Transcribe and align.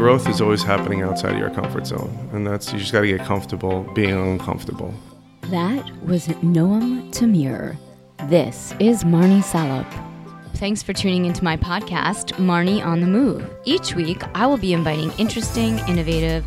growth 0.00 0.26
is 0.30 0.40
always 0.40 0.62
happening 0.62 1.02
outside 1.02 1.34
of 1.34 1.38
your 1.38 1.50
comfort 1.50 1.86
zone, 1.86 2.30
and 2.32 2.46
that's 2.46 2.72
you 2.72 2.78
just 2.78 2.90
got 2.90 3.02
to 3.02 3.06
get 3.06 3.20
comfortable 3.20 3.82
being 3.94 4.14
uncomfortable. 4.14 4.94
That 5.50 5.84
was 6.06 6.26
Noam 6.38 7.12
Tamir. 7.12 7.76
This 8.30 8.74
is 8.80 9.04
Marnie 9.04 9.44
Salop. 9.44 9.86
Thanks 10.54 10.82
for 10.82 10.94
tuning 10.94 11.26
into 11.26 11.44
my 11.44 11.58
podcast, 11.58 12.32
Marnie 12.36 12.82
on 12.82 13.00
the 13.00 13.06
Move. 13.06 13.46
Each 13.66 13.94
week, 13.94 14.22
I 14.34 14.46
will 14.46 14.56
be 14.56 14.72
inviting 14.72 15.12
interesting, 15.18 15.78
innovative 15.80 16.46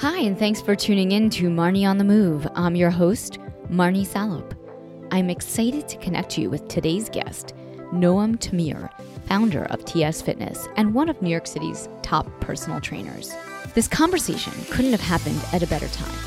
Hi, 0.00 0.18
and 0.18 0.38
thanks 0.38 0.60
for 0.60 0.76
tuning 0.76 1.12
in 1.12 1.30
to 1.30 1.48
Marnie 1.48 1.88
on 1.88 1.96
the 1.96 2.04
Move. 2.04 2.46
I'm 2.54 2.76
your 2.76 2.90
host, 2.90 3.38
Marnie 3.70 4.06
Salop. 4.06 4.54
I'm 5.10 5.30
excited 5.30 5.88
to 5.88 5.96
connect 5.96 6.36
you 6.36 6.50
with 6.50 6.68
today's 6.68 7.08
guest, 7.08 7.54
Noam 7.94 8.36
Tamir, 8.36 8.90
founder 9.26 9.64
of 9.70 9.86
TS 9.86 10.20
Fitness 10.20 10.68
and 10.76 10.92
one 10.92 11.08
of 11.08 11.22
New 11.22 11.30
York 11.30 11.46
City's 11.46 11.88
top 12.02 12.28
personal 12.42 12.78
trainers. 12.78 13.34
This 13.72 13.88
conversation 13.88 14.52
couldn't 14.70 14.92
have 14.92 15.00
happened 15.00 15.40
at 15.54 15.62
a 15.62 15.66
better 15.66 15.88
time. 15.88 16.18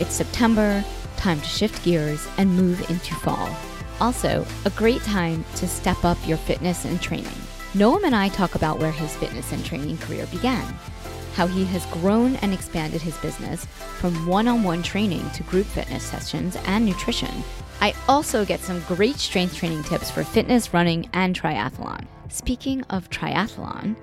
It's 0.00 0.16
September, 0.16 0.84
time 1.16 1.38
to 1.38 1.46
shift 1.46 1.84
gears 1.84 2.26
and 2.38 2.56
move 2.56 2.80
into 2.90 3.14
fall. 3.14 3.56
Also, 4.00 4.44
a 4.64 4.70
great 4.70 5.02
time 5.02 5.44
to 5.54 5.68
step 5.68 6.04
up 6.04 6.18
your 6.26 6.38
fitness 6.38 6.84
and 6.84 7.00
training. 7.00 7.38
Noam 7.74 8.02
and 8.02 8.16
I 8.16 8.30
talk 8.30 8.56
about 8.56 8.80
where 8.80 8.90
his 8.90 9.14
fitness 9.14 9.52
and 9.52 9.64
training 9.64 9.96
career 9.98 10.26
began, 10.26 10.76
how 11.34 11.46
he 11.46 11.64
has 11.66 11.86
grown 11.86 12.36
and 12.36 12.52
expanded 12.52 13.00
his 13.00 13.16
business 13.18 13.64
from 13.98 14.26
one 14.26 14.48
on 14.48 14.62
one 14.62 14.82
training 14.82 15.28
to 15.30 15.42
group 15.44 15.66
fitness 15.66 16.04
sessions 16.04 16.56
and 16.66 16.84
nutrition. 16.84 17.42
I 17.80 17.94
also 18.08 18.44
get 18.44 18.60
some 18.60 18.80
great 18.82 19.16
strength 19.16 19.56
training 19.56 19.82
tips 19.84 20.10
for 20.10 20.24
fitness, 20.24 20.72
running, 20.72 21.08
and 21.12 21.38
triathlon. 21.38 22.06
Speaking 22.28 22.82
of 22.84 23.10
triathlon, 23.10 23.96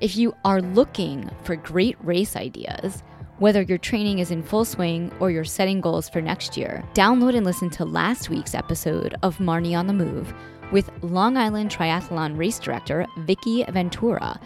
if 0.00 0.16
you 0.16 0.34
are 0.44 0.60
looking 0.60 1.30
for 1.42 1.56
great 1.56 1.96
race 2.04 2.36
ideas, 2.36 3.02
whether 3.38 3.62
your 3.62 3.78
training 3.78 4.18
is 4.18 4.30
in 4.30 4.42
full 4.42 4.64
swing 4.64 5.12
or 5.20 5.30
you're 5.30 5.44
setting 5.44 5.80
goals 5.80 6.08
for 6.08 6.20
next 6.20 6.56
year, 6.56 6.84
download 6.94 7.36
and 7.36 7.44
listen 7.44 7.68
to 7.70 7.84
last 7.84 8.30
week's 8.30 8.54
episode 8.54 9.14
of 9.22 9.38
Marnie 9.38 9.76
on 9.76 9.86
the 9.86 9.92
Move 9.92 10.32
with 10.72 10.90
Long 11.02 11.36
Island 11.36 11.70
Triathlon 11.70 12.36
race 12.36 12.58
director 12.58 13.06
Vicky 13.18 13.64
Ventura 13.64 14.40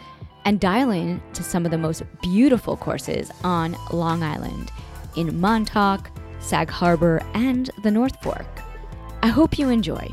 and 0.45 0.61
dial 0.61 0.91
in 0.91 1.23
to 1.35 1.43
some 1.43 1.65
of 1.65 1.71
the 1.71 1.79
most 1.79 2.03
beautiful 2.23 2.77
courses 2.77 3.31
on 3.45 3.77
Long 3.93 4.23
Island 4.23 4.71
in 5.17 5.41
Montauk, 5.41 6.11
Sag 6.41 6.71
Harbor, 6.71 7.23
and 7.35 7.71
the 7.83 7.91
North 7.91 8.21
Fork. 8.23 8.47
I 9.23 9.29
hope 9.29 9.59
you 9.59 9.69
enjoy. 9.69 10.09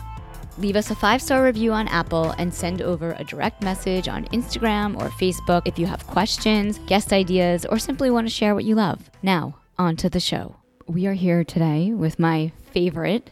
Leave 0.57 0.75
us 0.75 0.89
a 0.89 0.95
five 0.95 1.21
star 1.21 1.43
review 1.43 1.71
on 1.71 1.87
Apple 1.87 2.31
and 2.31 2.53
send 2.53 2.81
over 2.81 3.15
a 3.19 3.23
direct 3.23 3.61
message 3.61 4.07
on 4.07 4.25
Instagram 4.25 4.99
or 4.99 5.09
Facebook 5.09 5.61
if 5.65 5.77
you 5.77 5.85
have 5.85 6.05
questions, 6.07 6.79
guest 6.87 7.13
ideas, 7.13 7.65
or 7.65 7.77
simply 7.77 8.09
want 8.09 8.27
to 8.27 8.33
share 8.33 8.55
what 8.55 8.65
you 8.65 8.73
love. 8.73 9.09
Now, 9.21 9.57
on 9.77 9.95
to 9.97 10.09
the 10.09 10.19
show. 10.19 10.55
We 10.87 11.05
are 11.05 11.13
here 11.13 11.43
today 11.43 11.91
with 11.91 12.17
my 12.17 12.51
favorite 12.71 13.31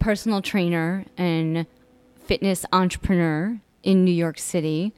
personal 0.00 0.42
trainer 0.42 1.04
and 1.16 1.66
fitness 2.18 2.66
entrepreneur 2.72 3.60
in 3.84 4.04
New 4.04 4.12
York 4.12 4.38
City. 4.38 4.92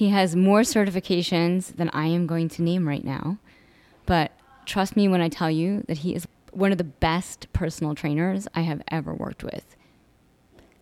He 0.00 0.08
has 0.08 0.34
more 0.34 0.62
certifications 0.62 1.76
than 1.76 1.90
I 1.90 2.06
am 2.06 2.26
going 2.26 2.48
to 2.48 2.62
name 2.62 2.88
right 2.88 3.04
now. 3.04 3.36
But 4.06 4.32
trust 4.64 4.96
me 4.96 5.08
when 5.08 5.20
I 5.20 5.28
tell 5.28 5.50
you 5.50 5.84
that 5.88 5.98
he 5.98 6.14
is 6.14 6.26
one 6.52 6.72
of 6.72 6.78
the 6.78 6.84
best 6.84 7.52
personal 7.52 7.94
trainers 7.94 8.48
I 8.54 8.62
have 8.62 8.80
ever 8.88 9.12
worked 9.12 9.44
with. 9.44 9.76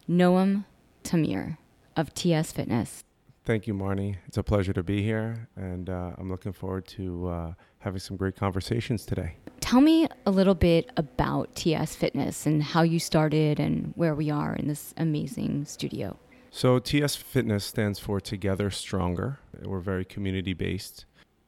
Noam 0.08 0.66
Tamir 1.02 1.58
of 1.96 2.14
TS 2.14 2.52
Fitness. 2.52 3.02
Thank 3.44 3.66
you, 3.66 3.74
Marnie. 3.74 4.18
It's 4.28 4.38
a 4.38 4.44
pleasure 4.44 4.72
to 4.72 4.84
be 4.84 5.02
here, 5.02 5.48
and 5.56 5.90
uh, 5.90 6.12
I'm 6.16 6.30
looking 6.30 6.52
forward 6.52 6.86
to 6.86 7.28
uh, 7.28 7.52
having 7.80 7.98
some 7.98 8.16
great 8.16 8.36
conversations 8.36 9.04
today. 9.04 9.34
Tell 9.58 9.80
me 9.80 10.06
a 10.26 10.30
little 10.30 10.54
bit 10.54 10.92
about 10.96 11.56
TS 11.56 11.96
Fitness 11.96 12.46
and 12.46 12.62
how 12.62 12.82
you 12.82 13.00
started 13.00 13.58
and 13.58 13.94
where 13.96 14.14
we 14.14 14.30
are 14.30 14.54
in 14.54 14.68
this 14.68 14.94
amazing 14.96 15.64
studio. 15.64 16.16
So, 16.50 16.78
TS 16.78 17.14
Fitness 17.14 17.64
stands 17.64 17.98
for 17.98 18.20
Together 18.20 18.70
Stronger. 18.70 19.38
We're 19.62 19.80
very 19.80 20.04
community 20.04 20.54
based. 20.54 21.04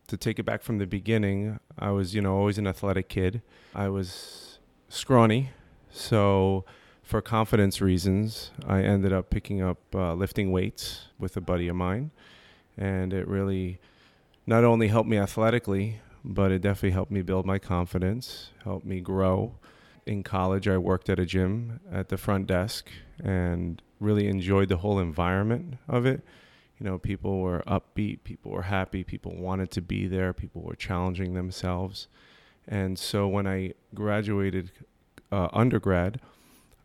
To 0.09 0.17
take 0.17 0.39
it 0.39 0.43
back 0.43 0.63
from 0.63 0.79
the 0.79 0.87
beginning, 0.87 1.59
I 1.79 1.91
was, 1.91 2.15
you 2.15 2.21
know, 2.21 2.37
always 2.37 2.59
an 2.59 2.67
athletic 2.67 3.09
kid. 3.09 3.41
I 3.75 3.89
was 3.89 4.59
scrawny, 4.89 5.51
so 5.91 6.65
for 7.03 7.23
confidence 7.23 7.81
reasons, 7.81 8.51
I 8.67 8.83
ended 8.83 9.13
up 9.13 9.31
picking 9.31 9.63
up 9.63 9.79
uh, 9.95 10.15
lifting 10.15 10.53
weights 10.53 11.07
with 11.19 11.37
a 11.37 11.41
buddy 11.41 11.69
of 11.69 11.77
mine, 11.77 12.11
and 12.77 13.13
it 13.13 13.27
really 13.27 13.79
not 14.47 14.65
only 14.65 14.89
helped 14.89 15.09
me 15.09 15.17
athletically, 15.17 16.01
but 16.25 16.53
it 16.53 16.61
definitely 16.61 16.91
helped 16.91 17.11
me 17.11 17.23
build 17.23 17.47
my 17.47 17.59
confidence, 17.59 18.51
helped 18.65 18.85
me 18.85 19.01
grow. 19.01 19.55
In 20.07 20.23
college, 20.23 20.67
I 20.67 20.79
worked 20.79 21.09
at 21.09 21.19
a 21.19 21.27
gym 21.27 21.81
at 21.91 22.09
the 22.09 22.17
front 22.17 22.47
desk 22.47 22.89
and 23.23 23.81
really 24.01 24.27
enjoyed 24.29 24.69
the 24.69 24.79
whole 24.79 24.99
environment 24.99 25.75
of 25.89 26.07
it. 26.07 26.23
You 26.79 26.87
know, 26.87 26.99
people 26.99 27.41
were 27.41 27.63
upbeat, 27.67 28.25
people 28.25 28.51
were 28.51 28.63
happy, 28.63 29.05
people 29.05 29.37
wanted 29.37 29.71
to 29.73 29.83
be 29.83 30.07
there, 30.09 30.33
people 30.33 30.63
were 30.63 30.75
challenging 30.75 31.35
themselves. 31.35 32.09
And 32.67 32.99
so 32.99 33.29
when 33.29 33.47
I 33.47 33.75
graduated 33.95 34.73
uh, 35.31 35.49
undergrad, 35.53 36.21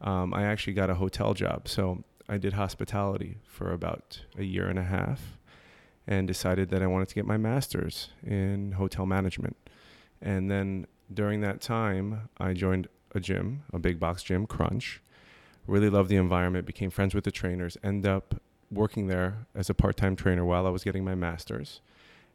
um, 0.02 0.34
I 0.34 0.44
actually 0.44 0.74
got 0.74 0.90
a 0.90 0.96
hotel 0.96 1.34
job. 1.34 1.68
So 1.68 2.04
I 2.28 2.38
did 2.38 2.54
hospitality 2.54 3.38
for 3.48 3.72
about 3.72 4.22
a 4.38 4.44
year 4.44 4.68
and 4.68 4.78
a 4.78 4.84
half 4.84 5.38
and 6.08 6.28
decided 6.28 6.70
that 6.70 6.82
I 6.82 6.88
wanted 6.88 7.08
to 7.10 7.16
get 7.16 7.26
my 7.26 7.38
master's 7.38 8.10
in 8.24 8.74
hotel 8.74 9.06
management. 9.06 9.56
And 10.22 10.52
then 10.52 10.88
during 11.14 11.42
that 11.42 11.62
time, 11.62 12.30
I 12.38 12.54
joined 12.54 12.88
a 13.16 13.20
gym, 13.20 13.64
a 13.74 13.80
big 13.80 14.00
box 14.00 14.24
gym, 14.24 14.46
Crunch. 14.46 15.02
Really 15.68 15.90
loved 15.90 16.10
the 16.10 16.16
environment, 16.16 16.66
became 16.66 16.92
friends 16.92 17.16
with 17.16 17.24
the 17.24 17.32
trainers, 17.32 17.78
end 17.84 18.06
up 18.06 18.42
working 18.72 19.08
there 19.08 19.48
as 19.56 19.70
a 19.70 19.74
part-time 19.74 20.16
trainer 20.16 20.46
while 20.46 20.68
I 20.68 20.70
was 20.70 20.84
getting 20.84 21.04
my 21.04 21.16
master's 21.16 21.82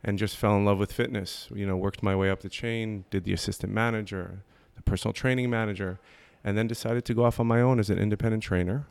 and 0.02 0.18
just 0.18 0.36
fell 0.36 0.56
in 0.56 0.64
love 0.64 0.78
with 0.78 0.92
fitness. 0.92 1.48
You 1.54 1.66
know, 1.66 1.76
worked 1.76 2.02
my 2.02 2.16
way 2.16 2.30
up 2.30 2.40
the 2.40 2.48
chain, 2.48 3.04
did 3.10 3.24
the 3.24 3.32
assistant 3.32 3.72
manager, 3.72 4.42
the 4.76 4.82
personal 4.82 5.12
training 5.12 5.50
manager, 5.50 6.00
and 6.42 6.56
then 6.56 6.66
decided 6.66 7.04
to 7.04 7.14
go 7.14 7.24
off 7.24 7.38
on 7.38 7.46
my 7.46 7.60
own 7.60 7.78
as 7.78 7.90
an 7.90 7.98
independent 7.98 8.42
trainer 8.42 8.86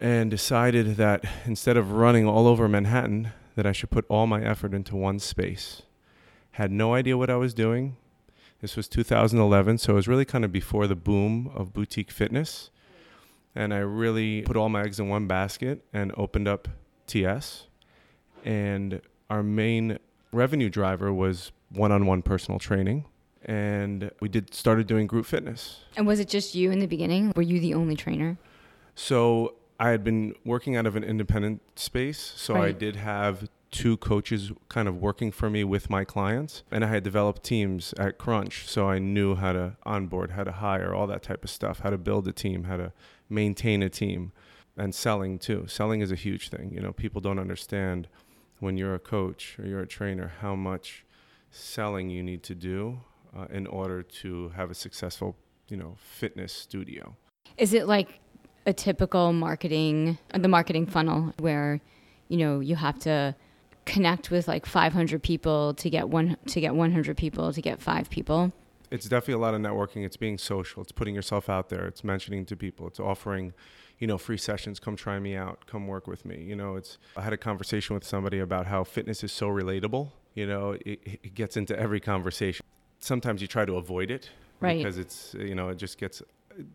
and 0.00 0.30
decided 0.30 0.96
that 0.96 1.24
instead 1.44 1.76
of 1.76 1.92
running 1.92 2.26
all 2.26 2.46
over 2.46 2.68
Manhattan, 2.68 3.32
that 3.56 3.66
I 3.66 3.72
should 3.72 3.90
put 3.90 4.04
all 4.08 4.26
my 4.26 4.42
effort 4.42 4.72
into 4.72 4.94
one 4.94 5.18
space. 5.18 5.82
Had 6.52 6.70
no 6.70 6.94
idea 6.94 7.16
what 7.16 7.30
I 7.30 7.36
was 7.36 7.54
doing. 7.54 7.96
This 8.60 8.76
was 8.76 8.88
2011, 8.88 9.78
so 9.78 9.92
it 9.92 9.96
was 9.96 10.08
really 10.08 10.24
kind 10.24 10.44
of 10.44 10.52
before 10.52 10.86
the 10.86 10.96
boom 10.96 11.50
of 11.54 11.72
boutique 11.72 12.10
fitness. 12.10 12.70
And 13.54 13.72
I 13.72 13.78
really 13.78 14.42
put 14.42 14.56
all 14.56 14.68
my 14.68 14.82
eggs 14.82 14.98
in 14.98 15.08
one 15.08 15.26
basket 15.26 15.84
and 15.92 16.12
opened 16.16 16.48
up 16.48 16.68
TS. 17.06 17.66
And 18.44 19.00
our 19.30 19.42
main 19.42 19.98
revenue 20.32 20.68
driver 20.68 21.12
was 21.12 21.52
one-on-one 21.70 22.22
personal 22.22 22.58
training 22.58 23.04
and 23.44 24.10
we 24.20 24.28
did 24.28 24.52
started 24.54 24.86
doing 24.86 25.06
group 25.06 25.26
fitness. 25.26 25.80
And 25.96 26.06
was 26.06 26.20
it 26.20 26.28
just 26.28 26.54
you 26.54 26.70
in 26.70 26.78
the 26.80 26.86
beginning? 26.86 27.32
Were 27.36 27.42
you 27.42 27.60
the 27.60 27.74
only 27.74 27.96
trainer? 27.96 28.36
So 28.94 29.54
I 29.80 29.90
had 29.90 30.02
been 30.02 30.34
working 30.44 30.76
out 30.76 30.86
of 30.86 30.96
an 30.96 31.04
independent 31.04 31.62
space, 31.76 32.18
so 32.18 32.54
right. 32.54 32.68
I 32.68 32.72
did 32.72 32.96
have 32.96 33.48
two 33.70 33.96
coaches 33.98 34.52
kind 34.68 34.88
of 34.88 34.96
working 34.96 35.30
for 35.30 35.50
me 35.50 35.62
with 35.62 35.90
my 35.90 36.04
clients 36.04 36.62
and 36.70 36.84
I 36.84 36.88
had 36.88 37.02
developed 37.02 37.42
teams 37.42 37.92
at 37.98 38.16
Crunch 38.16 38.66
so 38.66 38.88
I 38.88 38.98
knew 38.98 39.34
how 39.34 39.52
to 39.52 39.76
onboard, 39.84 40.32
how 40.32 40.44
to 40.44 40.52
hire, 40.52 40.94
all 40.94 41.06
that 41.08 41.22
type 41.22 41.44
of 41.44 41.50
stuff, 41.50 41.80
how 41.80 41.90
to 41.90 41.98
build 41.98 42.26
a 42.28 42.32
team, 42.32 42.64
how 42.64 42.78
to 42.78 42.92
maintain 43.28 43.82
a 43.82 43.90
team 43.90 44.32
and 44.76 44.94
selling 44.94 45.38
too. 45.38 45.66
Selling 45.66 46.00
is 46.00 46.10
a 46.10 46.14
huge 46.14 46.48
thing. 46.48 46.72
You 46.72 46.80
know, 46.80 46.92
people 46.92 47.20
don't 47.20 47.38
understand 47.38 48.08
when 48.60 48.76
you're 48.76 48.94
a 48.94 49.00
coach 49.00 49.58
or 49.58 49.66
you're 49.66 49.80
a 49.80 49.86
trainer 49.86 50.32
how 50.40 50.54
much 50.54 51.04
selling 51.50 52.10
you 52.10 52.22
need 52.22 52.42
to 52.44 52.54
do 52.54 53.00
uh, 53.36 53.46
in 53.50 53.66
order 53.66 54.02
to 54.02 54.50
have 54.50 54.70
a 54.70 54.74
successful, 54.74 55.36
you 55.68 55.76
know, 55.76 55.96
fitness 55.98 56.52
studio. 56.52 57.16
Is 57.56 57.74
it 57.74 57.86
like 57.86 58.20
a 58.66 58.72
typical 58.72 59.32
marketing, 59.32 60.18
the 60.32 60.48
marketing 60.48 60.86
funnel 60.86 61.34
where, 61.38 61.80
you 62.28 62.36
know, 62.36 62.60
you 62.60 62.76
have 62.76 62.98
to 63.00 63.34
connect 63.88 64.30
with 64.30 64.46
like 64.46 64.66
500 64.66 65.22
people 65.22 65.74
to 65.74 65.90
get 65.90 66.08
one 66.08 66.36
to 66.46 66.60
get 66.60 66.74
100 66.74 67.16
people 67.16 67.52
to 67.52 67.60
get 67.60 67.80
five 67.80 68.10
people? 68.10 68.52
It's 68.90 69.08
definitely 69.08 69.34
a 69.34 69.38
lot 69.38 69.54
of 69.54 69.60
networking. 69.60 70.04
It's 70.04 70.16
being 70.16 70.38
social. 70.38 70.82
It's 70.82 70.92
putting 70.92 71.14
yourself 71.14 71.50
out 71.50 71.68
there. 71.68 71.86
It's 71.86 72.02
mentioning 72.02 72.46
to 72.46 72.56
people. 72.56 72.86
It's 72.86 73.00
offering 73.00 73.52
you 73.98 74.06
know 74.06 74.18
free 74.18 74.38
sessions. 74.38 74.78
Come 74.78 74.96
try 74.96 75.18
me 75.18 75.34
out. 75.34 75.66
Come 75.66 75.86
work 75.86 76.06
with 76.06 76.24
me. 76.24 76.42
You 76.42 76.56
know 76.56 76.76
it's 76.76 76.98
i 77.16 77.22
had 77.22 77.32
a 77.32 77.36
conversation 77.36 77.94
with 77.94 78.04
somebody 78.04 78.38
about 78.38 78.66
how 78.66 78.84
fitness 78.84 79.24
is 79.24 79.32
so 79.32 79.48
relatable. 79.48 80.10
You 80.34 80.46
know 80.46 80.76
it, 80.84 81.00
it 81.04 81.34
gets 81.34 81.56
into 81.56 81.78
every 81.78 82.00
conversation. 82.00 82.64
Sometimes 83.00 83.40
you 83.42 83.48
try 83.48 83.64
to 83.64 83.76
avoid 83.76 84.10
it 84.10 84.30
right. 84.60 84.78
because 84.78 84.98
it's 84.98 85.34
you 85.38 85.54
know 85.54 85.68
it 85.68 85.76
just 85.76 85.98
gets 85.98 86.22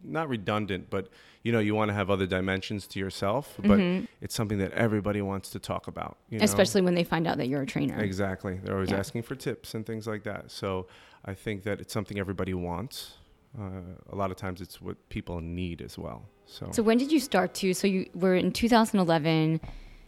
not 0.04 0.30
redundant, 0.30 0.90
but 0.90 1.10
you 1.44 1.52
know, 1.52 1.60
you 1.60 1.76
want 1.76 1.90
to 1.90 1.94
have 1.94 2.10
other 2.10 2.26
dimensions 2.26 2.88
to 2.88 3.00
yourself, 3.00 3.56
but 3.60 3.80
mm-hmm. 3.80 4.06
it's 4.22 4.34
something 4.34 4.58
that 4.60 4.72
everybody 4.72 5.22
wants 5.22 5.50
to 5.52 5.60
talk 5.60 5.88
about. 5.88 6.18
You 6.30 6.40
know? 6.40 6.46
Especially 6.46 6.82
when 6.82 6.96
they 6.96 7.04
find 7.04 7.28
out 7.28 7.38
that 7.38 7.48
you're 7.48 7.62
a 7.62 7.66
trainer. 7.66 8.00
Exactly. 8.00 8.60
They're 8.64 8.76
always 8.76 8.92
yeah. 8.92 8.98
asking 8.98 9.24
for 9.24 9.36
tips 9.36 9.74
and 9.74 9.86
things 9.86 10.08
like 10.08 10.24
that. 10.24 10.52
So 10.52 10.88
I 11.26 11.34
think 11.34 11.64
that 11.64 11.82
it's 11.82 11.94
something 11.94 12.18
everybody 12.18 12.54
wants. 12.54 13.16
Uh, 13.60 13.82
a 14.10 14.16
lot 14.16 14.32
of 14.32 14.38
times 14.38 14.62
it's 14.62 14.82
what 14.82 14.98
people 15.10 15.42
need 15.42 15.82
as 15.82 15.98
well. 15.98 16.26
So, 16.46 16.70
so 16.72 16.82
when 16.82 16.98
did 16.98 17.12
you 17.12 17.20
start 17.20 17.54
to? 17.56 17.74
So 17.74 17.88
you 17.88 18.10
were 18.14 18.36
in 18.36 18.52
2011. 18.52 19.62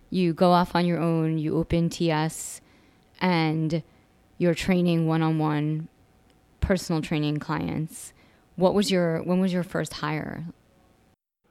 You 0.10 0.34
go 0.34 0.52
off 0.52 0.76
on 0.76 0.86
your 0.86 1.00
own. 1.00 1.38
You 1.38 1.58
open 1.58 1.90
TS, 1.90 2.62
and 3.20 3.84
you're 4.38 4.54
training 4.54 5.08
one-on-one 5.08 5.88
personal 6.60 7.02
training 7.02 7.38
clients. 7.38 8.14
What 8.56 8.74
was 8.74 8.92
your 8.92 9.22
when 9.24 9.40
was 9.40 9.54
your 9.54 9.64
first 9.64 9.94
hire? 9.94 10.46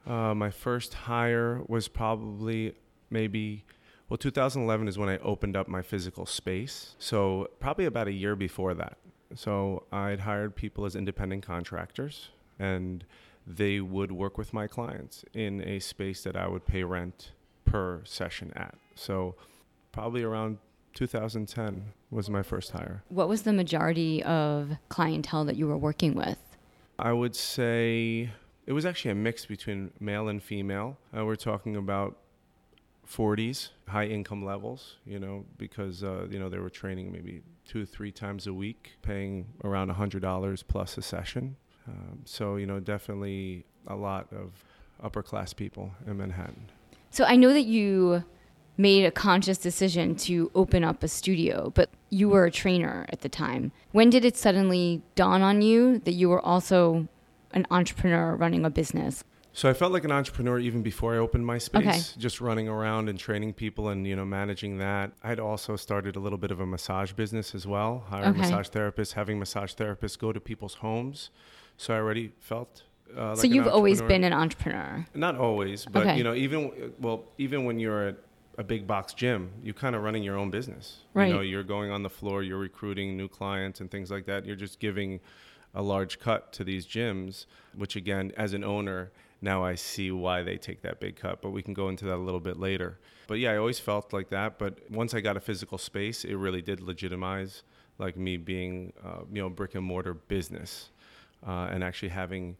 Uh, 0.06 0.34
my 0.34 0.50
first 0.50 0.94
hire 0.94 1.62
was 1.66 1.88
probably 1.88 2.74
maybe 3.10 3.64
well 4.08 4.18
2011 4.18 4.88
is 4.88 4.98
when 4.98 5.08
I 5.08 5.18
opened 5.18 5.56
up 5.56 5.68
my 5.68 5.82
physical 5.82 6.26
space. 6.26 6.94
So 6.98 7.48
probably 7.60 7.84
about 7.84 8.08
a 8.08 8.12
year 8.12 8.36
before 8.36 8.74
that. 8.74 8.98
So 9.34 9.84
I'd 9.92 10.20
hired 10.20 10.54
people 10.54 10.84
as 10.84 10.94
independent 10.94 11.44
contractors 11.44 12.30
and 12.58 13.04
they 13.46 13.80
would 13.80 14.12
work 14.12 14.38
with 14.38 14.52
my 14.52 14.66
clients 14.66 15.24
in 15.34 15.62
a 15.62 15.78
space 15.78 16.22
that 16.22 16.36
I 16.36 16.48
would 16.48 16.66
pay 16.66 16.84
rent 16.84 17.32
per 17.64 18.02
session 18.04 18.52
at. 18.56 18.74
So 18.94 19.34
probably 19.92 20.22
around 20.22 20.58
2010 20.94 21.92
was 22.10 22.30
my 22.30 22.42
first 22.42 22.70
hire. 22.70 23.02
What 23.08 23.28
was 23.28 23.42
the 23.42 23.52
majority 23.52 24.22
of 24.22 24.76
clientele 24.88 25.44
that 25.46 25.56
you 25.56 25.66
were 25.66 25.76
working 25.76 26.14
with? 26.14 26.38
I 26.98 27.12
would 27.12 27.34
say 27.34 28.30
it 28.66 28.72
was 28.72 28.86
actually 28.86 29.10
a 29.12 29.16
mix 29.16 29.46
between 29.46 29.90
male 30.00 30.28
and 30.28 30.42
female. 30.42 30.96
Uh, 31.16 31.24
we're 31.24 31.36
talking 31.36 31.76
about 31.76 32.16
40s, 33.08 33.70
high 33.88 34.06
income 34.06 34.44
levels, 34.44 34.96
you 35.04 35.18
know, 35.18 35.44
because, 35.58 36.02
uh, 36.02 36.26
you 36.30 36.38
know, 36.38 36.48
they 36.48 36.58
were 36.58 36.70
training 36.70 37.12
maybe 37.12 37.42
two, 37.66 37.82
or 37.82 37.86
three 37.86 38.12
times 38.12 38.46
a 38.46 38.54
week, 38.54 38.92
paying 39.02 39.46
around 39.64 39.90
$100 39.90 40.64
plus 40.68 40.96
a 40.96 41.02
session. 41.02 41.56
Um, 41.86 42.20
so, 42.24 42.56
you 42.56 42.66
know, 42.66 42.80
definitely 42.80 43.64
a 43.86 43.94
lot 43.94 44.32
of 44.32 44.64
upper 45.02 45.22
class 45.22 45.52
people 45.52 45.92
in 46.06 46.16
Manhattan. 46.16 46.70
So 47.10 47.24
I 47.24 47.36
know 47.36 47.52
that 47.52 47.66
you 47.66 48.24
made 48.76 49.04
a 49.04 49.10
conscious 49.10 49.58
decision 49.58 50.16
to 50.16 50.50
open 50.54 50.84
up 50.84 51.02
a 51.02 51.08
studio, 51.08 51.70
but 51.74 51.90
you 52.10 52.28
were 52.28 52.44
a 52.44 52.50
trainer 52.50 53.06
at 53.10 53.20
the 53.20 53.28
time. 53.28 53.72
When 53.92 54.10
did 54.10 54.24
it 54.24 54.36
suddenly 54.36 55.02
dawn 55.14 55.42
on 55.42 55.62
you 55.62 56.00
that 56.00 56.12
you 56.12 56.28
were 56.28 56.40
also 56.40 57.08
an 57.52 57.66
entrepreneur 57.70 58.34
running 58.34 58.64
a 58.64 58.70
business? 58.70 59.24
So 59.52 59.70
I 59.70 59.72
felt 59.72 59.92
like 59.92 60.02
an 60.02 60.10
entrepreneur 60.10 60.58
even 60.58 60.82
before 60.82 61.14
I 61.14 61.18
opened 61.18 61.46
my 61.46 61.58
space, 61.58 61.86
okay. 61.86 62.20
just 62.20 62.40
running 62.40 62.68
around 62.68 63.08
and 63.08 63.16
training 63.16 63.52
people 63.52 63.88
and 63.88 64.04
you 64.04 64.16
know 64.16 64.24
managing 64.24 64.78
that. 64.78 65.12
I'd 65.22 65.38
also 65.38 65.76
started 65.76 66.16
a 66.16 66.18
little 66.18 66.38
bit 66.38 66.50
of 66.50 66.58
a 66.58 66.66
massage 66.66 67.12
business 67.12 67.54
as 67.54 67.64
well, 67.64 68.04
hiring 68.08 68.30
okay. 68.30 68.40
massage 68.40 68.68
therapists, 68.68 69.12
having 69.12 69.38
massage 69.38 69.72
therapists 69.74 70.18
go 70.18 70.32
to 70.32 70.40
people's 70.40 70.74
homes. 70.74 71.30
So 71.76 71.94
I 71.94 71.98
already 71.98 72.32
felt 72.40 72.82
uh, 73.16 73.28
like 73.28 73.38
so 73.38 73.46
you've 73.46 73.68
always 73.68 74.02
been 74.02 74.24
an 74.24 74.32
entrepreneur. 74.32 75.06
Not 75.14 75.36
always, 75.36 75.86
but 75.86 76.02
okay. 76.02 76.18
you 76.18 76.24
know, 76.24 76.34
even 76.34 76.92
well, 77.00 77.24
even 77.38 77.64
when 77.64 77.78
you're 77.78 78.08
a 78.08 78.16
a 78.58 78.64
big 78.64 78.86
box 78.86 79.14
gym, 79.14 79.50
you're 79.62 79.74
kind 79.74 79.96
of 79.96 80.02
running 80.02 80.22
your 80.22 80.36
own 80.36 80.50
business. 80.50 80.98
Right. 81.12 81.28
You 81.28 81.34
know, 81.34 81.40
you're 81.40 81.64
going 81.64 81.90
on 81.90 82.02
the 82.02 82.10
floor, 82.10 82.42
you're 82.42 82.58
recruiting 82.58 83.16
new 83.16 83.28
clients 83.28 83.80
and 83.80 83.90
things 83.90 84.10
like 84.10 84.26
that. 84.26 84.44
You're 84.44 84.56
just 84.56 84.78
giving 84.78 85.20
a 85.74 85.82
large 85.82 86.20
cut 86.20 86.52
to 86.52 86.64
these 86.64 86.86
gyms, 86.86 87.46
which 87.76 87.96
again, 87.96 88.32
as 88.36 88.52
an 88.52 88.62
owner, 88.62 89.10
now 89.40 89.64
I 89.64 89.74
see 89.74 90.10
why 90.10 90.42
they 90.42 90.56
take 90.56 90.82
that 90.82 91.00
big 91.00 91.16
cut, 91.16 91.42
but 91.42 91.50
we 91.50 91.62
can 91.62 91.74
go 91.74 91.88
into 91.88 92.04
that 92.06 92.14
a 92.14 92.24
little 92.24 92.40
bit 92.40 92.58
later. 92.58 92.98
But 93.26 93.40
yeah, 93.40 93.52
I 93.52 93.56
always 93.56 93.78
felt 93.78 94.12
like 94.12 94.30
that. 94.30 94.58
But 94.58 94.90
once 94.90 95.14
I 95.14 95.20
got 95.20 95.36
a 95.36 95.40
physical 95.40 95.78
space, 95.78 96.24
it 96.24 96.36
really 96.36 96.62
did 96.62 96.80
legitimize 96.80 97.62
like 97.98 98.16
me 98.16 98.36
being, 98.36 98.92
uh, 99.04 99.20
you 99.32 99.42
know, 99.42 99.48
brick 99.48 99.74
and 99.74 99.84
mortar 99.84 100.14
business 100.14 100.90
uh, 101.46 101.68
and 101.70 101.82
actually 101.84 102.08
having 102.08 102.56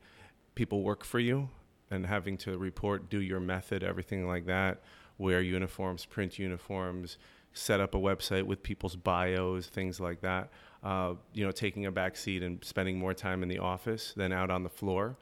people 0.55 0.83
work 0.83 1.05
for 1.05 1.19
you 1.19 1.49
and 1.91 2.07
having 2.07 2.37
to 2.39 2.59
report, 2.59 3.09
do 3.09 3.21
your 3.21 3.41
method, 3.41 3.83
everything 3.83 4.27
like 4.27 4.47
that 4.47 4.83
wear 5.19 5.41
uniforms, 5.41 6.05
print 6.05 6.39
uniforms, 6.39 7.19
set 7.53 7.81
up 7.81 7.95
a 7.95 7.99
website 7.99 8.45
with 8.45 8.63
people's 8.63 8.97
bios, 8.97 9.67
things 9.67 10.01
like 10.01 10.21
that. 10.21 10.51
Uh, 10.83 11.15
you 11.33 11.45
know, 11.45 11.51
taking 11.51 11.87
a 11.87 11.91
back 11.91 12.17
seat 12.17 12.43
and 12.43 12.63
spending 12.63 12.99
more 12.99 13.15
time 13.15 13.43
in 13.43 13.49
the 13.49 13.59
office 13.59 14.13
than 14.17 14.33
out 14.33 14.51
on 14.51 14.65
the 14.65 14.69
floor, 14.69 15.17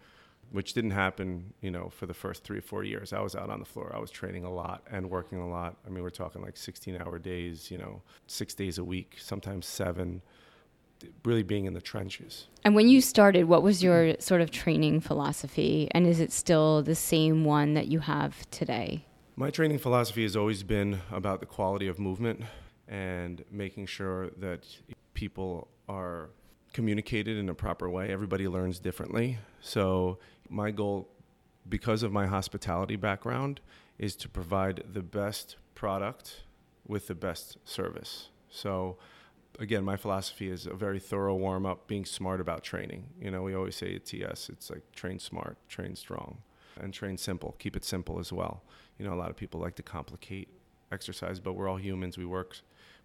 which 0.51 0.73
didn't 0.73 0.91
happen, 0.91 1.53
you 1.61 1.71
know, 1.71 1.89
for 1.89 2.07
the 2.07 2.15
first 2.15 2.43
three 2.43 2.59
or 2.59 2.63
four 2.63 2.83
years. 2.83 3.13
I 3.13 3.21
was 3.21 3.37
out 3.37 3.49
on 3.49 3.61
the 3.61 3.65
floor. 3.65 3.93
I 3.95 4.01
was 4.01 4.11
training 4.11 4.45
a 4.45 4.53
lot 4.53 4.83
and 4.91 5.09
working 5.09 5.39
a 5.39 5.49
lot. 5.49 5.77
I 5.87 5.91
mean, 5.91 6.03
we're 6.03 6.11
talking 6.11 6.43
like 6.43 6.57
16 6.57 7.01
hour 7.01 7.19
days, 7.19 7.71
you 7.71 7.79
know, 7.79 8.03
six 8.27 8.55
days 8.55 8.79
a 8.79 8.85
week, 8.85 9.19
sometimes 9.21 9.67
seven, 9.67 10.21
really 11.25 11.45
being 11.45 11.67
in 11.67 11.75
the 11.75 11.81
trenches. 11.81 12.49
And 12.65 12.75
when 12.75 12.89
you 12.89 13.01
started, 13.01 13.45
what 13.45 13.63
was 13.63 13.85
your 13.85 14.15
sort 14.19 14.41
of 14.41 14.51
training 14.51 15.01
philosophy? 15.01 15.89
And 15.93 16.07
is 16.07 16.19
it 16.19 16.33
still 16.33 16.83
the 16.83 16.95
same 16.97 17.45
one 17.45 17.75
that 17.75 17.87
you 17.87 18.01
have 18.01 18.51
today? 18.51 19.05
My 19.35 19.51
training 19.51 19.79
philosophy 19.79 20.25
has 20.25 20.37
always 20.37 20.63
been 20.63 21.01
about 21.11 21.41
the 21.41 21.47
quality 21.47 21.89
of 21.89 21.99
movement 21.99 22.43
and 22.87 23.43
making 23.51 23.87
sure 23.87 24.29
that 24.37 24.67
people 25.15 25.69
are 25.89 26.29
communicated 26.75 27.39
in 27.39 27.49
a 27.49 27.55
proper 27.55 27.89
way. 27.89 28.11
Everybody 28.13 28.47
learns 28.47 28.79
differently. 28.79 29.39
So, 29.63 30.19
my 30.51 30.71
goal, 30.71 31.09
because 31.67 32.03
of 32.03 32.13
my 32.13 32.27
hospitality 32.27 32.97
background, 32.97 33.61
is 33.99 34.17
to 34.17 34.29
provide 34.29 34.85
the 34.93 35.03
best 35.03 35.57
product 35.75 36.43
with 36.87 37.07
the 37.07 37.15
best 37.15 37.57
service. 37.65 38.29
So, 38.51 38.99
again, 39.59 39.83
my 39.83 39.97
philosophy 39.97 40.51
is 40.51 40.67
a 40.67 40.75
very 40.75 41.01
thorough 41.01 41.37
warm 41.37 41.65
up, 41.65 41.87
being 41.87 42.05
smart 42.05 42.43
about 42.43 42.63
training. 42.65 43.07
You 43.19 43.31
know, 43.31 43.41
we 43.43 43.55
always 43.55 43.77
say 43.77 43.95
at 43.95 44.05
TS, 44.05 44.51
it's 44.51 44.69
like 44.69 44.93
train 44.93 45.19
smart, 45.19 45.57
train 45.69 45.97
strong, 45.97 46.43
and 46.81 46.93
train 46.93 47.19
simple. 47.19 47.55
Keep 47.59 47.77
it 47.77 47.85
simple 47.85 48.19
as 48.19 48.33
well 48.33 48.63
you 49.03 49.09
know, 49.09 49.15
a 49.15 49.17
lot 49.17 49.31
of 49.31 49.37
people 49.37 49.61
like 49.61 49.75
to 49.77 49.83
complicate 49.83 50.49
exercise, 50.93 51.41
but 51.41 51.55
we're 51.55 51.69
all 51.69 51.77
humans. 51.77 52.17
We 52.17 52.25
work, 52.25 52.57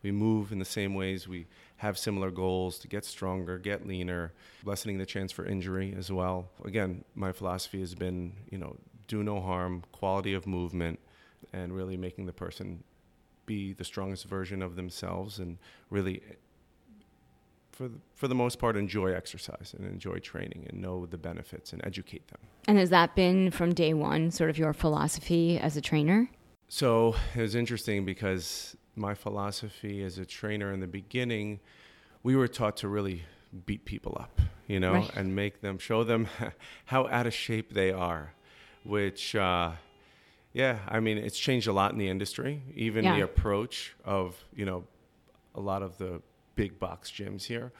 we 0.04 0.12
move 0.12 0.52
in 0.52 0.60
the 0.60 0.66
same 0.66 0.94
ways. 0.94 1.28
We 1.28 1.48
have 1.78 1.98
similar 1.98 2.30
goals 2.30 2.78
to 2.80 2.88
get 2.88 3.04
stronger, 3.04 3.58
get 3.58 3.88
leaner, 3.88 4.34
lessening 4.64 5.00
the 5.00 5.08
chance 5.08 5.32
for 5.32 5.46
injury 5.46 5.96
as 5.98 6.12
well. 6.12 6.50
Again, 6.64 7.04
my 7.16 7.32
philosophy 7.32 7.80
has 7.80 7.96
been, 7.96 8.34
you 8.52 8.58
know, 8.60 8.78
do 9.08 9.24
no 9.24 9.42
harm, 9.42 9.84
quality 9.92 10.34
of 10.34 10.46
movement, 10.46 11.00
and 11.52 11.74
really 11.74 11.98
making 11.98 12.28
the 12.28 12.34
person 12.34 12.84
be 13.48 13.74
the 13.74 13.86
strongest 13.86 14.26
version 14.26 14.62
of 14.62 14.76
themselves 14.76 15.40
and 15.40 15.58
really 15.90 16.22
for 17.78 17.88
the, 17.88 18.00
for 18.16 18.28
the 18.28 18.34
most 18.34 18.58
part 18.58 18.76
enjoy 18.76 19.14
exercise 19.14 19.76
and 19.78 19.86
enjoy 19.88 20.18
training 20.18 20.66
and 20.68 20.82
know 20.82 21.06
the 21.06 21.18
benefits 21.18 21.74
and 21.74 21.86
educate 21.86 22.28
them. 22.30 22.40
And 22.68 22.80
has 22.80 22.90
that 22.90 23.16
been 23.16 23.52
from 23.52 23.74
day 23.74 23.94
one 23.94 24.32
sort 24.32 24.50
of 24.50 24.58
your 24.58 24.74
philosophy 24.74 25.60
as 25.60 25.78
a 25.78 25.82
trainer? 25.82 26.28
So 26.70 27.16
it 27.36 27.42
was 27.42 27.54
interesting 27.54 28.04
because 28.04 28.76
my 28.96 29.14
philosophy 29.14 30.04
as 30.04 30.18
a 30.18 30.26
trainer 30.26 30.74
in 30.74 30.80
the 30.80 30.88
beginning, 30.88 31.60
we 32.24 32.36
were 32.36 32.48
taught 32.48 32.78
to 32.78 32.88
really 32.88 33.24
beat 33.68 33.86
people 33.86 34.18
up, 34.20 34.42
you 34.66 34.80
know, 34.80 34.94
right. 34.94 35.16
and 35.16 35.36
make 35.36 35.62
them 35.62 35.78
show 35.78 36.04
them 36.04 36.28
how 36.86 37.08
out 37.10 37.28
of 37.28 37.34
shape 37.34 37.74
they 37.74 37.92
are, 37.92 38.34
which, 38.86 39.36
uh, 39.36 39.74
yeah, 40.52 40.80
I 40.88 41.00
mean, 41.00 41.20
it's 41.20 41.38
changed 41.38 41.68
a 41.68 41.74
lot 41.74 41.92
in 41.92 42.00
the 42.00 42.10
industry. 42.10 42.64
Even 42.74 43.06
yeah. 43.06 43.18
the 43.18 43.22
approach 43.22 43.94
of, 44.04 44.36
you 44.56 44.66
know, 44.66 44.86
a 45.54 45.62
lot 45.62 45.84
of 45.84 46.00
the 46.00 46.22
big 46.58 46.78
box 46.78 47.10
gyms 47.10 47.46
here. 47.46 47.72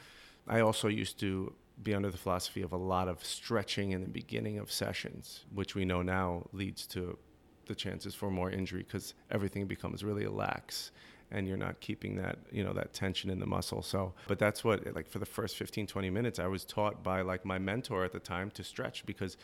I 0.46 0.60
also 0.60 0.88
used 0.88 1.20
to 1.20 1.52
be 1.82 1.94
under 1.94 2.10
the 2.10 2.16
philosophy 2.16 2.62
of 2.62 2.72
a 2.72 2.76
lot 2.76 3.08
of 3.08 3.22
stretching 3.22 3.92
in 3.92 4.00
the 4.00 4.08
beginning 4.08 4.58
of 4.58 4.72
sessions, 4.72 5.44
which 5.52 5.74
we 5.74 5.84
know 5.84 6.00
now 6.00 6.46
leads 6.52 6.86
to 6.88 7.18
the 7.66 7.74
chances 7.74 8.14
for 8.14 8.30
more 8.30 8.50
injury 8.50 8.82
because 8.82 9.12
everything 9.30 9.66
becomes 9.66 10.02
really 10.02 10.26
lax 10.26 10.90
and 11.30 11.46
you're 11.46 11.58
not 11.58 11.78
keeping 11.80 12.16
that 12.16 12.38
you 12.50 12.64
know 12.64 12.72
that 12.72 12.94
tension 12.94 13.28
in 13.28 13.38
the 13.38 13.46
muscle 13.46 13.82
so 13.82 14.14
but 14.26 14.38
that's 14.38 14.64
what 14.64 14.94
like 14.94 15.06
for 15.06 15.18
the 15.18 15.26
first 15.26 15.56
15 15.56 15.86
20 15.86 16.08
minutes 16.08 16.38
i 16.38 16.46
was 16.46 16.64
taught 16.64 17.02
by 17.02 17.20
like 17.20 17.44
my 17.44 17.58
mentor 17.58 18.02
at 18.02 18.12
the 18.12 18.18
time 18.18 18.50
to 18.50 18.64
stretch 18.64 19.04
because 19.04 19.36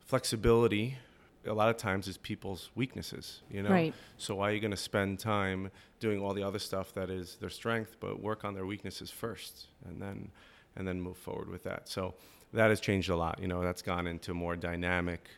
flexibility 0.00 0.96
a 1.46 1.52
lot 1.52 1.68
of 1.68 1.76
times 1.76 2.06
is 2.08 2.16
people's 2.18 2.70
weaknesses, 2.74 3.42
you 3.50 3.62
know. 3.62 3.70
Right. 3.70 3.94
So 4.16 4.34
why 4.36 4.50
are 4.50 4.52
you 4.54 4.60
going 4.60 4.70
to 4.72 4.76
spend 4.76 5.18
time 5.18 5.70
doing 6.00 6.20
all 6.20 6.34
the 6.34 6.42
other 6.42 6.58
stuff 6.58 6.92
that 6.94 7.10
is 7.10 7.36
their 7.40 7.50
strength, 7.50 7.96
but 8.00 8.20
work 8.20 8.44
on 8.44 8.54
their 8.54 8.66
weaknesses 8.66 9.10
first, 9.10 9.66
and 9.86 10.00
then 10.00 10.30
and 10.76 10.86
then 10.88 11.00
move 11.00 11.16
forward 11.18 11.48
with 11.50 11.64
that. 11.64 11.88
So 11.88 12.14
that 12.54 12.70
has 12.70 12.80
changed 12.80 13.10
a 13.10 13.16
lot. 13.16 13.38
You 13.40 13.48
know, 13.48 13.62
that's 13.62 13.82
gone 13.82 14.06
into 14.06 14.32
more 14.34 14.56
dynamic 14.56 15.28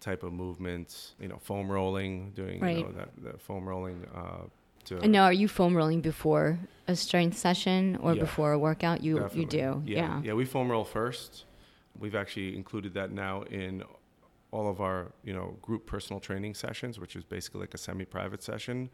type 0.00 0.22
of 0.22 0.32
movements. 0.32 1.14
You 1.18 1.28
know, 1.28 1.38
foam 1.38 1.70
rolling, 1.70 2.30
doing 2.32 2.60
Right. 2.60 2.76
you 2.78 2.84
know 2.84 2.92
that 2.92 3.10
the 3.22 3.38
foam 3.38 3.68
rolling. 3.68 4.04
Uh, 4.14 4.46
to 4.84 4.98
And 5.00 5.12
now, 5.12 5.24
are 5.24 5.32
you 5.32 5.48
foam 5.48 5.74
rolling 5.74 6.02
before 6.02 6.58
a 6.86 6.94
strength 6.94 7.38
session 7.38 7.96
or 8.02 8.14
Yeah. 8.14 8.20
before 8.20 8.52
a 8.52 8.58
workout? 8.58 9.02
You 9.02 9.14
Definitely. 9.14 9.40
you 9.40 9.46
do, 9.46 9.82
Yeah. 9.86 10.20
yeah. 10.22 10.34
we 10.34 10.44
foam 10.44 10.70
roll 10.70 10.84
first. 10.84 11.46
We've 11.98 12.14
actually 12.14 12.54
included 12.54 12.92
that 12.94 13.10
now 13.10 13.42
in 13.42 13.82
all 14.54 14.68
of 14.68 14.80
our, 14.80 15.12
you 15.24 15.34
know, 15.34 15.56
group 15.60 15.84
personal 15.84 16.20
training 16.20 16.54
sessions, 16.54 17.00
which 17.02 17.16
is 17.16 17.24
basically 17.24 17.60
like 17.60 17.74
a 17.74 17.78
semi-private 17.78 18.42
session. 18.42 18.88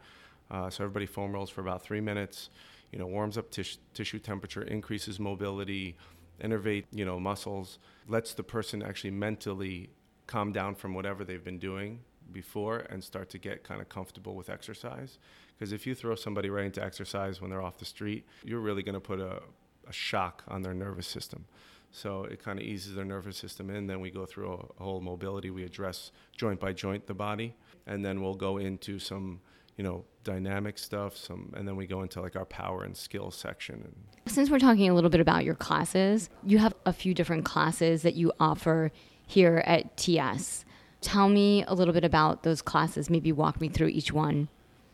Uh, 0.49 0.69
so 0.69 0.83
everybody 0.83 1.05
foam 1.05 1.31
rolls 1.31 1.51
for 1.51 1.61
about 1.61 1.81
three 1.83 2.01
minutes. 2.01 2.49
You 2.91 2.99
know, 2.99 3.05
warms 3.05 3.37
up 3.37 3.51
tis- 3.51 3.77
tissue 3.93 4.19
temperature, 4.19 4.63
increases 4.63 5.19
mobility, 5.19 5.95
innervate, 6.43 6.85
you 6.91 7.05
know, 7.05 7.19
muscles, 7.19 7.79
lets 8.07 8.33
the 8.33 8.43
person 8.43 8.81
actually 8.81 9.11
mentally 9.11 9.91
calm 10.25 10.51
down 10.51 10.73
from 10.75 10.93
whatever 10.93 11.23
they've 11.23 11.43
been 11.43 11.59
doing 11.59 11.99
before 12.31 12.79
and 12.89 13.03
start 13.03 13.29
to 13.29 13.37
get 13.37 13.63
kind 13.63 13.81
of 13.81 13.87
comfortable 13.87 14.35
with 14.35 14.49
exercise. 14.49 15.19
Because 15.53 15.71
if 15.73 15.85
you 15.85 15.93
throw 15.93 16.15
somebody 16.15 16.49
right 16.49 16.65
into 16.65 16.83
exercise 16.83 17.39
when 17.39 17.51
they're 17.51 17.61
off 17.61 17.77
the 17.77 17.85
street, 17.85 18.25
you're 18.43 18.59
really 18.59 18.83
going 18.83 18.99
to 19.01 19.07
put 19.11 19.19
a, 19.19 19.41
a 19.87 19.93
shock 19.93 20.43
on 20.47 20.63
their 20.63 20.73
nervous 20.73 21.07
system. 21.07 21.45
So 21.91 22.23
it 22.23 22.41
kind 22.41 22.57
of 22.57 22.65
eases 22.65 22.95
their 22.95 23.05
nervous 23.05 23.37
system 23.37 23.69
in. 23.69 23.87
Then 23.87 23.99
we 23.99 24.09
go 24.09 24.25
through 24.25 24.53
a, 24.53 24.81
a 24.81 24.83
whole 24.83 25.01
mobility. 25.01 25.49
We 25.49 25.63
address 25.63 26.11
joint 26.35 26.59
by 26.59 26.73
joint 26.73 27.05
the 27.05 27.13
body, 27.13 27.55
and 27.85 28.03
then 28.03 28.21
we'll 28.21 28.35
go 28.35 28.57
into 28.57 28.97
some, 28.97 29.41
you 29.75 29.83
know, 29.83 30.05
dynamic 30.23 30.77
stuff. 30.77 31.17
Some, 31.17 31.53
and 31.55 31.67
then 31.67 31.75
we 31.75 31.87
go 31.87 32.01
into 32.01 32.21
like 32.21 32.35
our 32.35 32.45
power 32.45 32.83
and 32.83 32.95
skill 32.95 33.29
section. 33.29 33.93
Since 34.25 34.49
we're 34.49 34.59
talking 34.59 34.89
a 34.89 34.93
little 34.93 35.09
bit 35.09 35.21
about 35.21 35.43
your 35.43 35.55
classes, 35.55 36.29
you 36.43 36.59
have 36.59 36.73
a 36.85 36.93
few 36.93 37.13
different 37.13 37.43
classes 37.43 38.03
that 38.03 38.15
you 38.15 38.31
offer 38.39 38.91
here 39.27 39.61
at 39.65 39.97
TS. 39.97 40.65
Tell 41.01 41.27
me 41.27 41.63
a 41.65 41.73
little 41.73 41.93
bit 41.93 42.03
about 42.03 42.43
those 42.43 42.61
classes. 42.61 43.09
Maybe 43.09 43.31
walk 43.31 43.59
me 43.59 43.67
through 43.67 43.87
each 43.87 44.13
one. 44.13 44.47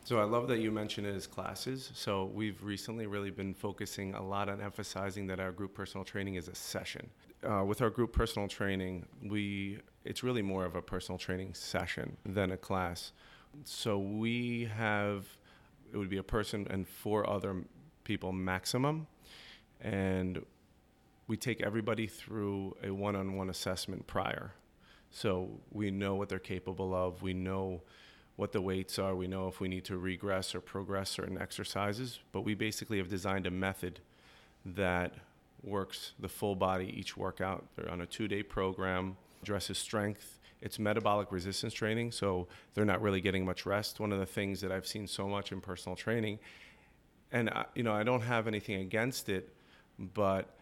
So 0.08 0.18
I 0.18 0.24
love 0.24 0.48
that 0.48 0.60
you 0.60 0.70
mentioned 0.70 1.06
it 1.06 1.14
as 1.14 1.26
classes. 1.26 1.90
So 1.92 2.30
we've 2.32 2.64
recently 2.64 3.06
really 3.06 3.30
been 3.30 3.52
focusing 3.52 4.14
a 4.14 4.22
lot 4.26 4.48
on 4.48 4.58
emphasizing 4.58 5.26
that 5.26 5.38
our 5.38 5.52
group 5.52 5.74
personal 5.74 6.02
training 6.02 6.36
is 6.36 6.48
a 6.48 6.54
session. 6.54 7.10
Uh, 7.46 7.62
with 7.66 7.82
our 7.82 7.90
group 7.90 8.14
personal 8.14 8.48
training, 8.48 9.04
we 9.22 9.80
it's 10.06 10.22
really 10.22 10.40
more 10.40 10.64
of 10.64 10.76
a 10.76 10.80
personal 10.80 11.18
training 11.18 11.52
session 11.52 12.16
than 12.24 12.52
a 12.52 12.56
class. 12.56 13.12
So 13.64 13.98
we 13.98 14.70
have 14.74 15.26
it 15.92 15.98
would 15.98 16.08
be 16.08 16.16
a 16.16 16.22
person 16.22 16.66
and 16.70 16.88
four 16.88 17.28
other 17.28 17.64
people 18.04 18.32
maximum, 18.32 19.08
and 19.78 20.42
we 21.26 21.36
take 21.36 21.60
everybody 21.60 22.06
through 22.06 22.78
a 22.82 22.90
one-on-one 22.92 23.50
assessment 23.50 24.06
prior. 24.06 24.54
So 25.10 25.60
we 25.70 25.90
know 25.90 26.14
what 26.14 26.30
they're 26.30 26.38
capable 26.38 26.94
of. 26.94 27.20
We 27.20 27.34
know 27.34 27.82
what 28.38 28.52
the 28.52 28.60
weights 28.60 29.00
are. 29.00 29.16
We 29.16 29.26
know 29.26 29.48
if 29.48 29.58
we 29.58 29.66
need 29.66 29.84
to 29.86 29.98
regress 29.98 30.54
or 30.54 30.60
progress 30.60 31.10
certain 31.10 31.42
exercises. 31.42 32.20
But 32.30 32.42
we 32.42 32.54
basically 32.54 32.98
have 32.98 33.08
designed 33.08 33.48
a 33.48 33.50
method 33.50 33.98
that 34.64 35.14
works 35.64 36.12
the 36.20 36.28
full 36.28 36.54
body 36.54 36.94
each 36.96 37.16
workout. 37.16 37.66
They're 37.74 37.90
on 37.90 38.00
a 38.00 38.06
two 38.06 38.28
day 38.28 38.44
program, 38.44 39.16
addresses 39.42 39.76
strength. 39.76 40.38
It's 40.62 40.78
metabolic 40.78 41.32
resistance 41.32 41.74
training, 41.74 42.12
so 42.12 42.46
they're 42.74 42.84
not 42.84 43.02
really 43.02 43.20
getting 43.20 43.44
much 43.44 43.66
rest. 43.66 43.98
One 43.98 44.12
of 44.12 44.20
the 44.20 44.26
things 44.26 44.60
that 44.60 44.70
I've 44.70 44.86
seen 44.86 45.08
so 45.08 45.28
much 45.28 45.50
in 45.50 45.60
personal 45.60 45.96
training, 45.96 46.38
and 47.32 47.50
I, 47.50 47.64
you 47.74 47.82
know, 47.82 47.92
I 47.92 48.04
don't 48.04 48.22
have 48.22 48.46
anything 48.46 48.76
against 48.80 49.28
it, 49.28 49.52
but 49.98 50.57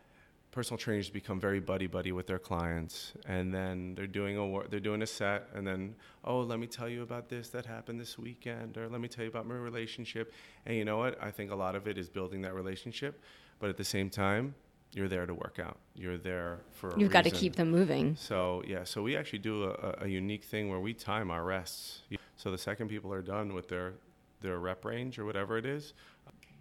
personal 0.50 0.78
trainers 0.78 1.10
become 1.10 1.38
very 1.38 1.60
buddy 1.60 1.86
buddy 1.86 2.12
with 2.12 2.26
their 2.26 2.38
clients 2.38 3.12
and 3.26 3.52
then 3.52 3.94
they're 3.94 4.06
doing 4.06 4.38
a 4.38 4.68
they're 4.68 4.80
doing 4.80 5.02
a 5.02 5.06
set 5.06 5.48
and 5.54 5.66
then 5.66 5.94
oh 6.24 6.40
let 6.40 6.58
me 6.58 6.66
tell 6.66 6.88
you 6.88 7.02
about 7.02 7.28
this 7.28 7.50
that 7.50 7.66
happened 7.66 8.00
this 8.00 8.18
weekend 8.18 8.78
or 8.78 8.88
let 8.88 9.00
me 9.00 9.08
tell 9.08 9.22
you 9.22 9.30
about 9.30 9.46
my 9.46 9.54
relationship 9.54 10.32
and 10.64 10.76
you 10.76 10.84
know 10.84 10.96
what 10.96 11.22
i 11.22 11.30
think 11.30 11.50
a 11.50 11.54
lot 11.54 11.74
of 11.76 11.86
it 11.86 11.98
is 11.98 12.08
building 12.08 12.40
that 12.40 12.54
relationship 12.54 13.20
but 13.58 13.68
at 13.68 13.76
the 13.76 13.84
same 13.84 14.08
time 14.08 14.54
you're 14.92 15.08
there 15.08 15.26
to 15.26 15.34
work 15.34 15.58
out 15.62 15.76
you're 15.94 16.16
there 16.16 16.60
for 16.72 16.98
You've 16.98 17.10
got 17.10 17.24
to 17.24 17.30
keep 17.30 17.56
them 17.56 17.70
moving. 17.70 18.16
So 18.16 18.62
yeah, 18.66 18.84
so 18.84 19.02
we 19.02 19.16
actually 19.16 19.40
do 19.40 19.64
a, 19.64 19.96
a 20.02 20.06
unique 20.08 20.44
thing 20.44 20.68
where 20.70 20.80
we 20.80 20.94
time 20.94 21.30
our 21.30 21.42
rests. 21.42 22.02
So 22.36 22.50
the 22.50 22.58
second 22.58 22.88
people 22.88 23.12
are 23.12 23.22
done 23.22 23.54
with 23.54 23.68
their 23.68 23.94
their 24.40 24.58
rep 24.58 24.84
range 24.84 25.18
or 25.18 25.24
whatever 25.24 25.56
it 25.56 25.66
is, 25.66 25.94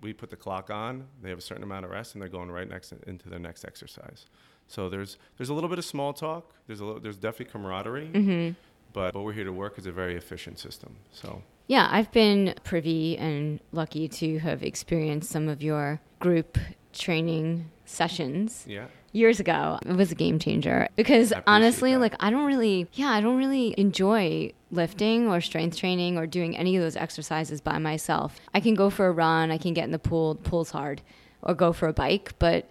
we 0.05 0.13
put 0.13 0.29
the 0.29 0.35
clock 0.35 0.69
on. 0.69 1.07
They 1.21 1.29
have 1.29 1.37
a 1.37 1.41
certain 1.41 1.63
amount 1.63 1.83
of 1.85 1.91
rest, 1.91 2.13
and 2.13 2.21
they're 2.21 2.29
going 2.29 2.49
right 2.51 2.69
next 2.69 2.93
into 3.07 3.29
their 3.29 3.39
next 3.39 3.65
exercise. 3.65 4.25
So 4.67 4.89
there's 4.89 5.17
there's 5.37 5.49
a 5.49 5.53
little 5.53 5.69
bit 5.69 5.79
of 5.79 5.85
small 5.85 6.13
talk. 6.13 6.53
There's 6.67 6.79
a 6.79 6.85
little, 6.85 7.01
there's 7.01 7.17
definitely 7.17 7.51
camaraderie, 7.51 8.09
Mm-hmm. 8.13 8.53
but 8.93 9.13
what 9.15 9.23
we're 9.25 9.33
here 9.33 9.43
to 9.45 9.53
work 9.53 9.77
is 9.77 9.85
a 9.85 9.91
very 9.91 10.15
efficient 10.15 10.57
system. 10.59 10.95
So 11.11 11.41
Yeah, 11.67 11.87
I've 11.91 12.11
been 12.11 12.53
privy 12.63 13.17
and 13.17 13.59
lucky 13.71 14.07
to 14.07 14.39
have 14.39 14.63
experienced 14.63 15.29
some 15.31 15.49
of 15.49 15.61
your 15.61 15.99
group 16.19 16.57
training 16.93 17.69
sessions 17.85 18.65
yeah, 18.67 18.85
years 19.15 19.39
ago. 19.39 19.79
It 19.85 19.95
was 19.95 20.11
a 20.11 20.15
game 20.15 20.39
changer 20.39 20.87
because 20.95 21.33
honestly, 21.47 21.93
that. 21.93 21.99
like 21.99 22.15
I 22.19 22.29
don't 22.29 22.45
really, 22.45 22.87
yeah, 22.93 23.09
I 23.09 23.21
don't 23.21 23.37
really 23.37 23.73
enjoy 23.77 24.51
lifting 24.71 25.27
or 25.29 25.41
strength 25.41 25.77
training 25.77 26.17
or 26.17 26.27
doing 26.27 26.57
any 26.57 26.75
of 26.75 26.83
those 26.83 26.95
exercises 26.95 27.61
by 27.61 27.77
myself. 27.77 28.39
I 28.53 28.59
can 28.59 28.75
go 28.75 28.89
for 28.89 29.07
a 29.07 29.11
run, 29.11 29.51
I 29.51 29.57
can 29.57 29.73
get 29.73 29.85
in 29.85 29.91
the 29.91 29.99
pool, 29.99 30.35
pool's 30.35 30.71
hard, 30.71 31.01
or 31.41 31.53
go 31.53 31.73
for 31.73 31.87
a 31.87 31.93
bike, 31.93 32.33
but 32.39 32.69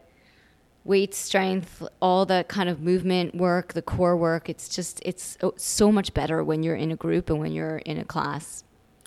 weight 0.85 1.15
strength 1.15 1.83
all 2.03 2.27
the 2.27 2.45
kind 2.47 2.69
of 2.69 2.83
movement 2.83 3.35
work 3.35 3.73
the 3.73 3.81
core 3.81 4.15
work 4.19 4.51
it's 4.51 4.69
just 4.69 5.01
it's 5.03 5.39
so 5.57 5.91
much 5.91 6.13
better 6.13 6.45
when 6.45 6.63
you're 6.63 6.75
in 6.77 6.91
a 6.91 6.97
group 6.97 7.31
and 7.31 7.39
when 7.39 7.53
you're 7.53 7.79
in 7.79 7.97
a 7.97 8.05
class 8.05 8.65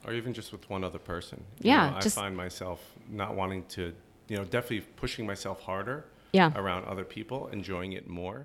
or 0.08 0.14
even 0.14 0.34
just 0.34 0.52
with 0.52 0.68
one 0.70 0.84
other 0.84 1.00
person. 1.00 1.44
You 1.62 1.72
Yeah, 1.72 1.90
know, 1.90 1.98
I 1.98 2.10
find 2.10 2.36
myself 2.36 2.80
not 3.10 3.36
wanting 3.36 3.66
to, 3.70 3.94
you 4.30 4.38
know, 4.38 4.46
definitely 4.46 4.82
pushing 4.96 5.26
myself 5.28 5.62
harder. 5.62 6.06
Yeah 6.38 6.52
around 6.56 6.86
other 6.86 7.06
people, 7.06 7.40
enjoying 7.60 7.94
it 8.00 8.08
more. 8.08 8.40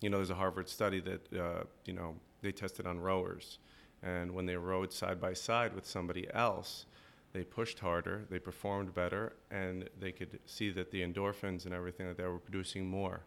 You 0.00 0.10
know, 0.10 0.18
there's 0.18 0.34
a 0.38 0.40
Harvard 0.44 0.68
study 0.68 1.00
that, 1.00 1.22
uh, 1.44 1.64
you 1.88 1.94
know, 1.98 2.10
they 2.42 2.52
tested 2.52 2.86
on 2.86 2.96
rowers. 3.00 3.58
And 4.02 4.26
when 4.36 4.46
they 4.46 4.56
rowed 4.56 4.92
side 4.92 5.18
by 5.26 5.34
side 5.34 5.70
with 5.74 5.86
somebody 5.86 6.24
else, 6.34 6.86
they 7.32 7.44
pushed 7.44 7.78
harder, 7.80 8.26
they 8.30 8.38
performed 8.38 8.94
better, 8.94 9.32
and 9.50 9.88
they 9.98 10.12
could 10.12 10.38
see 10.46 10.70
that 10.72 10.90
the 10.90 11.02
endorphins 11.02 11.64
and 11.64 11.74
everything 11.74 12.06
that 12.06 12.16
they 12.16 12.28
were 12.34 12.38
producing 12.38 12.86
more. 12.86 13.20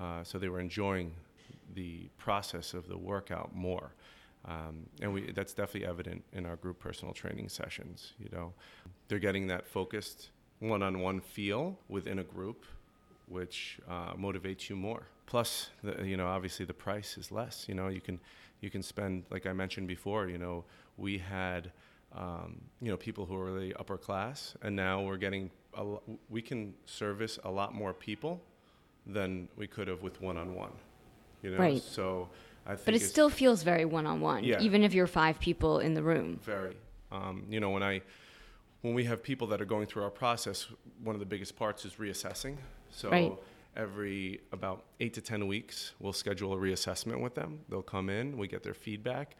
Uh, 0.00 0.24
so 0.24 0.38
they 0.38 0.48
were 0.48 0.60
enjoying 0.60 1.12
the 1.74 2.08
process 2.18 2.74
of 2.74 2.88
the 2.88 2.98
workout 2.98 3.54
more. 3.54 3.92
Um, 4.46 4.86
and 5.00 5.12
we, 5.14 5.32
that's 5.32 5.54
definitely 5.54 5.88
evident 5.88 6.24
in 6.32 6.46
our 6.46 6.56
group 6.56 6.78
personal 6.78 7.14
training 7.14 7.48
sessions. 7.48 8.14
You 8.18 8.28
know, 8.32 8.52
they're 9.08 9.18
getting 9.28 9.46
that 9.48 9.66
focused 9.66 10.30
one-on-one 10.58 11.20
feel 11.20 11.78
within 11.88 12.18
a 12.18 12.24
group, 12.24 12.64
which 13.26 13.78
uh, 13.88 14.14
motivates 14.14 14.68
you 14.68 14.76
more. 14.76 15.06
Plus, 15.26 15.70
the, 15.82 16.04
you 16.04 16.16
know, 16.16 16.26
obviously 16.26 16.64
the 16.66 16.74
price 16.74 17.16
is 17.16 17.30
less. 17.32 17.64
You 17.68 17.74
know, 17.74 17.88
you 17.88 18.00
can 18.00 18.20
you 18.60 18.70
can 18.70 18.82
spend, 18.82 19.24
like 19.30 19.46
I 19.46 19.52
mentioned 19.52 19.88
before. 19.88 20.28
You 20.28 20.38
know, 20.38 20.64
we 20.96 21.18
had 21.18 21.72
um, 22.14 22.60
you 22.80 22.90
know 22.90 22.96
people 22.96 23.26
who 23.26 23.34
are 23.36 23.44
really 23.44 23.74
upper 23.74 23.96
class, 23.96 24.54
and 24.62 24.76
now 24.76 25.02
we're 25.02 25.16
getting 25.16 25.50
a, 25.74 25.84
we 26.28 26.42
can 26.42 26.74
service 26.84 27.38
a 27.44 27.50
lot 27.50 27.74
more 27.74 27.92
people 27.94 28.40
than 29.06 29.48
we 29.56 29.66
could 29.66 29.88
have 29.88 30.02
with 30.02 30.20
one-on-one. 30.20 30.72
You 31.42 31.50
know, 31.50 31.58
Right. 31.58 31.82
so 31.82 32.28
I 32.66 32.70
think 32.70 32.84
but 32.86 32.94
it 32.94 33.02
still 33.02 33.28
feels 33.28 33.62
very 33.62 33.84
one-on-one 33.84 34.44
Yeah. 34.44 34.62
even 34.62 34.82
if 34.82 34.94
you're 34.94 35.06
five 35.06 35.38
people 35.38 35.80
in 35.80 35.92
the 35.94 36.02
room 36.02 36.40
very. 36.42 36.76
Um, 37.12 37.44
you 37.50 37.60
know, 37.60 37.70
when 37.70 37.82
I 37.82 38.00
when 38.84 38.92
we 38.92 39.04
have 39.04 39.22
people 39.22 39.46
that 39.46 39.62
are 39.62 39.64
going 39.64 39.86
through 39.86 40.02
our 40.02 40.10
process, 40.10 40.66
one 41.02 41.16
of 41.16 41.20
the 41.20 41.24
biggest 41.24 41.56
parts 41.56 41.86
is 41.86 41.94
reassessing. 41.94 42.58
So 42.90 43.08
Right. 43.10 43.32
every 43.74 44.42
about 44.52 44.84
eight 45.00 45.14
to 45.14 45.22
ten 45.22 45.46
weeks, 45.46 45.94
we'll 46.00 46.12
schedule 46.12 46.52
a 46.52 46.56
reassessment 46.58 47.22
with 47.22 47.34
them. 47.34 47.60
They'll 47.70 47.80
come 47.80 48.10
in, 48.10 48.36
we 48.36 48.46
get 48.46 48.62
their 48.62 48.74
feedback, 48.74 49.36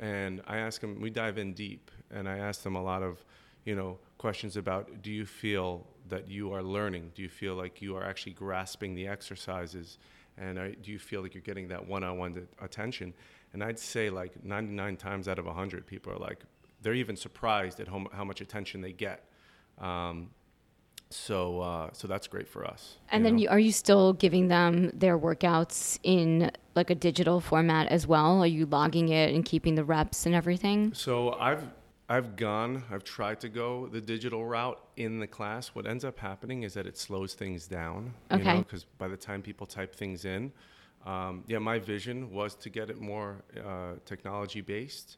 and 0.00 0.40
I 0.46 0.56
ask 0.56 0.80
them. 0.80 1.02
We 1.02 1.10
dive 1.10 1.36
in 1.36 1.52
deep, 1.52 1.90
and 2.10 2.26
I 2.26 2.38
ask 2.38 2.62
them 2.62 2.76
a 2.76 2.82
lot 2.82 3.02
of, 3.02 3.26
you 3.66 3.76
know, 3.76 3.98
questions 4.16 4.56
about: 4.56 5.02
Do 5.02 5.12
you 5.12 5.26
feel 5.26 5.86
that 6.08 6.26
you 6.26 6.54
are 6.54 6.62
learning? 6.62 7.12
Do 7.14 7.20
you 7.20 7.28
feel 7.28 7.56
like 7.56 7.82
you 7.82 7.94
are 7.94 8.02
actually 8.02 8.32
grasping 8.32 8.94
the 8.94 9.06
exercises? 9.06 9.98
And 10.38 10.58
are, 10.58 10.70
do 10.70 10.90
you 10.90 10.98
feel 10.98 11.20
like 11.20 11.34
you're 11.34 11.42
getting 11.42 11.68
that 11.68 11.86
one-on-one 11.86 12.48
attention? 12.62 13.12
And 13.52 13.62
I'd 13.62 13.78
say 13.78 14.08
like 14.08 14.42
99 14.42 14.96
times 14.96 15.28
out 15.28 15.38
of 15.38 15.44
100, 15.44 15.86
people 15.86 16.10
are 16.12 16.18
like, 16.18 16.44
they're 16.82 16.94
even 16.94 17.16
surprised 17.16 17.80
at 17.80 17.88
how, 17.88 18.06
how 18.12 18.24
much 18.24 18.40
attention 18.40 18.80
they 18.80 18.92
get. 18.92 19.24
Um, 19.78 20.30
So 21.10 21.60
uh, 21.60 21.88
so 21.92 22.06
that's 22.06 22.28
great 22.28 22.48
for 22.48 22.66
us. 22.66 22.98
And 23.10 23.24
then 23.24 23.38
you, 23.38 23.48
are 23.48 23.58
you 23.58 23.72
still 23.72 24.12
giving 24.12 24.48
them 24.48 24.90
their 24.92 25.18
workouts 25.18 25.98
in 26.02 26.50
like 26.74 26.90
a 26.90 26.94
digital 26.94 27.40
format 27.40 27.88
as 27.88 28.06
well? 28.06 28.42
Are 28.42 28.52
you 28.58 28.66
logging 28.66 29.08
it 29.08 29.34
and 29.34 29.42
keeping 29.42 29.74
the 29.74 29.84
reps 29.84 30.26
and 30.26 30.34
everything? 30.34 30.92
So 30.92 31.32
I've 31.40 31.64
I've 32.10 32.36
gone, 32.36 32.84
I've 32.92 33.04
tried 33.04 33.40
to 33.40 33.48
go 33.48 33.86
the 33.86 34.02
digital 34.02 34.44
route 34.44 34.80
in 34.96 35.18
the 35.18 35.26
class. 35.26 35.68
What 35.74 35.86
ends 35.86 36.04
up 36.04 36.18
happening 36.18 36.62
is 36.62 36.72
that 36.74 36.86
it 36.86 36.98
slows 36.98 37.34
things 37.34 37.66
down. 37.66 38.12
Okay. 38.30 38.58
Because 38.58 38.84
by 38.98 39.08
the 39.08 39.16
time 39.16 39.40
people 39.40 39.66
type 39.66 39.94
things 39.94 40.24
in, 40.24 40.52
um, 41.06 41.42
yeah, 41.46 41.58
my 41.58 41.78
vision 41.78 42.30
was 42.30 42.54
to 42.56 42.68
get 42.70 42.90
it 42.90 43.00
more 43.00 43.44
uh, 43.56 43.94
technology 44.04 44.60
based 44.62 45.16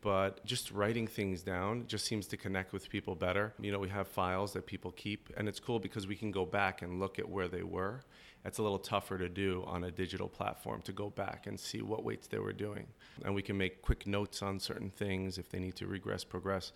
but 0.00 0.44
just 0.44 0.70
writing 0.70 1.06
things 1.06 1.42
down 1.42 1.86
just 1.86 2.04
seems 2.04 2.26
to 2.28 2.36
connect 2.36 2.72
with 2.72 2.88
people 2.88 3.14
better. 3.14 3.52
You 3.60 3.72
know, 3.72 3.78
we 3.78 3.88
have 3.88 4.08
files 4.08 4.52
that 4.52 4.66
people 4.66 4.92
keep, 4.92 5.30
and 5.36 5.48
it's 5.48 5.60
cool 5.60 5.78
because 5.78 6.06
we 6.06 6.16
can 6.16 6.30
go 6.30 6.44
back 6.44 6.82
and 6.82 7.00
look 7.00 7.18
at 7.18 7.28
where 7.28 7.48
they 7.48 7.62
were. 7.62 8.02
It's 8.44 8.58
a 8.58 8.62
little 8.62 8.78
tougher 8.78 9.16
to 9.16 9.28
do 9.28 9.64
on 9.66 9.84
a 9.84 9.90
digital 9.90 10.28
platform 10.28 10.82
to 10.82 10.92
go 10.92 11.08
back 11.10 11.46
and 11.46 11.58
see 11.58 11.80
what 11.80 12.04
weights 12.04 12.26
they 12.26 12.38
were 12.38 12.52
doing. 12.52 12.86
And 13.24 13.34
we 13.34 13.42
can 13.42 13.56
make 13.56 13.80
quick 13.80 14.06
notes 14.06 14.42
on 14.42 14.58
certain 14.58 14.90
things 14.90 15.38
if 15.38 15.48
they 15.48 15.58
need 15.58 15.76
to 15.76 15.86
regress, 15.86 16.24
progress, 16.24 16.72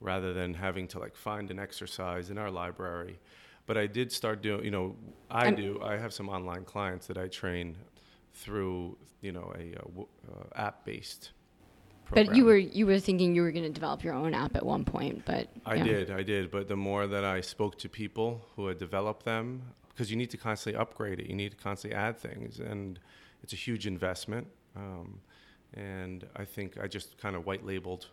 rather 0.00 0.32
than 0.32 0.54
having 0.54 0.86
to 0.88 0.98
like 1.00 1.16
find 1.16 1.50
an 1.50 1.58
exercise 1.58 2.30
in 2.30 2.38
our 2.38 2.50
library. 2.50 3.18
But 3.66 3.76
I 3.76 3.86
did 3.86 4.12
start 4.12 4.42
doing, 4.42 4.64
you 4.64 4.70
know, 4.70 4.96
I 5.30 5.50
do, 5.50 5.80
I 5.82 5.96
have 5.96 6.12
some 6.12 6.28
online 6.28 6.64
clients 6.64 7.06
that 7.08 7.18
I 7.18 7.26
train 7.26 7.76
through, 8.32 8.96
you 9.20 9.32
know, 9.32 9.52
a, 9.58 9.74
uh, 9.76 10.02
uh, 10.32 10.44
app 10.54 10.84
based 10.84 11.32
but 12.10 12.34
you 12.34 12.44
were 12.44 12.56
you 12.56 12.86
were 12.86 12.98
thinking 12.98 13.34
you 13.34 13.42
were 13.42 13.52
going 13.52 13.64
to 13.64 13.70
develop 13.70 14.02
your 14.02 14.14
own 14.14 14.34
app 14.34 14.56
at 14.56 14.64
one 14.64 14.84
point, 14.84 15.24
but 15.24 15.48
I 15.66 15.78
did, 15.78 16.10
I 16.10 16.22
did. 16.22 16.50
But 16.50 16.68
the 16.68 16.76
more 16.76 17.06
that 17.06 17.24
I 17.24 17.40
spoke 17.40 17.78
to 17.78 17.88
people 17.88 18.42
who 18.56 18.66
had 18.66 18.78
developed 18.78 19.24
them, 19.24 19.62
because 19.88 20.10
you 20.10 20.16
need 20.16 20.30
to 20.30 20.36
constantly 20.36 20.80
upgrade 20.80 21.20
it, 21.20 21.26
you 21.26 21.34
need 21.34 21.50
to 21.52 21.56
constantly 21.56 21.98
add 21.98 22.18
things, 22.18 22.60
and 22.60 22.98
it's 23.42 23.52
a 23.52 23.56
huge 23.56 23.86
investment. 23.86 24.46
Um, 24.76 25.20
and 25.74 26.26
I 26.36 26.44
think 26.44 26.78
I 26.80 26.86
just 26.86 27.18
kind 27.18 27.36
of 27.36 27.46
white 27.46 27.64
labeled 27.64 28.06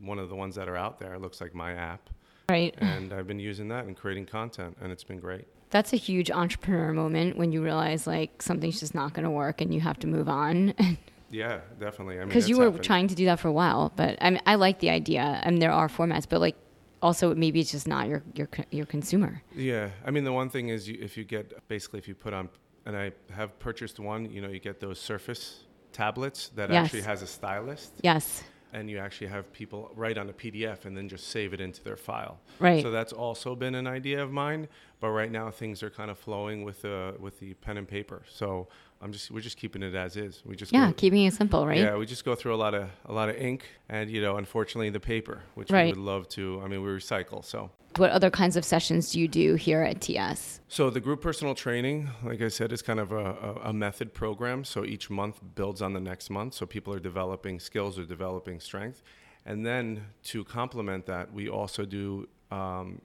one 0.00 0.18
of 0.18 0.28
the 0.28 0.36
ones 0.36 0.54
that 0.54 0.68
are 0.68 0.76
out 0.76 0.98
there. 0.98 1.14
It 1.14 1.20
looks 1.20 1.40
like 1.40 1.54
my 1.54 1.72
app, 1.72 2.10
right? 2.48 2.74
And 2.80 3.12
I've 3.12 3.26
been 3.26 3.40
using 3.40 3.68
that 3.68 3.86
and 3.86 3.96
creating 3.96 4.26
content, 4.26 4.76
and 4.80 4.92
it's 4.92 5.04
been 5.04 5.20
great. 5.20 5.46
That's 5.70 5.92
a 5.94 5.96
huge 5.96 6.30
entrepreneur 6.30 6.92
moment 6.92 7.38
when 7.38 7.50
you 7.50 7.62
realize 7.62 8.06
like 8.06 8.42
something's 8.42 8.78
just 8.78 8.94
not 8.94 9.14
going 9.14 9.24
to 9.24 9.30
work 9.30 9.62
and 9.62 9.72
you 9.72 9.80
have 9.80 9.98
to 10.00 10.06
move 10.06 10.28
on. 10.28 10.74
Yeah, 11.32 11.60
definitely. 11.80 12.16
I 12.16 12.20
mean, 12.20 12.28
because 12.28 12.48
you 12.48 12.58
were 12.58 12.66
happened. 12.66 12.84
trying 12.84 13.08
to 13.08 13.14
do 13.14 13.24
that 13.24 13.40
for 13.40 13.48
a 13.48 13.52
while, 13.52 13.92
but 13.96 14.18
I 14.20 14.30
mean, 14.30 14.42
I 14.46 14.54
like 14.54 14.78
the 14.78 14.90
idea. 14.90 15.40
I 15.42 15.50
mean, 15.50 15.58
there 15.58 15.72
are 15.72 15.88
formats, 15.88 16.26
but 16.28 16.40
like 16.40 16.56
also 17.00 17.34
maybe 17.34 17.58
it's 17.58 17.72
just 17.72 17.88
not 17.88 18.06
your 18.06 18.22
your 18.34 18.48
your 18.70 18.86
consumer. 18.86 19.42
Yeah, 19.54 19.90
I 20.04 20.10
mean, 20.10 20.24
the 20.24 20.32
one 20.32 20.50
thing 20.50 20.68
is 20.68 20.88
you, 20.88 20.98
if 21.00 21.16
you 21.16 21.24
get 21.24 21.66
basically 21.68 21.98
if 21.98 22.06
you 22.06 22.14
put 22.14 22.34
on, 22.34 22.50
and 22.84 22.96
I 22.96 23.12
have 23.32 23.58
purchased 23.58 23.98
one. 23.98 24.30
You 24.30 24.42
know, 24.42 24.48
you 24.48 24.60
get 24.60 24.78
those 24.78 25.00
Surface 25.00 25.64
tablets 25.92 26.50
that 26.54 26.70
yes. 26.70 26.84
actually 26.84 27.02
has 27.02 27.22
a 27.22 27.26
stylus. 27.26 27.90
Yes 28.02 28.44
and 28.72 28.88
you 28.88 28.98
actually 28.98 29.26
have 29.26 29.52
people 29.52 29.90
write 29.94 30.16
on 30.16 30.28
a 30.30 30.32
PDF 30.32 30.86
and 30.86 30.96
then 30.96 31.08
just 31.08 31.28
save 31.28 31.52
it 31.52 31.60
into 31.60 31.82
their 31.82 31.96
file. 31.96 32.40
Right. 32.58 32.82
So 32.82 32.90
that's 32.90 33.12
also 33.12 33.54
been 33.54 33.74
an 33.74 33.86
idea 33.86 34.22
of 34.22 34.32
mine, 34.32 34.68
but 34.98 35.10
right 35.10 35.30
now 35.30 35.50
things 35.50 35.82
are 35.82 35.90
kind 35.90 36.10
of 36.10 36.18
flowing 36.18 36.64
with 36.64 36.82
the 36.82 37.14
with 37.20 37.38
the 37.38 37.54
pen 37.54 37.76
and 37.76 37.86
paper. 37.86 38.22
So 38.30 38.68
I'm 39.02 39.12
just 39.12 39.30
we're 39.30 39.40
just 39.40 39.56
keeping 39.56 39.82
it 39.82 39.94
as 39.94 40.16
is. 40.16 40.42
We 40.44 40.54
just 40.54 40.72
yeah, 40.72 40.88
go, 40.88 40.92
keeping 40.92 41.24
it 41.24 41.34
simple, 41.34 41.66
right? 41.66 41.78
Yeah, 41.78 41.96
we 41.96 42.06
just 42.06 42.24
go 42.24 42.34
through 42.34 42.54
a 42.54 42.56
lot 42.56 42.74
of 42.74 42.88
a 43.06 43.12
lot 43.12 43.28
of 43.28 43.36
ink 43.36 43.64
and 43.88 44.08
you 44.10 44.22
know, 44.22 44.36
unfortunately 44.36 44.90
the 44.90 45.00
paper, 45.00 45.42
which 45.54 45.70
right. 45.70 45.86
we 45.86 46.00
would 46.00 46.10
love 46.12 46.28
to. 46.30 46.62
I 46.64 46.68
mean, 46.68 46.82
we 46.82 46.88
recycle, 46.88 47.44
so 47.44 47.70
what 47.98 48.10
other 48.10 48.30
kinds 48.30 48.56
of 48.56 48.64
sessions 48.64 49.12
do 49.12 49.20
you 49.20 49.28
do 49.28 49.54
here 49.54 49.82
at 49.82 50.00
TS? 50.00 50.60
So 50.68 50.90
the 50.90 51.00
group 51.00 51.20
personal 51.20 51.54
training, 51.54 52.08
like 52.22 52.40
I 52.40 52.48
said, 52.48 52.72
is 52.72 52.82
kind 52.82 53.00
of 53.00 53.12
a, 53.12 53.16
a, 53.16 53.54
a, 53.64 53.72
method 53.72 54.14
program. 54.14 54.64
So 54.64 54.84
each 54.84 55.10
month 55.10 55.40
builds 55.54 55.82
on 55.82 55.92
the 55.92 56.00
next 56.00 56.30
month. 56.30 56.54
So 56.54 56.66
people 56.66 56.94
are 56.94 57.00
developing 57.00 57.60
skills 57.60 57.98
or 57.98 58.04
developing 58.04 58.60
strength. 58.60 59.02
And 59.44 59.66
then 59.66 60.06
to 60.24 60.44
complement 60.44 61.06
that, 61.06 61.32
we 61.32 61.48
also 61.48 61.84
do 61.84 62.28
um, 62.50 63.02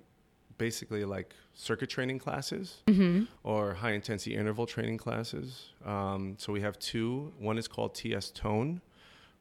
basically 0.57 1.05
like 1.05 1.33
circuit 1.53 1.89
training 1.89 2.19
classes 2.19 2.83
mm-hmm. 2.87 3.23
or 3.43 3.73
high 3.73 3.91
intensity 3.91 4.35
interval 4.35 4.65
training 4.65 4.97
classes. 4.97 5.69
Um, 5.85 6.35
so 6.37 6.53
we 6.53 6.61
have 6.61 6.77
two. 6.79 7.33
One 7.39 7.57
is 7.57 7.67
called 7.67 7.95
TS 7.95 8.31
Tone, 8.31 8.81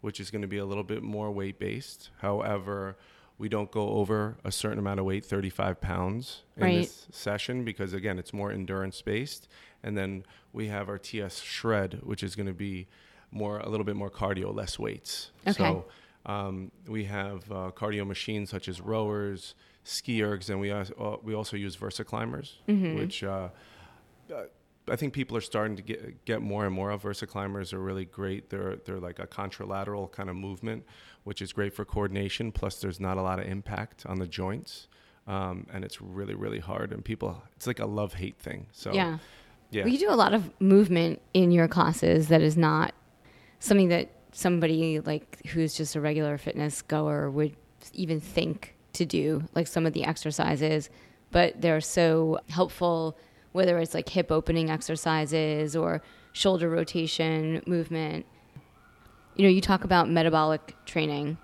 which 0.00 0.20
is 0.20 0.30
going 0.30 0.42
to 0.42 0.48
be 0.48 0.58
a 0.58 0.64
little 0.64 0.84
bit 0.84 1.02
more 1.02 1.30
weight 1.30 1.58
based. 1.58 2.10
However, 2.20 2.96
we 3.38 3.48
don't 3.48 3.70
go 3.70 3.90
over 3.90 4.36
a 4.44 4.52
certain 4.52 4.78
amount 4.78 4.98
of 4.98 5.06
weight, 5.06 5.24
35 5.24 5.80
pounds, 5.80 6.42
in 6.56 6.62
right. 6.62 6.76
this 6.82 7.06
session 7.10 7.64
because, 7.64 7.92
again, 7.92 8.18
it's 8.18 8.32
more 8.32 8.50
endurance 8.50 9.02
based. 9.02 9.48
And 9.82 9.96
then 9.96 10.24
we 10.52 10.68
have 10.68 10.88
our 10.88 10.98
TS 10.98 11.40
Shred, 11.40 12.00
which 12.02 12.22
is 12.22 12.34
going 12.34 12.46
to 12.46 12.54
be 12.54 12.88
more 13.30 13.58
a 13.58 13.68
little 13.68 13.84
bit 13.84 13.96
more 13.96 14.10
cardio, 14.10 14.54
less 14.54 14.78
weights. 14.78 15.32
Okay. 15.46 15.52
So 15.52 15.84
um, 16.24 16.70
we 16.86 17.04
have 17.04 17.50
uh, 17.52 17.70
cardio 17.74 18.06
machines 18.06 18.50
such 18.50 18.68
as 18.68 18.80
rowers, 18.80 19.54
ski 19.86 20.20
ergs, 20.20 20.50
and 20.50 20.60
we, 20.60 20.70
uh, 20.70 20.84
we 21.22 21.34
also 21.34 21.56
use 21.56 21.76
Versa 21.76 22.04
climbers, 22.04 22.58
mm-hmm. 22.68 22.96
which 22.96 23.22
uh, 23.22 23.48
uh 24.34 24.42
I 24.88 24.94
think 24.94 25.14
people 25.14 25.36
are 25.36 25.42
starting 25.42 25.76
to 25.76 25.82
get 25.82 26.24
get 26.24 26.42
more 26.42 26.64
and 26.64 26.74
more 26.74 26.90
of 26.90 27.02
Versa 27.02 27.26
climbers 27.26 27.72
are 27.72 27.80
really 27.80 28.04
great. 28.04 28.50
They're 28.50 28.76
they're 28.76 29.00
like 29.00 29.18
a 29.18 29.26
contralateral 29.26 30.10
kind 30.12 30.30
of 30.30 30.36
movement, 30.36 30.84
which 31.24 31.42
is 31.42 31.52
great 31.52 31.74
for 31.74 31.84
coordination. 31.84 32.52
Plus, 32.52 32.80
there's 32.80 33.00
not 33.00 33.16
a 33.16 33.22
lot 33.22 33.38
of 33.40 33.46
impact 33.46 34.06
on 34.06 34.18
the 34.18 34.26
joints, 34.26 34.88
um, 35.26 35.66
and 35.72 35.84
it's 35.84 36.00
really 36.00 36.34
really 36.34 36.60
hard. 36.60 36.92
And 36.92 37.04
people, 37.04 37.42
it's 37.56 37.66
like 37.66 37.80
a 37.80 37.86
love 37.86 38.14
hate 38.14 38.38
thing. 38.38 38.66
So 38.72 38.92
yeah, 38.92 39.18
yeah. 39.70 39.84
Well, 39.84 39.92
you 39.92 39.98
do 39.98 40.10
a 40.10 40.14
lot 40.14 40.34
of 40.34 40.50
movement 40.60 41.20
in 41.34 41.50
your 41.50 41.66
classes 41.66 42.28
that 42.28 42.42
is 42.42 42.56
not 42.56 42.94
something 43.58 43.88
that 43.88 44.10
somebody 44.32 45.00
like 45.00 45.44
who's 45.46 45.74
just 45.74 45.96
a 45.96 46.00
regular 46.00 46.38
fitness 46.38 46.82
goer 46.82 47.28
would 47.30 47.56
even 47.92 48.20
think 48.20 48.75
to 48.96 49.06
do. 49.06 49.44
Like 49.54 49.66
some 49.66 49.86
of 49.86 49.92
the 49.92 50.04
exercises, 50.04 50.90
but 51.30 51.60
they're 51.60 51.80
so 51.80 52.38
helpful 52.48 53.16
whether 53.52 53.78
it's 53.78 53.94
like 53.94 54.08
hip 54.10 54.30
opening 54.30 54.70
exercises 54.70 55.74
or 55.74 56.02
shoulder 56.32 56.68
rotation 56.68 57.62
movement. 57.66 58.26
You 59.34 59.44
know, 59.44 59.48
you 59.48 59.62
talk 59.62 59.84
about 59.84 60.10
metabolic 60.10 60.76
training, 60.84 61.38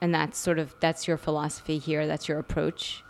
and 0.00 0.14
that's 0.14 0.38
sort 0.38 0.58
of 0.58 0.74
that's 0.80 1.08
your 1.08 1.16
philosophy 1.16 1.78
here. 1.78 2.06
That's 2.06 2.28
your 2.28 2.38
approach. 2.38 3.02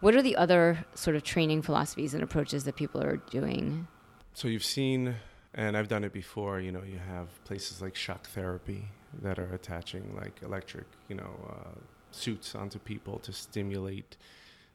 What 0.00 0.14
are 0.14 0.22
the 0.22 0.36
other 0.36 0.86
sort 0.94 1.16
of 1.16 1.22
training 1.22 1.60
philosophies 1.60 2.14
and 2.14 2.22
approaches 2.22 2.64
that 2.64 2.76
people 2.76 3.02
are 3.02 3.18
doing? 3.18 3.86
So 4.32 4.48
you've 4.48 4.64
seen, 4.64 5.16
and 5.52 5.76
I've 5.76 5.88
done 5.88 6.04
it 6.04 6.14
before. 6.14 6.60
You 6.60 6.72
know, 6.72 6.82
you 6.82 6.98
have 6.98 7.28
places 7.44 7.82
like 7.82 7.94
shock 7.94 8.26
therapy 8.28 8.88
that 9.22 9.38
are 9.38 9.52
attaching 9.52 10.16
like 10.16 10.40
electric, 10.42 10.86
you 11.08 11.16
know, 11.16 11.30
uh, 11.50 11.78
suits 12.14 12.54
onto 12.54 12.78
people 12.78 13.18
to 13.20 13.32
stimulate 13.32 14.16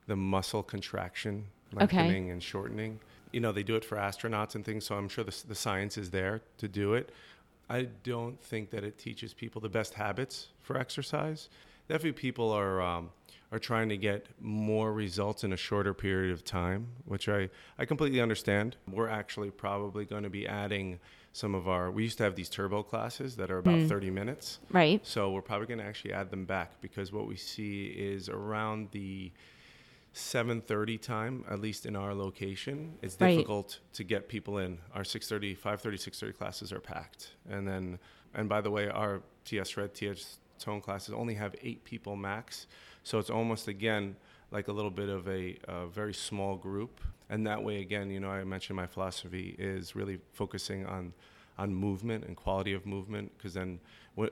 the 0.08 0.16
muscle 0.16 0.64
contraction 0.64 1.46
lengthening 1.74 2.26
okay. 2.26 2.30
and 2.30 2.42
shortening. 2.42 3.00
You 3.32 3.42
know, 3.42 3.52
they 3.52 3.64
do 3.64 3.76
it 3.76 3.84
for 3.84 3.98
astronauts 3.98 4.56
and 4.56 4.64
things, 4.64 4.86
so 4.86 4.96
I'm 4.96 5.10
sure 5.10 5.24
the, 5.24 5.36
the 5.48 5.56
science 5.56 5.98
is 5.98 6.12
there 6.12 6.42
to 6.58 6.68
do 6.68 6.94
it. 6.94 7.12
I 7.70 7.88
don't 8.04 8.40
think 8.42 8.70
that 8.70 8.84
it 8.84 8.98
teaches 8.98 9.34
people 9.34 9.60
the 9.60 9.70
best 9.70 9.96
habits 9.96 10.50
for 10.62 10.78
exercise. 10.78 11.50
Definitely, 11.90 12.14
people 12.14 12.52
are 12.52 12.82
um, 12.82 13.10
are 13.52 13.60
trying 13.60 13.90
to 13.90 13.98
get 13.98 14.28
more 14.40 14.94
results 14.94 15.44
in 15.44 15.54
a 15.54 15.58
shorter 15.58 15.94
period 15.94 16.32
of 16.32 16.44
time, 16.44 16.88
which 17.06 17.30
I, 17.30 17.50
I 17.78 17.86
completely 17.86 18.22
understand. 18.22 18.76
We're 18.92 19.10
actually 19.10 19.52
probably 19.52 20.06
going 20.06 20.24
to 20.24 20.30
be 20.30 20.48
adding 20.48 21.00
some 21.36 21.54
of 21.54 21.68
our, 21.68 21.92
we 21.92 22.04
used 22.04 22.18
to 22.18 22.24
have 22.24 22.38
these 22.38 22.48
turbo 22.48 22.82
classes 22.82 23.36
that 23.36 23.52
are 23.52 23.58
about 23.58 23.76
mm. 23.76 23.90
30 23.90 24.10
minutes. 24.10 24.60
Right. 24.72 25.06
So 25.06 25.32
we're 25.32 25.42
probably 25.42 25.68
going 25.68 25.80
to 25.80 25.84
actually 25.84 26.14
add 26.14 26.30
them 26.30 26.46
back 26.46 26.80
because 26.80 27.12
what 27.12 27.28
we 27.28 27.36
see 27.36 27.88
is 27.88 28.30
around 28.30 28.88
the 28.92 29.34
7:30 30.14 31.02
time, 31.02 31.44
at 31.50 31.60
least 31.60 31.86
in 31.86 31.98
our 31.98 32.14
location, 32.14 32.94
it's 33.02 33.18
right. 33.20 33.32
difficult 33.32 33.80
to 33.96 34.06
get 34.06 34.30
people 34.30 34.60
in. 34.60 34.78
Our 34.94 35.04
6:30, 35.04 35.58
5:30, 35.58 35.98
6:30 35.98 36.38
classes 36.38 36.72
are 36.72 36.80
packed, 36.80 37.32
and 37.50 37.68
then, 37.68 38.00
and 38.34 38.48
by 38.48 38.62
the 38.62 38.72
way, 38.72 38.88
our 38.88 39.22
TS 39.44 39.68
Shred, 39.68 39.94
TS 39.94 40.38
Tone 40.58 40.80
classes 40.80 41.14
only 41.14 41.34
have 41.34 41.54
eight 41.62 41.84
people 41.84 42.16
max, 42.16 42.66
so 43.04 43.20
it's 43.20 43.30
almost 43.30 43.68
again 43.68 44.16
like 44.56 44.70
a 44.70 44.72
little 44.72 44.96
bit 45.02 45.10
of 45.10 45.28
a, 45.28 45.58
a 45.68 45.86
very 45.88 46.14
small 46.14 46.56
group, 46.56 47.02
and 47.30 47.46
that 47.46 47.62
way 47.62 47.82
again, 47.82 48.10
you 48.10 48.22
know, 48.22 48.30
I 48.30 48.42
mentioned 48.46 48.78
my 48.78 48.88
philosophy 48.88 49.54
is 49.60 49.96
really 49.96 50.20
focusing 50.32 50.86
on 50.86 51.14
on 51.58 51.74
movement 51.74 52.26
and 52.26 52.36
quality 52.36 52.74
of 52.74 52.86
movement 52.86 53.32
because 53.38 53.54
then 53.54 53.80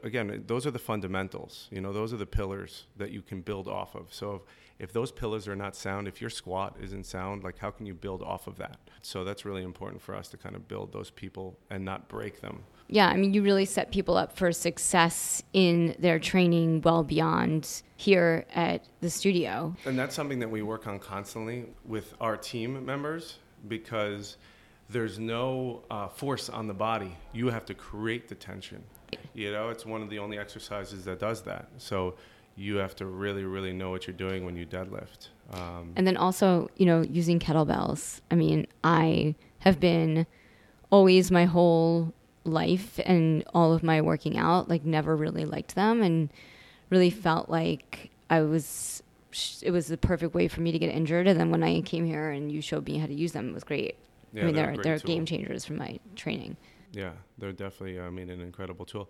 again 0.03 0.43
those 0.45 0.67
are 0.67 0.71
the 0.71 0.85
fundamentals 0.91 1.69
you 1.71 1.79
know 1.79 1.93
those 1.93 2.11
are 2.13 2.17
the 2.17 2.25
pillars 2.25 2.83
that 2.97 3.11
you 3.11 3.21
can 3.21 3.41
build 3.41 3.67
off 3.67 3.95
of. 3.95 4.13
So 4.13 4.41
if, 4.79 4.91
those 4.91 5.11
pillars 5.11 5.47
are 5.47 5.55
not 5.55 5.75
sound, 5.75 6.07
if 6.07 6.19
your 6.19 6.29
squat 6.29 6.75
isn't 6.81 7.05
sound, 7.05 7.43
like 7.43 7.57
how 7.57 7.71
can 7.71 7.85
you 7.85 7.93
build 7.93 8.21
off 8.21 8.47
of 8.47 8.57
that? 8.57 8.77
So 9.01 9.23
that's 9.23 9.45
really 9.45 9.63
important 9.63 10.01
for 10.01 10.15
us 10.15 10.27
to 10.29 10.37
kind 10.37 10.55
of 10.55 10.67
build 10.67 10.91
those 10.91 11.09
people 11.09 11.57
and 11.69 11.85
not 11.85 12.07
break 12.07 12.41
them. 12.41 12.63
Yeah, 12.89 13.07
I 13.07 13.17
mean, 13.17 13.33
you 13.33 13.41
really 13.41 13.65
set 13.65 13.91
people 13.91 14.17
up 14.17 14.37
for 14.37 14.51
success 14.51 15.41
in 15.53 15.95
their 15.99 16.19
training 16.19 16.81
well 16.81 17.03
beyond 17.03 17.81
here 17.95 18.45
at 18.53 18.85
the 19.01 19.09
studio. 19.09 19.75
And 19.85 19.97
that's 19.97 20.15
something 20.15 20.39
that 20.39 20.49
we 20.49 20.61
work 20.61 20.85
on 20.87 20.99
constantly 20.99 21.65
with 21.85 22.13
our 22.19 22.35
team 22.35 22.85
members 22.85 23.37
because 23.67 24.37
there's 24.89 25.17
no 25.17 25.83
uh, 25.89 26.07
force 26.07 26.49
on 26.49 26.67
the 26.67 26.73
body. 26.73 27.15
You 27.31 27.47
have 27.47 27.65
to 27.65 27.73
create 27.73 28.27
the 28.27 28.35
tension. 28.35 28.83
You 29.33 29.51
know, 29.51 29.69
it's 29.69 29.85
one 29.85 30.01
of 30.01 30.09
the 30.09 30.19
only 30.19 30.37
exercises 30.37 31.05
that 31.05 31.19
does 31.19 31.41
that. 31.43 31.69
So 31.77 32.15
you 32.55 32.75
have 32.77 32.95
to 32.97 33.05
really, 33.05 33.43
really 33.43 33.73
know 33.73 33.89
what 33.89 34.05
you're 34.05 34.15
doing 34.15 34.45
when 34.45 34.55
you 34.55 34.65
deadlift. 34.65 35.29
Um, 35.53 35.93
And 35.95 36.05
then 36.05 36.17
also, 36.17 36.69
you 36.77 36.85
know, 36.85 37.01
using 37.01 37.39
kettlebells. 37.39 38.21
I 38.29 38.35
mean, 38.35 38.67
I 38.83 39.35
have 39.59 39.79
been 39.79 40.27
always 40.91 41.31
my 41.31 41.45
whole 41.45 42.13
life 42.43 42.99
and 43.05 43.43
all 43.53 43.73
of 43.73 43.81
my 43.81 44.01
working 44.01 44.37
out, 44.37 44.69
like, 44.69 44.85
never 44.85 45.15
really 45.15 45.45
liked 45.45 45.75
them 45.75 46.01
and 46.01 46.29
really 46.89 47.09
felt 47.09 47.49
like 47.49 48.11
I 48.29 48.41
was, 48.41 49.01
it 49.63 49.71
was 49.71 49.87
the 49.87 49.97
perfect 49.97 50.35
way 50.35 50.47
for 50.47 50.61
me 50.61 50.71
to 50.71 50.77
get 50.77 50.89
injured. 50.89 51.27
And 51.27 51.39
then 51.39 51.49
when 51.49 51.63
I 51.63 51.81
came 51.81 52.05
here 52.05 52.29
and 52.29 52.51
you 52.51 52.61
showed 52.61 52.85
me 52.85 52.97
how 52.99 53.07
to 53.07 53.13
use 53.13 53.31
them, 53.31 53.49
it 53.49 53.53
was 53.53 53.63
great. 53.63 53.95
yeah, 54.31 54.43
I 54.43 54.45
mean, 54.45 54.55
they're 54.55 54.75
they're, 54.75 54.83
they're 54.83 54.99
game 54.99 55.25
changers 55.25 55.65
for 55.65 55.73
my 55.73 55.99
training. 56.15 56.55
Yeah, 56.91 57.13
they're 57.39 57.51
definitely, 57.51 57.99
I 57.99 58.11
mean, 58.11 58.29
an 58.29 58.41
incredible 58.41 58.85
tool. 58.85 59.09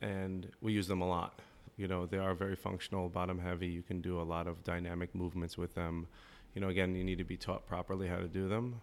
And 0.00 0.48
we 0.62 0.72
use 0.72 0.88
them 0.88 1.02
a 1.02 1.06
lot. 1.08 1.38
You 1.76 1.88
know, 1.88 2.06
they 2.06 2.18
are 2.18 2.34
very 2.34 2.56
functional, 2.56 3.08
bottom 3.08 3.38
heavy. 3.38 3.66
You 3.66 3.82
can 3.82 4.00
do 4.00 4.20
a 4.20 4.22
lot 4.22 4.46
of 4.46 4.62
dynamic 4.64 5.14
movements 5.14 5.56
with 5.56 5.74
them. 5.74 6.06
You 6.54 6.60
know, 6.60 6.68
again, 6.68 6.94
you 6.94 7.04
need 7.04 7.18
to 7.18 7.24
be 7.24 7.36
taught 7.36 7.66
properly 7.66 8.08
how 8.08 8.16
to 8.16 8.28
do 8.28 8.48
them. 8.48 8.80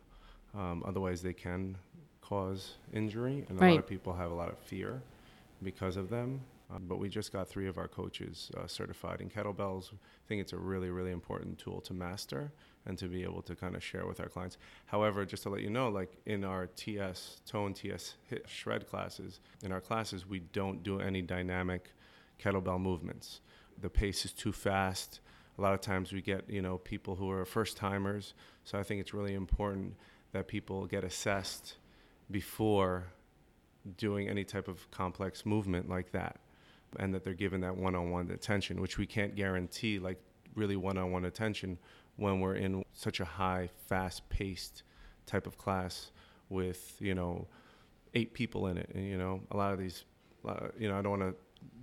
Um, 0.55 0.83
otherwise, 0.85 1.21
they 1.21 1.33
can 1.33 1.77
cause 2.21 2.75
injury. 2.93 3.45
And 3.49 3.59
a 3.59 3.61
lot 3.69 3.79
of 3.79 3.87
people 3.87 4.13
have 4.13 4.31
a 4.31 4.35
lot 4.35 4.49
of 4.49 4.57
fear 4.59 5.01
because 5.63 5.97
of 5.97 6.09
them. 6.09 6.41
Um, 6.69 6.83
but 6.87 6.99
we 6.99 7.07
just 7.07 7.31
got 7.31 7.47
three 7.47 7.67
of 7.67 7.77
our 7.77 7.87
coaches 7.87 8.51
uh, 8.57 8.67
certified 8.67 9.21
in 9.21 9.29
kettlebells. 9.29 9.93
I 9.93 10.27
think 10.27 10.41
it's 10.41 10.51
a 10.51 10.57
really, 10.57 10.89
really 10.89 11.11
important 11.11 11.57
tool 11.57 11.79
to 11.81 11.93
master 11.93 12.51
and 12.85 12.97
to 12.97 13.07
be 13.07 13.23
able 13.23 13.41
to 13.43 13.55
kind 13.55 13.75
of 13.75 13.83
share 13.83 14.05
with 14.05 14.19
our 14.19 14.27
clients. 14.27 14.57
However, 14.85 15.25
just 15.25 15.43
to 15.43 15.49
let 15.49 15.61
you 15.61 15.69
know, 15.69 15.87
like 15.87 16.11
in 16.25 16.43
our 16.43 16.67
TS, 16.67 17.41
tone 17.45 17.73
TS 17.73 18.15
hit 18.25 18.45
shred 18.47 18.87
classes, 18.89 19.39
in 19.63 19.71
our 19.71 19.79
classes, 19.79 20.27
we 20.27 20.39
don't 20.39 20.83
do 20.83 20.99
any 20.99 21.21
dynamic 21.21 21.91
kettlebell 22.43 22.79
movements. 22.79 23.41
The 23.79 23.89
pace 23.89 24.25
is 24.25 24.33
too 24.33 24.51
fast. 24.51 25.19
A 25.57 25.61
lot 25.61 25.73
of 25.73 25.81
times 25.81 26.13
we 26.13 26.21
get, 26.21 26.49
you 26.49 26.61
know, 26.61 26.77
people 26.77 27.15
who 27.15 27.29
are 27.31 27.45
first 27.45 27.77
timers. 27.77 28.33
So 28.63 28.77
I 28.77 28.83
think 28.83 29.01
it's 29.01 29.13
really 29.13 29.33
important 29.33 29.95
that 30.31 30.47
people 30.47 30.85
get 30.85 31.03
assessed 31.03 31.77
before 32.29 33.05
doing 33.95 34.27
any 34.27 34.43
type 34.43 34.67
of 34.67 34.89
complex 34.91 35.45
movement 35.45 35.89
like 35.89 36.11
that 36.11 36.39
and 36.99 37.13
that 37.13 37.23
they're 37.23 37.33
given 37.33 37.61
that 37.61 37.75
one-on-one 37.75 38.31
attention 38.31 38.81
which 38.81 38.97
we 38.97 39.05
can't 39.05 39.35
guarantee 39.35 39.99
like 39.99 40.19
really 40.55 40.75
one-on-one 40.75 41.25
attention 41.25 41.77
when 42.17 42.39
we're 42.39 42.55
in 42.55 42.83
such 42.93 43.19
a 43.19 43.25
high 43.25 43.69
fast-paced 43.87 44.83
type 45.25 45.47
of 45.47 45.57
class 45.57 46.11
with 46.49 46.95
you 46.99 47.13
know 47.13 47.47
eight 48.13 48.33
people 48.33 48.67
in 48.67 48.77
it 48.77 48.89
and 48.93 49.05
you 49.05 49.17
know 49.17 49.39
a 49.51 49.57
lot 49.57 49.71
of 49.71 49.79
these 49.79 50.05
uh, 50.47 50.67
you 50.77 50.89
know 50.89 50.97
i 50.97 51.01
don't 51.01 51.19
want 51.19 51.21
to 51.21 51.35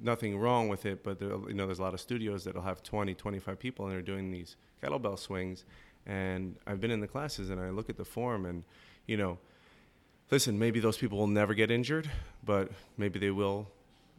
nothing 0.02 0.38
wrong 0.38 0.68
with 0.68 0.86
it 0.86 1.02
but 1.02 1.18
there, 1.18 1.30
you 1.48 1.54
know 1.54 1.66
there's 1.66 1.78
a 1.78 1.82
lot 1.82 1.94
of 1.94 2.00
studios 2.00 2.44
that'll 2.44 2.62
have 2.62 2.82
20 2.82 3.14
25 3.14 3.58
people 3.58 3.86
and 3.86 3.94
they're 3.94 4.02
doing 4.02 4.30
these 4.30 4.56
kettlebell 4.82 5.18
swings 5.18 5.64
and 6.06 6.56
i've 6.66 6.80
been 6.80 6.90
in 6.90 7.00
the 7.00 7.08
classes 7.08 7.50
and 7.50 7.60
i 7.60 7.70
look 7.70 7.88
at 7.88 7.96
the 7.96 8.04
form 8.04 8.44
and 8.44 8.64
you 9.06 9.16
know 9.16 9.38
listen 10.30 10.58
maybe 10.58 10.80
those 10.80 10.96
people 10.98 11.18
will 11.18 11.26
never 11.26 11.54
get 11.54 11.70
injured 11.70 12.10
but 12.44 12.70
maybe 12.98 13.18
they 13.18 13.30
will 13.30 13.66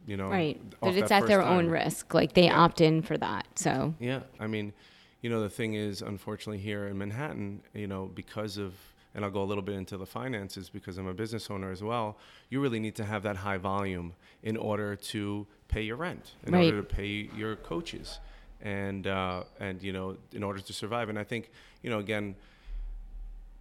you 0.06 0.16
know 0.16 0.28
Right. 0.28 0.60
But 0.80 0.94
it's 0.96 1.10
at 1.10 1.26
their 1.26 1.40
first 1.40 1.48
own 1.50 1.68
risk. 1.68 2.14
Like, 2.14 2.34
they 2.34 2.44
Yeah. 2.44 2.60
opt 2.60 2.80
in 2.80 3.02
for 3.02 3.18
that. 3.18 3.44
So, 3.58 3.94
Yeah, 3.98 4.20
I 4.38 4.46
mean, 4.46 4.72
you 5.20 5.28
know, 5.30 5.40
the 5.40 5.50
thing 5.50 5.74
is, 5.74 6.00
unfortunately, 6.00 6.58
here 6.62 6.86
in 6.86 6.96
Manhattan, 6.96 7.62
you 7.74 7.88
know, 7.88 8.06
because 8.14 8.56
of, 8.56 8.74
and 9.16 9.24
I'll 9.24 9.30
go 9.32 9.42
a 9.42 9.48
little 9.50 9.62
bit 9.64 9.74
into 9.74 9.96
the 9.96 10.06
finances 10.06 10.68
because 10.68 10.98
I'm 10.98 11.08
a 11.08 11.14
business 11.14 11.50
owner 11.50 11.72
as 11.72 11.82
well. 11.82 12.18
You 12.50 12.60
really 12.60 12.78
need 12.78 12.94
to 12.96 13.04
have 13.04 13.22
that 13.24 13.36
high 13.38 13.56
volume 13.56 14.12
in 14.44 14.56
order 14.56 14.94
to 14.94 15.46
pay 15.68 15.82
your 15.82 15.96
rent, 15.96 16.34
in 16.46 16.52
Right. 16.52 16.66
order 16.66 16.82
to 16.82 16.86
pay 16.86 17.28
your 17.34 17.56
coaches, 17.56 18.20
and 18.60 19.06
uh, 19.06 19.42
and 19.58 19.82
you 19.82 19.92
know, 19.92 20.16
in 20.32 20.42
order 20.44 20.60
to 20.60 20.72
survive. 20.72 21.08
And 21.08 21.18
I 21.18 21.24
think, 21.24 21.50
you 21.82 21.90
know, 21.90 21.98
again. 21.98 22.36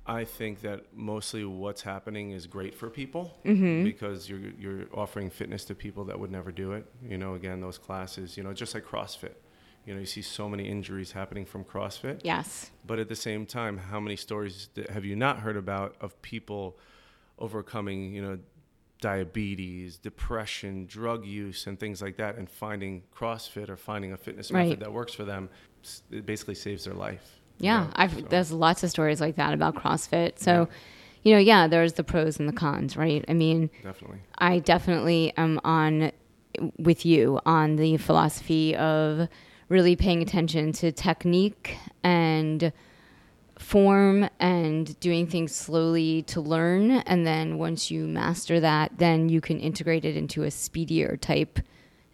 I 0.07 0.23
think 0.23 0.61
that 0.61 0.81
mostly 0.93 1.43
what's 1.45 1.81
happening 1.81 2.29
is 2.29 2.45
great 2.45 2.75
for 2.75 2.91
people 2.91 3.35
because 3.83 4.29
you're 4.29 4.51
you're 4.59 4.83
offering 4.93 5.31
fitness 5.31 5.65
to 5.65 5.73
people 5.73 6.03
that 6.05 6.19
would 6.19 6.29
never 6.29 6.51
do 6.51 6.73
it. 6.73 6.85
You 7.09 7.17
know, 7.17 7.33
again, 7.33 7.59
those 7.59 7.79
classes, 7.79 8.37
you 8.37 8.43
know, 8.43 8.53
just 8.53 8.75
like 8.75 8.85
CrossFit. 8.85 9.33
You 9.85 9.93
know, 9.93 9.99
you 9.99 10.05
see 10.05 10.21
so 10.23 10.49
many 10.49 10.67
injuries 10.67 11.11
happening 11.11 11.45
from 11.45 11.63
CrossFit. 11.63 12.21
yes. 12.23 12.71
But 12.87 12.97
at 12.99 13.07
the 13.07 13.15
same 13.15 13.45
time, 13.45 13.77
how 13.77 13.99
many 13.99 14.15
stories 14.15 14.69
have 14.89 15.05
you 15.05 15.15
not 15.15 15.39
heard 15.39 15.57
about 15.57 15.95
of 16.01 16.19
people 16.23 16.77
overcoming, 17.37 18.13
you 18.13 18.21
know, 18.21 18.39
diabetes, 19.01 19.97
depression, 19.97 20.85
drug 20.87 21.25
use, 21.25 21.67
and 21.67 21.79
things 21.79 22.01
like 22.01 22.17
that, 22.17 22.37
and 22.37 22.49
finding 22.49 23.03
CrossFit 23.15 23.69
or 23.69 23.77
finding 23.77 24.13
a 24.13 24.17
fitness 24.17 24.51
Right. 24.51 24.69
method 24.69 24.79
that 24.79 24.91
works 24.93 25.13
for 25.13 25.25
them? 25.25 25.49
It 26.11 26.25
basically 26.25 26.55
saves 26.55 26.85
their 26.85 26.93
life. 26.95 27.39
you 27.59 27.67
Yeah, 27.67 27.83
know, 27.85 27.89
I've 27.95 28.13
so- 28.13 28.21
there's 28.29 28.51
lots 28.51 28.83
of 28.83 28.89
stories 28.89 29.21
like 29.21 29.35
that 29.37 29.53
about 29.53 29.75
CrossFit. 29.75 30.39
So, 30.39 30.67
you 31.23 31.31
know, 31.33 31.39
yeah, 31.39 31.67
there's 31.67 31.93
the 31.93 32.03
pros 32.03 32.37
and 32.39 32.49
the 32.49 32.53
cons, 32.53 32.97
right? 32.97 33.23
I 33.29 33.33
mean, 33.33 33.69
definitely. 33.83 34.19
I 34.37 34.59
definitely 34.59 35.31
am 35.37 35.61
on 35.63 36.11
with 36.77 37.05
you 37.05 37.39
on 37.45 37.75
the 37.77 37.95
philosophy 37.97 38.75
of 38.75 39.29
really 39.69 39.95
paying 39.95 40.21
attention 40.21 40.71
to 40.73 40.91
technique 40.91 41.77
and 42.03 42.71
form 43.57 44.29
and 44.39 44.99
doing 44.99 45.25
things 45.27 45.55
slowly 45.55 46.21
to 46.23 46.41
learn. 46.41 46.91
And 46.91 47.25
then 47.25 47.57
once 47.57 47.89
you 47.89 48.05
master 48.05 48.59
that 48.59 48.97
then 48.97 49.29
you 49.29 49.41
can 49.41 49.59
integrate 49.59 50.05
it 50.05 50.15
into 50.15 50.43
a 50.43 50.51
speedier 50.51 51.17
type 51.17 51.59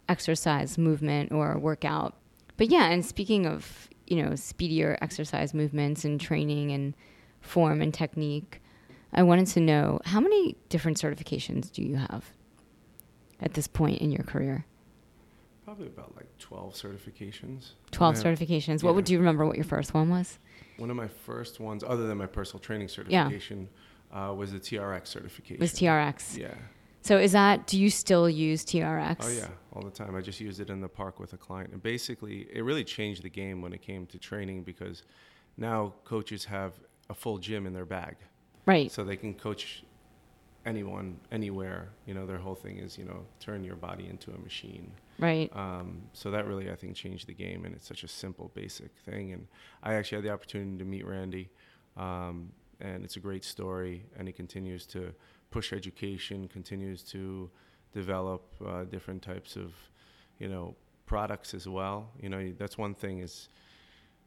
exercise 0.07 0.77
movement 0.77 1.31
or 1.31 1.57
workout. 1.57 2.15
But 2.57 2.69
yeah 2.69 2.89
and 2.89 3.05
speaking 3.05 3.45
of 3.45 3.89
you 4.11 4.21
know 4.21 4.35
speedier 4.35 4.97
exercise 5.01 5.53
movements 5.53 6.03
and 6.03 6.19
training 6.19 6.71
and 6.71 6.93
form 7.39 7.81
and 7.81 7.93
technique 7.93 8.61
i 9.13 9.23
wanted 9.23 9.47
to 9.47 9.61
know 9.61 9.99
how 10.03 10.19
many 10.19 10.55
different 10.67 10.97
certifications 10.97 11.71
do 11.71 11.81
you 11.81 11.95
have 11.95 12.31
at 13.39 13.53
this 13.53 13.67
point 13.67 13.99
in 13.99 14.11
your 14.11 14.23
career 14.23 14.65
Probably 15.71 15.88
about 15.88 16.13
like 16.17 16.27
12 16.38 16.73
certifications. 16.73 17.75
12 17.91 18.17
Yeah. 18.17 18.23
certifications 18.23 18.84
what 18.84 18.89
Yeah. 18.89 18.95
would 18.97 19.10
you 19.10 19.17
remember 19.19 19.45
what 19.45 19.55
your 19.55 19.63
first 19.63 19.93
one 19.93 20.10
was 20.10 20.38
One 20.75 20.89
of 20.89 20.97
my 20.97 21.07
first 21.07 21.62
ones, 21.62 21.81
other 21.81 22.07
than 22.07 22.17
my 22.17 22.25
personal 22.25 22.60
training 22.60 22.89
certification, 22.89 23.69
uh, 24.12 24.34
was 24.38 24.51
the 24.51 24.60
TRX 24.60 25.07
certification. 25.07 25.62
was 25.62 25.71
trx 25.73 26.38
Yeah. 26.38 26.55
so 26.99 27.17
is 27.17 27.31
that 27.31 27.67
do 27.67 27.79
you 27.79 27.89
still 27.89 28.29
use 28.29 28.65
trx 28.65 29.15
Oh 29.25 29.29
yeah, 29.29 29.47
all 29.71 29.81
the 29.81 29.91
time. 29.91 30.13
I 30.13 30.19
just 30.19 30.41
used 30.41 30.60
it 30.60 30.69
in 30.69 30.81
the 30.81 30.89
park 30.89 31.21
with 31.21 31.31
a 31.31 31.38
client, 31.38 31.71
and 31.71 31.81
basically, 31.81 32.49
it 32.53 32.63
really 32.65 32.84
changed 32.84 33.23
the 33.23 33.29
game 33.29 33.62
when 33.62 33.71
it 33.71 33.81
came 33.81 34.05
to 34.07 34.17
training 34.19 34.63
because 34.63 35.03
now 35.55 35.93
coaches 36.03 36.43
have 36.43 36.73
a 37.10 37.13
full 37.13 37.38
gym 37.38 37.65
in 37.65 37.71
their 37.71 37.86
bag, 37.86 38.17
right 38.65 38.91
so 38.91 39.05
they 39.05 39.15
can 39.15 39.34
coach 39.34 39.86
anyone, 40.65 41.19
anywhere. 41.32 41.89
You 42.06 42.13
know, 42.13 42.26
their 42.26 42.38
whole 42.38 42.56
thing 42.56 42.78
is 42.78 42.97
you 42.97 43.06
know 43.06 43.26
turn 43.39 43.63
your 43.63 43.76
body 43.76 44.08
into 44.08 44.32
a 44.32 44.38
machine. 44.38 44.91
right 45.19 45.50
Um, 45.56 46.04
so 46.13 46.32
that 46.32 46.45
really, 46.47 46.71
I 46.71 46.76
think, 46.76 46.95
changed 46.95 47.28
the 47.28 47.34
game, 47.34 47.65
and 47.65 47.76
it's 47.76 47.88
such 47.88 48.04
a 48.04 48.08
simple, 48.08 48.52
basic 48.54 48.91
thing. 49.06 49.34
And 49.34 49.47
I 49.84 49.93
actually 49.95 50.17
had 50.17 50.26
the 50.26 50.32
opportunity 50.32 50.78
to 50.78 50.86
meet 50.86 51.06
Randy, 51.06 51.50
um, 51.97 52.52
and 52.80 53.04
it's 53.04 53.15
a 53.17 53.19
great 53.19 53.43
story. 53.43 54.06
And 54.17 54.28
he 54.28 54.34
continues 54.34 54.86
to 54.88 55.13
push 55.52 55.74
education, 55.74 56.47
continues 56.47 57.04
to 57.04 57.50
develop 57.93 58.41
uh, 58.65 58.86
different 58.86 59.21
types 59.21 59.56
of, 59.56 59.74
you 60.39 60.47
know, 60.47 60.76
products 61.06 61.54
as 61.54 61.67
well. 61.67 62.10
You 62.21 62.30
know, 62.30 62.54
that's 62.58 62.78
one 62.78 62.95
thing 62.95 63.19
is, 63.19 63.50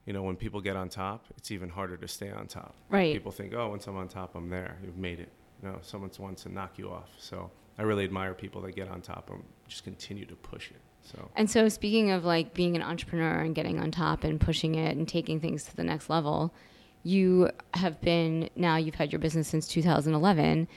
you 0.05 0.13
know, 0.13 0.23
when 0.23 0.37
people 0.37 0.61
get 0.61 0.77
on 0.77 0.91
top, 0.91 1.27
it's 1.39 1.51
even 1.51 1.71
harder 1.71 1.97
to 1.97 2.07
stay 2.07 2.31
on 2.31 2.47
top. 2.47 2.75
Right. 2.91 3.15
People 3.15 3.33
think, 3.33 3.55
oh, 3.55 3.69
once 3.71 3.87
I'm 3.87 3.97
on 3.97 4.09
top, 4.09 4.35
I'm 4.35 4.51
there. 4.51 4.77
You've 4.85 4.99
made 4.99 5.19
it. 5.19 5.33
No, 5.65 5.79
someone 5.81 6.11
wants 6.19 6.43
to 6.43 6.51
knock 6.51 6.79
you 6.79 6.91
off. 6.91 7.09
So 7.17 7.51
I 7.79 7.83
really 7.83 8.05
admire 8.05 8.35
people 8.35 8.61
that 8.63 8.77
get 8.77 8.89
on 8.89 9.01
top 9.01 9.31
and 9.31 9.43
just 9.67 9.83
continue 9.83 10.27
to 10.27 10.37
push 10.37 10.71
it. 10.71 10.81
So 11.03 11.31
And 11.37 11.51
so, 11.51 11.69
speaking 11.69 12.11
of 12.11 12.25
like 12.25 12.53
being 12.53 12.77
an 12.77 12.83
entrepreneur 12.83 13.41
and 13.41 13.55
getting 13.55 13.81
on 13.81 13.91
top 13.91 14.25
and 14.25 14.39
pushing 14.39 14.75
it 14.75 14.97
and 14.97 15.09
taking 15.09 15.41
things 15.41 15.65
to 15.65 15.77
the 15.77 15.83
next 15.83 16.11
level, 16.11 16.55
you 17.03 17.51
have 17.73 18.01
been 18.03 18.51
now 18.57 18.77
you've 18.77 18.95
had 18.95 19.11
your 19.11 19.19
business 19.19 19.49
since 19.49 19.67
2011, 19.67 20.69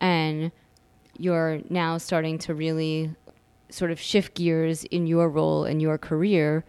and 0.00 0.52
you're 1.18 1.60
now 1.70 1.96
starting 1.96 2.38
to 2.38 2.54
really 2.54 3.14
sort 3.70 3.90
of 3.90 3.98
shift 3.98 4.34
gears 4.34 4.84
in 4.84 5.06
your 5.06 5.28
role 5.28 5.64
in 5.64 5.80
your 5.80 5.96
career. 5.96 6.64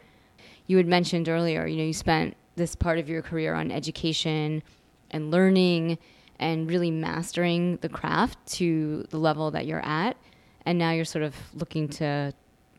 You 0.67 0.77
had 0.77 0.87
mentioned 0.87 1.27
earlier, 1.29 1.67
you 1.67 1.77
know, 1.77 1.83
you 1.83 1.93
spent 1.93 2.35
this 2.55 2.73
part 2.75 2.99
of 2.99 3.09
your 3.09 3.21
career 3.21 3.53
on 3.53 3.69
education 3.69 4.63
and 5.11 5.29
learning 5.29 5.97
and 6.39 6.69
really 6.69 6.91
mastering 6.91 7.77
the 7.77 7.89
craft 7.89 8.37
to 8.45 9.05
the 9.09 9.17
level 9.17 9.51
that 9.51 9.65
you're 9.65 9.85
at. 9.85 10.17
And 10.65 10.77
now 10.79 10.91
you're 10.91 11.05
sort 11.05 11.23
of 11.23 11.35
looking 11.53 11.87
to 11.89 12.33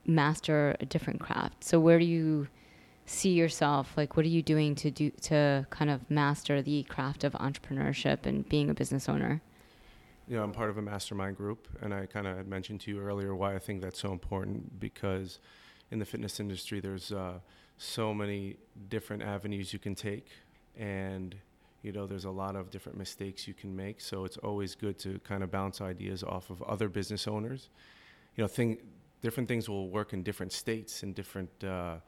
master 0.06 0.76
a 0.80 0.86
different 0.86 1.20
craft. 1.20 1.64
So 1.64 1.80
where 1.80 1.98
do 1.98 2.04
you 2.04 2.48
see 3.06 3.30
yourself? 3.30 3.96
Like, 3.96 4.16
what 4.16 4.26
are 4.26 4.30
you 4.30 4.42
doing 4.42 4.74
to 4.76 4.90
do 4.90 5.10
to 5.22 5.66
kind 5.70 5.90
of 5.90 6.08
master 6.10 6.60
the 6.60 6.82
craft 6.84 7.24
of 7.24 7.32
entrepreneurship 7.34 8.26
and 8.26 8.48
being 8.48 8.68
a 8.70 8.74
business 8.74 9.08
owner? 9.08 9.40
You 10.28 10.36
know, 10.36 10.42
I'm 10.42 10.52
part 10.52 10.70
of 10.70 10.78
a 10.78 10.82
mastermind 10.82 11.36
group, 11.36 11.68
and 11.80 11.94
I 11.94 12.06
kind 12.06 12.26
of 12.26 12.48
mentioned 12.48 12.80
to 12.82 12.90
you 12.90 13.00
earlier 13.00 13.34
why 13.34 13.54
I 13.54 13.60
think 13.60 13.80
that's 13.80 14.00
so 14.00 14.10
important 14.10 14.80
because 14.80 15.38
in 15.92 16.00
the 16.00 16.04
fitness 16.04 16.40
industry, 16.40 16.80
there's 16.80 17.12
uh, 17.12 17.38
so 17.78 18.12
many 18.12 18.56
different 18.88 19.22
avenues 19.22 19.72
you 19.72 19.78
can 19.78 19.94
take, 19.94 20.26
and 20.76 21.36
you 21.86 21.92
know, 21.92 22.04
there's 22.04 22.24
a 22.24 22.30
lot 22.30 22.56
of 22.56 22.68
different 22.68 22.98
mistakes 22.98 23.46
you 23.46 23.54
can 23.54 23.74
make. 23.74 24.00
So 24.00 24.24
it's 24.24 24.38
always 24.38 24.74
good 24.74 24.98
to 24.98 25.20
kind 25.20 25.44
of 25.44 25.52
bounce 25.52 25.80
ideas 25.80 26.24
off 26.24 26.50
of 26.50 26.60
other 26.64 26.88
business 26.88 27.28
owners. 27.28 27.68
You 28.34 28.42
know, 28.42 28.48
thing, 28.48 28.78
different 29.22 29.48
things 29.48 29.68
will 29.68 29.88
work 29.88 30.12
in 30.12 30.24
different 30.24 30.52
states 30.52 31.04
and 31.04 31.14
different 31.14 31.48
uh, 31.62 31.68
uh, 31.68 31.98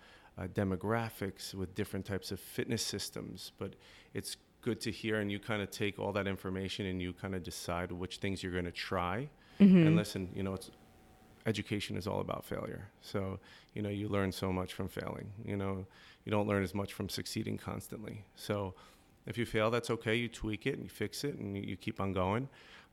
demographics 0.53 1.55
with 1.55 1.77
different 1.77 2.05
types 2.05 2.33
of 2.33 2.41
fitness 2.41 2.83
systems, 2.83 3.53
but 3.57 3.77
it's 4.15 4.37
good 4.63 4.81
to 4.81 4.91
hear 4.91 5.21
and 5.21 5.31
you 5.31 5.39
kind 5.39 5.63
of 5.63 5.71
take 5.71 6.01
all 6.01 6.13
that 6.13 6.27
information 6.27 6.87
and 6.87 7.01
you 7.01 7.13
kind 7.13 7.37
of 7.37 7.45
decide 7.45 7.93
which 7.93 8.17
things 8.17 8.43
you're 8.43 8.53
going 8.53 8.65
to 8.65 8.73
try. 8.73 9.29
Mm-hmm. 9.61 9.87
And 9.87 9.95
listen, 9.95 10.29
you 10.35 10.43
know, 10.43 10.55
it's 10.55 10.73
education 11.47 11.97
is 11.97 12.09
all 12.09 12.21
about 12.21 12.45
failure. 12.45 12.89
So, 13.01 13.39
you 13.75 13.83
know, 13.83 13.89
you 13.89 14.09
learn 14.09 14.33
so 14.33 14.53
much 14.53 14.75
from 14.75 14.89
failing. 14.89 15.31
You 15.45 15.57
know, 15.57 15.87
you 16.25 16.33
don't 16.33 16.49
learn 16.49 16.65
as 16.65 16.75
much 16.75 16.93
from 16.95 17.09
succeeding 17.09 17.57
constantly. 17.57 18.25
So, 18.35 18.75
if 19.29 19.39
you 19.39 19.47
fail, 19.47 19.71
that's 19.71 19.91
okay. 19.91 20.17
You 20.17 20.29
tweak 20.29 20.67
it 20.67 20.75
and 20.75 20.83
you 20.83 20.89
fix 20.89 21.23
it 21.23 21.37
and 21.39 21.57
you, 21.57 21.77
keep 21.77 22.01
on 22.01 22.13
going. 22.13 22.49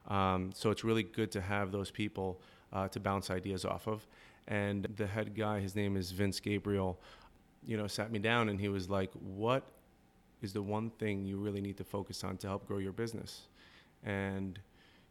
Um, 0.07 0.51
so 0.53 0.69
it's 0.69 0.83
really 0.83 1.01
good 1.01 1.31
to 1.31 1.41
have 1.41 1.71
those 1.71 1.89
people 1.89 2.39
uh, 2.71 2.87
to 2.89 2.99
bounce 2.99 3.31
ideas 3.31 3.65
off 3.65 3.87
of. 3.87 4.05
And 4.47 4.83
the 4.97 5.07
head 5.07 5.33
guy, 5.33 5.61
his 5.61 5.75
name 5.75 5.97
is 5.97 6.11
Vince 6.11 6.39
Gabriele, 6.39 6.99
you 7.65 7.77
know, 7.77 7.87
sat 7.87 8.11
me 8.11 8.19
down 8.19 8.49
and 8.49 8.59
he 8.59 8.67
was 8.67 8.91
like, 8.91 9.11
"What 9.13 9.63
is 10.43 10.53
the 10.53 10.61
one 10.61 10.91
thing 10.91 11.25
you 11.25 11.37
really 11.37 11.61
need 11.61 11.77
to 11.77 11.83
focus 11.83 12.23
on 12.23 12.37
to 12.37 12.47
help 12.47 12.67
grow 12.67 12.77
your 12.77 12.91
business?" 12.91 13.47
And 14.03 14.59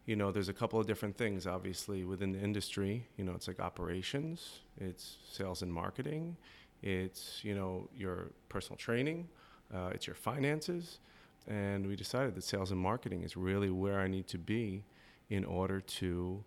you 0.05 0.15
know, 0.15 0.31
there's 0.31 0.49
a 0.49 0.53
couple 0.53 0.79
of 0.79 0.85
different 0.85 1.17
things, 1.17 1.47
obviously, 1.47 2.03
within 2.03 2.31
the 2.31 2.39
industry. 2.39 3.07
You 3.17 3.23
know, 3.25 3.33
it's 3.33 3.47
like 3.47 3.59
operations, 3.59 4.61
it's 4.79 5.17
sales 5.31 5.63
and 5.63 5.73
marketing, 5.73 6.37
it's, 6.83 7.43
you 7.43 7.55
know, 7.55 7.89
your 7.95 8.31
personal 8.47 8.77
training, 8.77 9.27
uh, 9.73 9.89
it's 9.93 10.05
your 10.05 10.15
finances. 10.15 10.99
And 11.47 11.87
we 11.87 11.95
decided 11.95 12.35
that 12.35 12.43
sales 12.43 12.71
and 12.71 12.79
marketing 12.79 13.23
is 13.23 13.37
really 13.37 13.69
where 13.69 13.99
I 13.99 14.07
need 14.07 14.27
to 14.29 14.37
be 14.37 14.83
in 15.29 15.45
order 15.45 15.79
to 15.79 16.43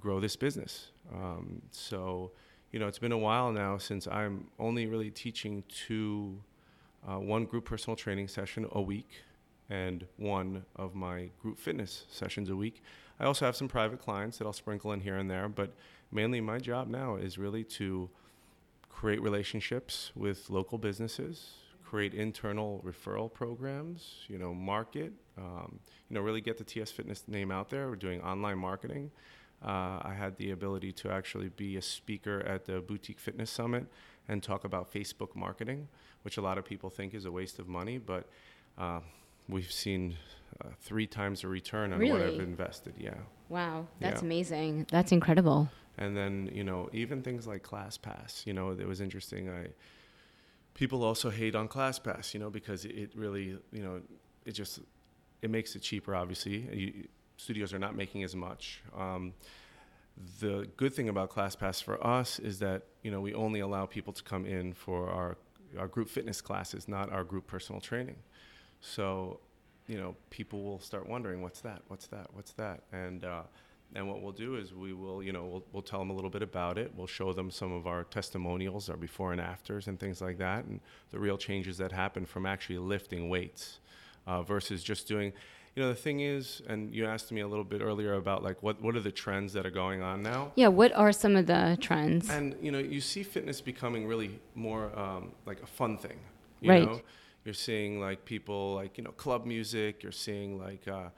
grow 0.00 0.20
this 0.20 0.36
business. 0.36 0.90
Um, 1.12 1.62
so, 1.70 2.30
you 2.70 2.78
know, 2.78 2.86
it's 2.86 2.98
been 2.98 3.12
a 3.12 3.18
while 3.18 3.52
now 3.52 3.78
since 3.78 4.06
I'm 4.06 4.48
only 4.58 4.86
really 4.86 5.10
teaching 5.10 5.64
two, 5.68 6.38
uh, 7.08 7.18
one 7.18 7.44
group 7.44 7.64
personal 7.64 7.96
training 7.96 8.28
session 8.28 8.66
a 8.72 8.80
week 8.80 9.08
and 9.70 10.06
one 10.16 10.64
of 10.76 10.94
my 10.94 11.30
group 11.40 11.58
fitness 11.58 12.04
sessions 12.08 12.50
a 12.50 12.56
week. 12.56 12.82
I 13.18 13.24
also 13.24 13.46
have 13.46 13.56
some 13.56 13.68
private 13.68 14.00
clients 14.00 14.38
that 14.38 14.46
I'll 14.46 14.52
sprinkle 14.52 14.92
in 14.92 15.00
here 15.00 15.16
and 15.16 15.30
there, 15.30 15.48
but 15.48 15.72
mainly 16.12 16.40
my 16.40 16.58
job 16.58 16.88
now 16.88 17.16
is 17.16 17.38
really 17.38 17.64
to 17.64 18.10
create 18.88 19.22
relationships 19.22 20.12
with 20.14 20.50
local 20.50 20.78
businesses, 20.78 21.52
create 21.94 22.12
internal 22.12 22.82
referral 22.84 23.32
programs, 23.32 24.24
you 24.26 24.36
know, 24.36 24.52
market, 24.52 25.12
um, 25.38 25.78
you 26.08 26.14
know, 26.14 26.20
really 26.20 26.40
get 26.40 26.58
the 26.58 26.64
TS 26.64 26.90
Fitness 26.90 27.22
name 27.28 27.52
out 27.52 27.70
there. 27.70 27.88
We're 27.88 27.94
doing 27.94 28.20
online 28.20 28.58
marketing. 28.58 29.12
Uh, 29.64 30.00
I 30.02 30.12
had 30.18 30.36
the 30.36 30.50
ability 30.50 30.90
to 30.90 31.12
actually 31.12 31.50
be 31.50 31.76
a 31.76 31.82
speaker 31.82 32.40
at 32.40 32.64
the 32.64 32.80
Boutique 32.80 33.20
Fitness 33.20 33.48
Summit 33.48 33.86
and 34.26 34.42
talk 34.42 34.64
about 34.64 34.92
Facebook 34.92 35.36
marketing, 35.36 35.86
which 36.22 36.36
a 36.36 36.40
lot 36.40 36.58
of 36.58 36.64
people 36.64 36.90
think 36.90 37.14
is 37.14 37.26
a 37.26 37.30
waste 37.30 37.60
of 37.60 37.68
money, 37.68 37.98
but 37.98 38.28
uh, 38.76 38.98
we've 39.48 39.70
seen 39.70 40.16
uh, 40.64 40.70
three 40.80 41.06
times 41.06 41.44
a 41.44 41.48
return 41.48 41.92
on 41.92 42.00
really? 42.00 42.10
what 42.10 42.22
I've 42.22 42.40
invested. 42.40 42.94
Yeah. 42.98 43.14
Wow, 43.48 43.86
that's 44.00 44.20
yeah. 44.20 44.26
amazing. 44.26 44.86
That's 44.90 45.12
incredible. 45.12 45.70
And 45.96 46.16
then 46.16 46.50
you 46.52 46.64
know 46.64 46.90
even 46.92 47.22
things 47.22 47.46
like 47.46 47.62
ClassPass. 47.62 48.46
You 48.46 48.52
know 48.52 48.70
it 48.70 48.88
was 48.88 49.00
interesting. 49.00 49.48
I 49.48 49.68
people 50.74 51.04
also 51.04 51.30
hate 51.30 51.54
on 51.54 51.68
ClassPass. 51.68 52.34
You 52.34 52.40
know 52.40 52.50
because 52.50 52.84
it 52.84 53.12
really 53.14 53.58
you 53.72 53.82
know 53.82 54.00
it 54.44 54.52
just 54.52 54.80
it 55.42 55.50
makes 55.50 55.74
it 55.76 55.82
cheaper. 55.82 56.14
Obviously, 56.14 56.68
you, 56.72 57.08
studios 57.36 57.72
are 57.72 57.78
not 57.78 57.96
making 57.96 58.22
as 58.24 58.34
much. 58.34 58.82
Um, 58.96 59.34
the 60.40 60.68
good 60.76 60.94
thing 60.94 61.08
about 61.08 61.30
ClassPass 61.30 61.82
for 61.82 62.04
us 62.06 62.38
is 62.38 62.58
that 62.60 62.82
you 63.02 63.10
know 63.10 63.20
we 63.20 63.34
only 63.34 63.60
allow 63.60 63.86
people 63.86 64.12
to 64.12 64.22
come 64.22 64.46
in 64.46 64.72
for 64.72 65.10
our 65.10 65.36
our 65.78 65.88
group 65.88 66.08
fitness 66.08 66.40
classes, 66.40 66.88
not 66.88 67.12
our 67.12 67.24
group 67.24 67.46
personal 67.46 67.80
training. 67.80 68.16
So, 68.80 69.40
you 69.86 69.98
know, 69.98 70.14
people 70.30 70.62
will 70.62 70.78
start 70.78 71.08
wondering, 71.08 71.42
what's 71.42 71.60
that? 71.62 71.82
What's 71.88 72.06
that? 72.08 72.28
What's 72.32 72.52
that? 72.52 72.82
And 72.92 73.24
uh, 73.24 73.42
and 73.94 74.08
what 74.08 74.22
we'll 74.22 74.32
do 74.32 74.56
is 74.56 74.74
we 74.74 74.92
will, 74.92 75.22
you 75.22 75.32
know, 75.32 75.44
we'll, 75.44 75.64
we'll 75.72 75.82
tell 75.82 76.00
them 76.00 76.10
a 76.10 76.12
little 76.12 76.30
bit 76.30 76.42
about 76.42 76.78
it. 76.78 76.92
We'll 76.96 77.06
show 77.06 77.32
them 77.32 77.50
some 77.50 77.72
of 77.72 77.86
our 77.86 78.04
testimonials, 78.04 78.88
our 78.88 78.96
before 78.96 79.32
and 79.32 79.40
afters, 79.40 79.86
and 79.86 80.00
things 80.00 80.20
like 80.20 80.38
that, 80.38 80.64
and 80.64 80.80
the 81.12 81.20
real 81.20 81.38
changes 81.38 81.78
that 81.78 81.92
happen 81.92 82.26
from 82.26 82.44
actually 82.44 82.78
lifting 82.78 83.28
weights 83.28 83.78
uh, 84.26 84.42
versus 84.42 84.82
just 84.82 85.06
doing. 85.06 85.32
You 85.76 85.82
know, 85.82 85.88
the 85.88 85.94
thing 85.94 86.20
is, 86.20 86.62
and 86.68 86.94
you 86.94 87.04
asked 87.06 87.32
me 87.32 87.40
a 87.40 87.48
little 87.48 87.64
bit 87.64 87.82
earlier 87.82 88.14
about 88.14 88.42
like 88.42 88.62
what 88.62 88.80
what 88.82 88.96
are 88.96 89.00
the 89.00 89.12
trends 89.12 89.52
that 89.52 89.64
are 89.64 89.70
going 89.70 90.02
on 90.02 90.22
now? 90.22 90.52
Yeah, 90.56 90.68
what 90.68 90.92
are 90.92 91.12
some 91.12 91.36
of 91.36 91.46
the 91.46 91.78
trends? 91.80 92.30
And 92.30 92.56
you 92.60 92.72
know, 92.72 92.78
you 92.78 93.00
see 93.00 93.22
fitness 93.22 93.60
becoming 93.60 94.06
really 94.06 94.40
more 94.54 94.96
um, 94.98 95.32
like 95.46 95.62
a 95.62 95.66
fun 95.66 95.98
thing. 95.98 96.18
You 96.60 96.70
right. 96.70 96.84
Know? 96.84 97.00
You're 97.44 97.54
seeing 97.54 98.00
like 98.00 98.24
people 98.24 98.74
like 98.74 98.98
you 98.98 99.04
know 99.04 99.12
club 99.12 99.46
music. 99.46 100.02
You're 100.02 100.12
seeing 100.12 100.58
like 100.58 100.88
uh, 100.88 101.08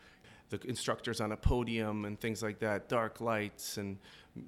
the 0.51 0.61
instructors 0.67 1.21
on 1.21 1.33
a 1.33 1.37
podium 1.37 2.05
and 2.05 2.21
things 2.21 2.43
like 2.43 2.59
that, 2.61 2.89
dark 2.89 3.21
lights 3.21 3.79
and 3.79 3.99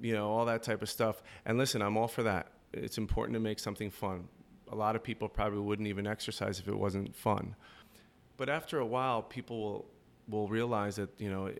you 0.01 0.13
know 0.13 0.29
all 0.29 0.45
that 0.45 0.63
type 0.63 0.81
of 0.81 0.89
stuff. 0.89 1.21
And 1.45 1.57
listen, 1.57 1.81
I'm 1.81 1.97
all 1.97 2.07
for 2.07 2.23
that. 2.23 2.47
It's 2.73 2.97
important 2.97 3.33
to 3.33 3.39
make 3.39 3.59
something 3.59 3.89
fun. 3.89 4.27
A 4.71 4.75
lot 4.75 4.95
of 4.95 5.03
people 5.03 5.27
probably 5.27 5.59
wouldn't 5.59 5.87
even 5.87 6.05
exercise 6.05 6.59
if 6.59 6.67
it 6.67 6.77
wasn't 6.77 7.15
fun. 7.15 7.55
But 8.37 8.49
after 8.49 8.79
a 8.79 8.85
while, 8.85 9.21
people 9.21 9.61
will 9.61 9.85
will 10.29 10.47
realize 10.47 10.95
that 10.97 11.09
you 11.17 11.29
know 11.29 11.51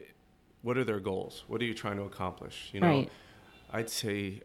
what 0.61 0.77
are 0.77 0.83
their 0.83 0.99
goals? 0.99 1.43
What 1.47 1.61
are 1.61 1.65
you 1.65 1.73
trying 1.73 1.97
to 1.97 2.03
accomplish? 2.03 2.69
You 2.73 2.81
know, 2.81 2.87
right. 2.87 3.11
I'd 3.71 3.89
say 3.89 4.41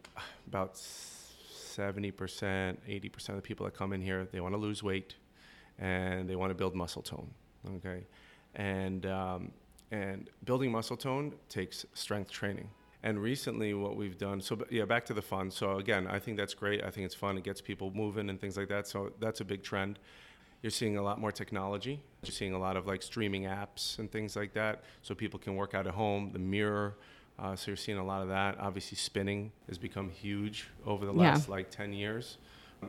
about 0.47 0.75
70%, 0.75 2.13
80% 2.15 3.29
of 3.29 3.35
the 3.35 3.41
people 3.41 3.65
that 3.65 3.73
come 3.73 3.91
in 3.91 4.01
here, 4.01 4.27
they 4.31 4.39
want 4.39 4.53
to 4.53 4.57
lose 4.57 4.81
weight 4.81 5.15
and 5.77 6.29
they 6.29 6.35
want 6.35 6.51
to 6.51 6.55
build 6.55 6.73
muscle 6.73 7.01
tone. 7.01 7.31
Okay, 7.77 8.05
and 8.53 9.05
um, 9.05 9.51
and 9.91 10.29
building 10.43 10.71
muscle 10.71 10.97
tone 10.97 11.33
takes 11.49 11.85
strength 11.93 12.31
training. 12.31 12.69
And 13.03 13.21
recently, 13.21 13.73
what 13.75 13.95
we've 13.95 14.17
done, 14.17 14.41
so 14.41 14.57
yeah, 14.71 14.85
back 14.85 15.05
to 15.05 15.13
the 15.13 15.21
fun. 15.21 15.51
So 15.51 15.77
again, 15.77 16.07
I 16.07 16.17
think 16.17 16.37
that's 16.37 16.55
great. 16.55 16.83
I 16.83 16.89
think 16.89 17.05
it's 17.05 17.13
fun. 17.13 17.37
It 17.37 17.43
gets 17.43 17.61
people 17.61 17.91
moving 17.93 18.29
and 18.29 18.41
things 18.41 18.57
like 18.57 18.67
that. 18.69 18.87
So 18.87 19.11
that's 19.19 19.41
a 19.41 19.45
big 19.45 19.61
trend. 19.61 19.99
You're 20.63 20.71
seeing 20.71 20.97
a 20.97 21.03
lot 21.03 21.19
more 21.19 21.31
technology. 21.31 22.01
You're 22.23 22.31
seeing 22.31 22.53
a 22.53 22.59
lot 22.59 22.77
of 22.77 22.87
like 22.87 23.03
streaming 23.03 23.43
apps 23.43 23.99
and 23.99 24.11
things 24.11 24.35
like 24.35 24.53
that, 24.53 24.83
so 25.03 25.13
people 25.13 25.39
can 25.39 25.55
work 25.55 25.75
out 25.75 25.85
at 25.85 25.93
home. 25.93 26.31
The 26.33 26.39
mirror. 26.39 26.97
Uh, 27.37 27.55
so 27.55 27.69
you're 27.69 27.77
seeing 27.77 27.97
a 27.97 28.05
lot 28.05 28.23
of 28.23 28.29
that. 28.29 28.57
Obviously, 28.59 28.97
spinning 28.97 29.51
has 29.67 29.77
become 29.77 30.09
huge 30.09 30.67
over 30.85 31.05
the 31.05 31.11
last 31.11 31.47
yeah. 31.47 31.55
like 31.55 31.69
10 31.69 31.91
years 31.93 32.37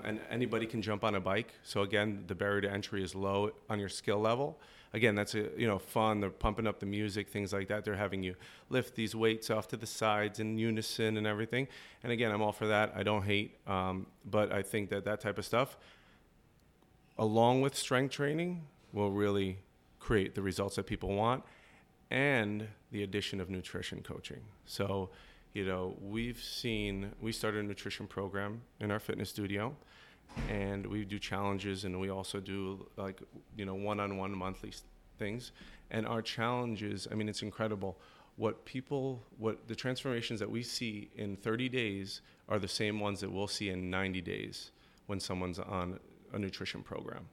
and 0.05 0.21
anybody 0.31 0.67
can 0.67 0.83
jump 0.83 1.05
on 1.05 1.15
a 1.15 1.21
bike. 1.21 1.53
So 1.63 1.83
again, 1.83 2.25
the 2.27 2.35
barrier 2.35 2.63
to 2.63 2.71
entry 2.71 3.03
is 3.03 3.15
low 3.15 3.51
on 3.69 3.79
your 3.79 3.89
skill 3.89 4.19
level. 4.19 4.59
Again, 4.97 5.15
that's 5.15 5.35
a 5.35 5.51
you 5.59 5.67
know 5.67 5.79
fun. 5.79 6.21
They're 6.21 6.31
pumping 6.31 6.67
up 6.67 6.81
the 6.81 6.87
music, 6.87 7.29
things 7.29 7.53
like 7.53 7.69
that. 7.69 7.85
They're 7.85 7.97
having 7.97 8.23
you 8.23 8.35
lift 8.71 8.95
these 8.95 9.15
weights 9.15 9.51
off 9.51 9.69
to 9.69 9.77
the 9.77 9.87
sides 9.87 10.41
in 10.41 10.57
unison 10.57 11.19
and 11.19 11.27
everything. 11.27 11.69
And 12.03 12.13
again, 12.13 12.33
I'm 12.33 12.41
all 12.41 12.51
for 12.51 12.67
that. 12.69 12.95
I 12.97 13.03
don't 13.03 13.23
hate, 13.23 13.59
um, 13.67 14.07
but 14.25 14.51
I 14.51 14.63
think 14.63 14.89
that 14.89 15.05
that 15.05 15.21
type 15.21 15.37
of 15.37 15.45
stuff, 15.45 15.77
along 17.19 17.61
with 17.61 17.77
strength 17.77 18.13
training, 18.13 18.63
will 18.95 19.11
really 19.11 19.59
create 19.99 20.35
the 20.35 20.41
results 20.41 20.77
that 20.77 20.87
people 20.87 21.11
want, 21.11 21.45
and 22.11 22.67
the 22.91 23.03
addition 23.03 23.39
of 23.39 23.51
nutrition 23.51 24.03
coaching. 24.03 24.41
So 24.65 25.11
you 25.53 25.67
know, 25.67 25.95
we've 26.01 26.43
seen, 26.43 27.13
we 27.21 27.33
started 27.33 27.65
a 27.65 27.69
nutrition 27.69 28.07
program 28.07 28.63
in 28.81 28.91
our 28.91 28.99
fitness 28.99 29.29
studio 29.29 29.77
and 30.49 30.87
we 30.87 31.05
do 31.05 31.19
challenges 31.19 31.85
and 31.85 31.99
we 32.01 32.11
also 32.11 32.41
do 32.41 32.87
like, 32.97 33.21
you 33.57 33.65
know, 33.65 33.75
one 33.75 34.01
on 34.01 34.17
one 34.17 34.33
monthly 34.33 34.73
things. 35.19 35.53
And 35.91 36.07
our 36.07 36.23
challenges, 36.23 37.09
I 37.11 37.15
mean, 37.15 37.29
it's 37.29 37.43
incredible. 37.43 37.99
What 38.37 38.65
people, 38.65 39.23
what 39.39 39.67
the 39.67 39.75
transformations 39.75 40.41
that 40.41 40.51
we 40.51 40.63
see 40.63 41.11
in 41.17 41.37
30 41.37 41.69
days 41.69 42.21
are 42.49 42.59
the 42.59 42.69
same 42.69 43.01
ones 43.01 43.21
that 43.21 43.31
we'll 43.33 43.49
see 43.49 43.71
in 43.71 43.91
90 43.91 44.21
days 44.21 44.73
when 45.07 45.21
someone's 45.21 45.59
on 45.59 45.99
a 46.33 46.39
nutrition 46.39 46.83
program. 46.83 47.29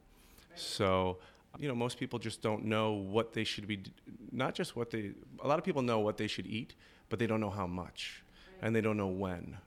So 0.55 1.17
You 1.59 1.67
know, 1.67 1.75
most 1.75 1.99
people 1.99 2.17
just 2.17 2.41
don't 2.41 2.65
know 2.65 2.93
what 2.93 3.33
they 3.33 3.43
should 3.43 3.67
be, 3.67 3.83
not 4.31 4.55
just 4.55 4.75
what 4.75 4.89
they, 4.89 5.11
a 5.43 5.47
lot 5.47 5.59
of 5.59 5.65
people 5.65 5.83
know 5.83 5.99
what 5.99 6.17
they 6.17 6.25
should 6.27 6.47
eat, 6.47 6.73
but 7.09 7.19
they 7.19 7.27
don't 7.27 7.39
know 7.39 7.51
how 7.51 7.67
much 7.67 8.23
and 8.61 8.75
they 8.75 8.81
don't 8.81 8.97
know 8.97 9.07
when. 9.07 9.57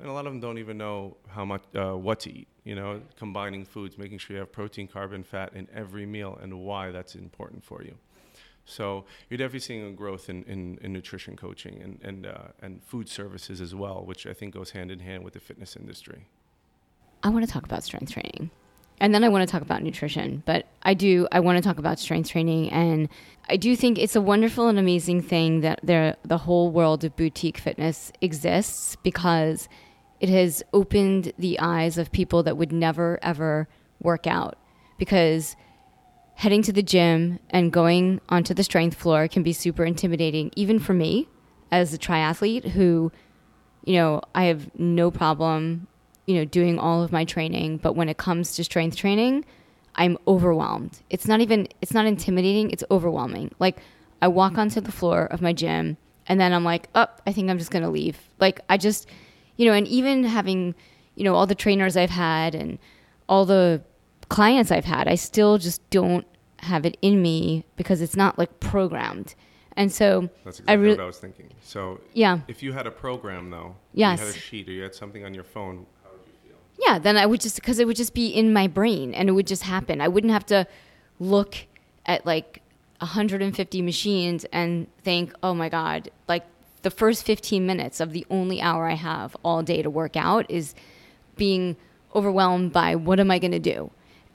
And 0.00 0.08
a 0.08 0.12
lot 0.12 0.26
of 0.26 0.32
them 0.32 0.40
don't 0.40 0.58
even 0.58 0.76
know 0.76 1.16
how 1.28 1.44
much, 1.44 1.62
uh, 1.74 1.92
what 1.92 2.20
to 2.20 2.32
eat. 2.32 2.48
You 2.64 2.74
know, 2.74 3.00
combining 3.16 3.64
foods, 3.64 3.96
making 3.98 4.18
sure 4.18 4.34
you 4.34 4.40
have 4.40 4.50
protein, 4.50 4.88
carbon, 4.88 5.22
fat 5.22 5.52
in 5.54 5.68
every 5.72 6.06
meal, 6.06 6.38
and 6.42 6.60
why 6.60 6.90
that's 6.90 7.14
important 7.14 7.62
for 7.62 7.82
you. 7.82 7.94
So 8.66 9.04
you're 9.28 9.38
definitely 9.38 9.60
seeing 9.60 9.86
a 9.86 9.92
growth 9.92 10.28
in, 10.28 10.42
in, 10.44 10.78
in 10.80 10.92
nutrition 10.92 11.36
coaching 11.36 11.82
and 11.82 11.98
and 12.02 12.26
uh, 12.26 12.48
and 12.62 12.82
food 12.82 13.08
services 13.08 13.60
as 13.60 13.74
well, 13.74 14.02
which 14.04 14.26
I 14.26 14.32
think 14.32 14.54
goes 14.54 14.70
hand 14.70 14.90
in 14.90 15.00
hand 15.00 15.22
with 15.22 15.34
the 15.34 15.40
fitness 15.40 15.76
industry. 15.76 16.26
I 17.22 17.28
want 17.28 17.44
to 17.46 17.50
talk 17.50 17.64
about 17.64 17.84
strength 17.84 18.12
training. 18.12 18.50
And 19.00 19.12
then 19.12 19.24
I 19.24 19.28
want 19.28 19.46
to 19.46 19.50
talk 19.50 19.62
about 19.62 19.82
nutrition, 19.82 20.42
but 20.46 20.66
I 20.82 20.94
do 20.94 21.26
I 21.32 21.40
want 21.40 21.58
to 21.58 21.62
talk 21.62 21.78
about 21.78 21.98
strength 21.98 22.30
training 22.30 22.70
and 22.70 23.08
I 23.48 23.56
do 23.56 23.76
think 23.76 23.98
it's 23.98 24.16
a 24.16 24.20
wonderful 24.20 24.68
and 24.68 24.78
amazing 24.78 25.20
thing 25.22 25.60
that 25.60 25.80
there 25.82 26.16
the 26.24 26.38
whole 26.38 26.70
world 26.70 27.04
of 27.04 27.16
boutique 27.16 27.58
fitness 27.58 28.12
exists 28.20 28.96
because 29.02 29.68
it 30.20 30.28
has 30.28 30.62
opened 30.72 31.32
the 31.38 31.58
eyes 31.60 31.98
of 31.98 32.12
people 32.12 32.42
that 32.42 32.56
would 32.56 32.72
never 32.72 33.18
ever 33.22 33.68
work 34.00 34.26
out. 34.26 34.56
Because 34.98 35.56
heading 36.34 36.62
to 36.62 36.72
the 36.72 36.82
gym 36.82 37.38
and 37.50 37.72
going 37.72 38.20
onto 38.28 38.54
the 38.54 38.64
strength 38.64 38.96
floor 38.96 39.28
can 39.28 39.42
be 39.42 39.52
super 39.52 39.84
intimidating 39.84 40.50
even 40.56 40.78
for 40.78 40.92
me 40.92 41.28
as 41.70 41.94
a 41.94 41.98
triathlete 41.98 42.68
who 42.70 43.10
you 43.84 43.94
know 43.94 44.20
I 44.34 44.44
have 44.44 44.68
no 44.78 45.10
problem 45.10 45.86
you 46.26 46.36
know 46.36 46.44
doing 46.44 46.78
all 46.78 47.02
of 47.02 47.12
my 47.12 47.24
training. 47.24 47.78
But 47.78 47.94
when 47.94 48.08
it 48.08 48.16
comes 48.16 48.54
to 48.56 48.64
strength 48.64 48.96
training 48.96 49.44
I'm 49.96 50.18
overwhelmed. 50.26 51.00
It's 51.08 51.26
not 51.26 51.40
even 51.40 51.68
it's 51.80 51.94
not 51.94 52.06
intimidating 52.06 52.70
it's 52.70 52.84
overwhelming. 52.90 53.52
Like 53.58 53.78
I 54.20 54.28
walk 54.28 54.58
onto 54.58 54.80
the 54.80 54.92
floor 54.92 55.26
of 55.26 55.42
my 55.42 55.52
gym 55.52 55.96
and 56.26 56.40
then 56.40 56.52
I'm 56.52 56.64
like 56.64 56.88
oh 56.94 57.06
I 57.26 57.32
think 57.32 57.50
I'm 57.50 57.58
just 57.58 57.70
to 57.82 57.90
leave. 57.90 58.18
Like 58.40 58.60
I 58.68 58.76
just 58.76 59.08
you 59.56 59.66
know, 59.66 59.72
and 59.72 59.86
even 59.88 60.24
having, 60.24 60.74
you 61.14 61.24
know, 61.24 61.34
all 61.34 61.46
the 61.46 61.54
trainers 61.54 61.96
I've 61.96 62.10
had 62.10 62.54
and 62.54 62.78
all 63.28 63.44
the 63.44 63.82
clients 64.28 64.70
I've 64.70 64.84
had, 64.84 65.08
I 65.08 65.14
still 65.14 65.58
just 65.58 65.88
don't 65.90 66.26
have 66.58 66.84
it 66.86 66.96
in 67.02 67.20
me 67.22 67.64
because 67.76 68.00
it's 68.00 68.16
not 68.16 68.38
like 68.38 68.60
programmed. 68.60 69.34
And 69.76 69.90
so 69.92 70.28
That's 70.44 70.60
exactly 70.60 70.72
I 70.72 70.76
really, 70.76 70.96
what 70.96 71.02
I 71.04 71.06
was 71.06 71.18
thinking. 71.18 71.50
So 71.62 72.00
yeah, 72.14 72.40
if 72.48 72.62
you 72.62 72.72
had 72.72 72.86
a 72.86 72.90
program 72.90 73.50
though, 73.50 73.74
Yes. 73.92 74.20
you 74.20 74.26
had 74.26 74.34
a 74.34 74.38
sheet 74.38 74.68
or 74.68 74.72
you 74.72 74.82
had 74.82 74.94
something 74.94 75.24
on 75.24 75.34
your 75.34 75.44
phone, 75.44 75.84
how 76.04 76.10
would 76.12 76.20
you 76.26 76.32
feel? 76.48 76.56
yeah, 76.86 76.98
then 76.98 77.16
I 77.16 77.26
would 77.26 77.40
just, 77.40 77.56
because 77.56 77.78
it 77.80 77.86
would 77.86 77.96
just 77.96 78.14
be 78.14 78.28
in 78.28 78.52
my 78.52 78.66
brain 78.68 79.12
and 79.14 79.28
it 79.28 79.32
would 79.32 79.46
just 79.46 79.64
happen. 79.64 80.00
I 80.00 80.08
wouldn't 80.08 80.32
have 80.32 80.46
to 80.46 80.66
look 81.18 81.56
at 82.06 82.24
like 82.24 82.62
150 83.00 83.82
machines 83.82 84.44
and 84.52 84.86
think, 85.02 85.32
oh 85.42 85.54
my 85.54 85.68
God, 85.68 86.10
like 86.28 86.44
the 86.84 86.90
first 86.90 87.24
15 87.26 87.66
minutes 87.66 87.98
of 87.98 88.12
the 88.12 88.24
only 88.30 88.60
hour 88.60 88.86
I 88.88 88.94
have 88.94 89.36
all 89.44 89.62
day 89.62 89.82
to 89.82 89.90
work 89.90 90.16
out 90.16 90.48
is 90.48 90.74
being 91.36 91.76
overwhelmed 92.14 92.72
by 92.72 92.94
what 92.94 93.18
am 93.18 93.30
I 93.30 93.40
going 93.40 93.50
to 93.52 93.58
do? 93.58 93.90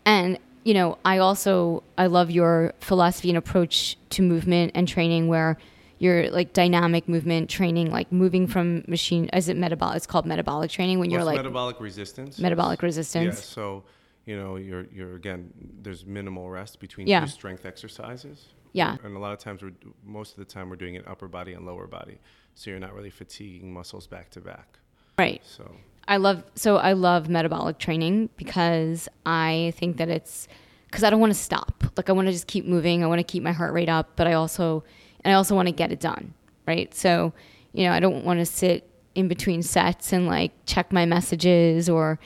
And 0.06 0.38
you 0.66 0.74
know, 0.74 0.98
I 1.06 1.20
also 1.20 1.84
I 1.98 2.08
love 2.08 2.30
your 2.30 2.74
philosophy 2.82 3.30
and 3.30 3.38
approach 3.38 3.98
to 4.10 4.22
movement 4.22 4.74
and 4.76 4.88
training 4.88 5.28
where 5.30 5.58
you're 6.00 6.30
like 6.32 6.54
dynamic 6.54 7.08
movement 7.08 7.50
training, 7.50 7.92
like 7.92 8.12
moving 8.12 8.46
from 8.48 8.84
machine. 8.88 9.30
Is 9.32 9.48
it 9.48 9.56
metabolic? 9.56 9.98
It's 9.98 10.06
called 10.08 10.26
metabolic 10.26 10.70
training 10.72 11.00
when 11.00 11.12
you're 11.12 11.24
like 11.24 11.38
metabolic 11.38 11.80
resistance. 11.80 12.40
metabolic 12.40 12.82
Yeah. 12.82 12.86
resistance. 12.88 13.44
So 13.44 13.84
you 14.26 14.36
know, 14.38 14.58
you're 14.58 14.86
you're 14.94 15.16
again. 15.16 15.52
There's 15.82 16.06
minimal 16.06 16.50
rest 16.50 16.80
between 16.80 17.08
Yeah. 17.08 17.22
two 17.22 17.28
strength 17.28 17.66
exercises. 17.66 18.48
Yeah. 18.74 18.98
And 19.04 19.16
a 19.16 19.20
lot 19.20 19.34
of 19.34 19.40
times, 19.40 19.64
we're 19.64 19.72
most 20.06 20.34
of 20.34 20.38
the 20.40 20.46
time 20.54 20.70
we're 20.70 20.76
doing 20.76 20.96
it 20.96 21.08
upper 21.08 21.28
body 21.28 21.54
and 21.54 21.66
lower 21.66 21.88
body, 21.88 22.20
so 22.60 22.70
you're 22.70 22.80
not 22.80 22.94
really 22.94 23.10
fatiguing 23.10 23.74
muscles 23.74 24.06
back 24.06 24.30
to 24.32 24.42
back. 24.42 24.80
Right. 25.18 25.42
So 25.46 25.72
I 26.10 26.18
love 26.18 26.44
so 26.56 26.76
I 26.76 26.92
love 26.92 27.30
metabolic 27.30 27.78
training 27.78 28.30
because 28.36 29.08
I 29.26 29.72
think 29.78 29.96
that 29.96 30.10
it's 30.10 30.50
because 30.88 31.06
I 31.06 31.10
don't 31.10 31.22
want 31.22 31.32
to 31.32 31.40
stop. 31.40 31.86
Like 31.96 32.10
I 32.10 32.12
want 32.12 32.28
to 32.28 32.34
just 32.34 32.48
keep 32.48 32.66
moving. 32.66 33.02
I 33.02 33.08
want 33.08 33.20
to 33.20 33.24
keep 33.24 33.44
my 33.44 33.54
heart 33.54 33.74
rate 33.74 33.88
up, 33.88 34.18
but 34.18 34.28
I 34.28 34.34
also 34.34 34.84
and 35.24 35.32
I 35.32 35.38
also 35.38 35.56
want 35.56 35.70
to 35.70 35.72
get 35.72 35.94
it 35.94 36.02
done. 36.02 36.34
Right. 36.68 36.94
So 36.94 37.32
you 37.72 37.86
know 37.86 37.94
I 37.94 38.02
don't 38.02 38.26
want 38.26 38.40
to 38.40 38.46
sit 38.46 38.90
in 39.16 39.30
between 39.30 39.64
sets 39.64 40.12
and 40.12 40.28
like 40.28 40.52
check 40.66 40.92
my 40.92 41.06
messages 41.06 41.88
or 41.88 42.20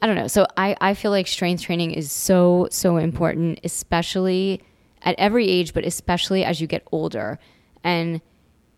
I 0.00 0.06
don't 0.06 0.14
know. 0.14 0.28
So 0.28 0.46
I 0.56 0.76
I 0.80 0.94
feel 0.94 1.10
like 1.10 1.26
strength 1.26 1.60
training 1.60 1.90
is 1.90 2.12
so 2.12 2.68
so 2.70 2.98
important, 2.98 3.58
especially 3.64 4.62
at 5.02 5.16
every 5.18 5.48
age, 5.48 5.74
but 5.74 5.84
especially 5.84 6.44
as 6.44 6.60
you 6.60 6.68
get 6.68 6.86
older 6.92 7.40
and 7.82 8.20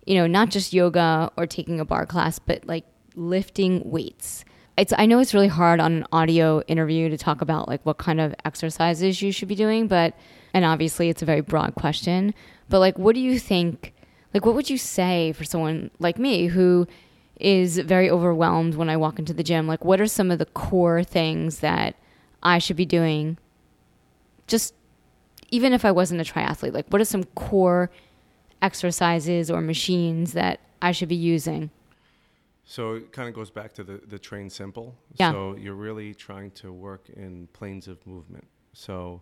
you 0.07 0.15
know, 0.15 0.27
not 0.27 0.51
just 0.51 0.73
yoga 0.73 1.31
or 1.37 1.47
taking 1.47 1.81
a 1.81 1.85
barre 1.85 2.07
class, 2.07 2.39
but 2.39 2.67
like 2.67 2.85
lifting 3.17 3.83
weights. 3.91 4.45
It's 4.77 4.93
I 4.97 5.07
know 5.07 5.21
it's 5.21 5.35
really 5.35 5.49
hard 5.49 5.81
on 5.81 5.93
an 5.93 6.07
audio 6.13 6.61
interview 6.63 7.09
to 7.09 7.17
talk 7.17 7.41
about 7.41 7.69
like 7.69 7.85
what 7.87 7.99
kind 7.99 8.21
of 8.21 8.35
exercises 8.45 9.23
you 9.23 9.33
should 9.33 9.49
be 9.49 9.55
doing, 9.55 9.87
but 9.87 10.15
and 10.53 10.65
obviously 10.65 11.09
it's 11.09 11.23
a 11.23 11.27
very 11.27 11.41
broad 11.41 11.75
question, 11.75 12.35
but 12.69 12.81
like 12.81 12.99
what 12.99 13.15
do 13.15 13.21
you 13.21 13.39
think 13.39 13.93
like 14.33 14.45
what 14.45 14.55
would 14.55 14.69
you 14.69 14.79
say 14.79 15.33
for 15.33 15.45
someone 15.45 15.91
like 16.01 16.19
me 16.19 16.49
who 16.49 16.89
is 17.39 17.79
very 17.79 18.11
overwhelmed 18.11 18.75
when 18.75 18.89
I 18.91 18.97
walk 18.97 19.19
into 19.19 19.33
the 19.33 19.45
gym? 19.45 19.67
Like 19.67 19.85
what 19.85 20.01
are 20.01 20.07
some 20.07 20.31
of 20.31 20.39
the 20.39 20.47
core 20.47 21.05
things 21.05 21.61
that 21.61 21.95
I 22.43 22.59
should 22.59 22.77
be 22.77 22.87
doing 22.87 23.39
just 24.47 24.75
even 25.51 25.73
if 25.73 25.85
I 25.85 25.93
wasn't 25.93 26.21
a 26.21 26.25
triathlete? 26.25 26.75
Like 26.75 26.89
what 26.89 27.01
are 27.01 27.05
some 27.05 27.25
core 27.37 27.91
exercises 28.65 29.51
or 29.51 29.61
machines 29.61 30.33
that 30.33 30.59
I 30.81 30.93
should 30.93 31.11
be 31.11 31.15
using? 31.35 31.71
So 32.65 32.95
it 32.95 33.13
kind 33.13 33.29
of 33.29 33.35
goes 33.35 33.51
back 33.51 33.75
to 33.75 33.85
the, 33.85 34.01
the 34.07 34.19
train 34.19 34.49
simple. 34.49 34.97
Yeah. 35.17 35.33
So 35.33 35.55
you're 35.57 35.75
really 35.75 36.15
trying 36.15 36.51
to 36.53 36.73
work 36.73 37.11
in 37.15 37.47
planes 37.53 37.89
of 37.89 38.05
movement. 38.07 38.47
So 38.73 39.21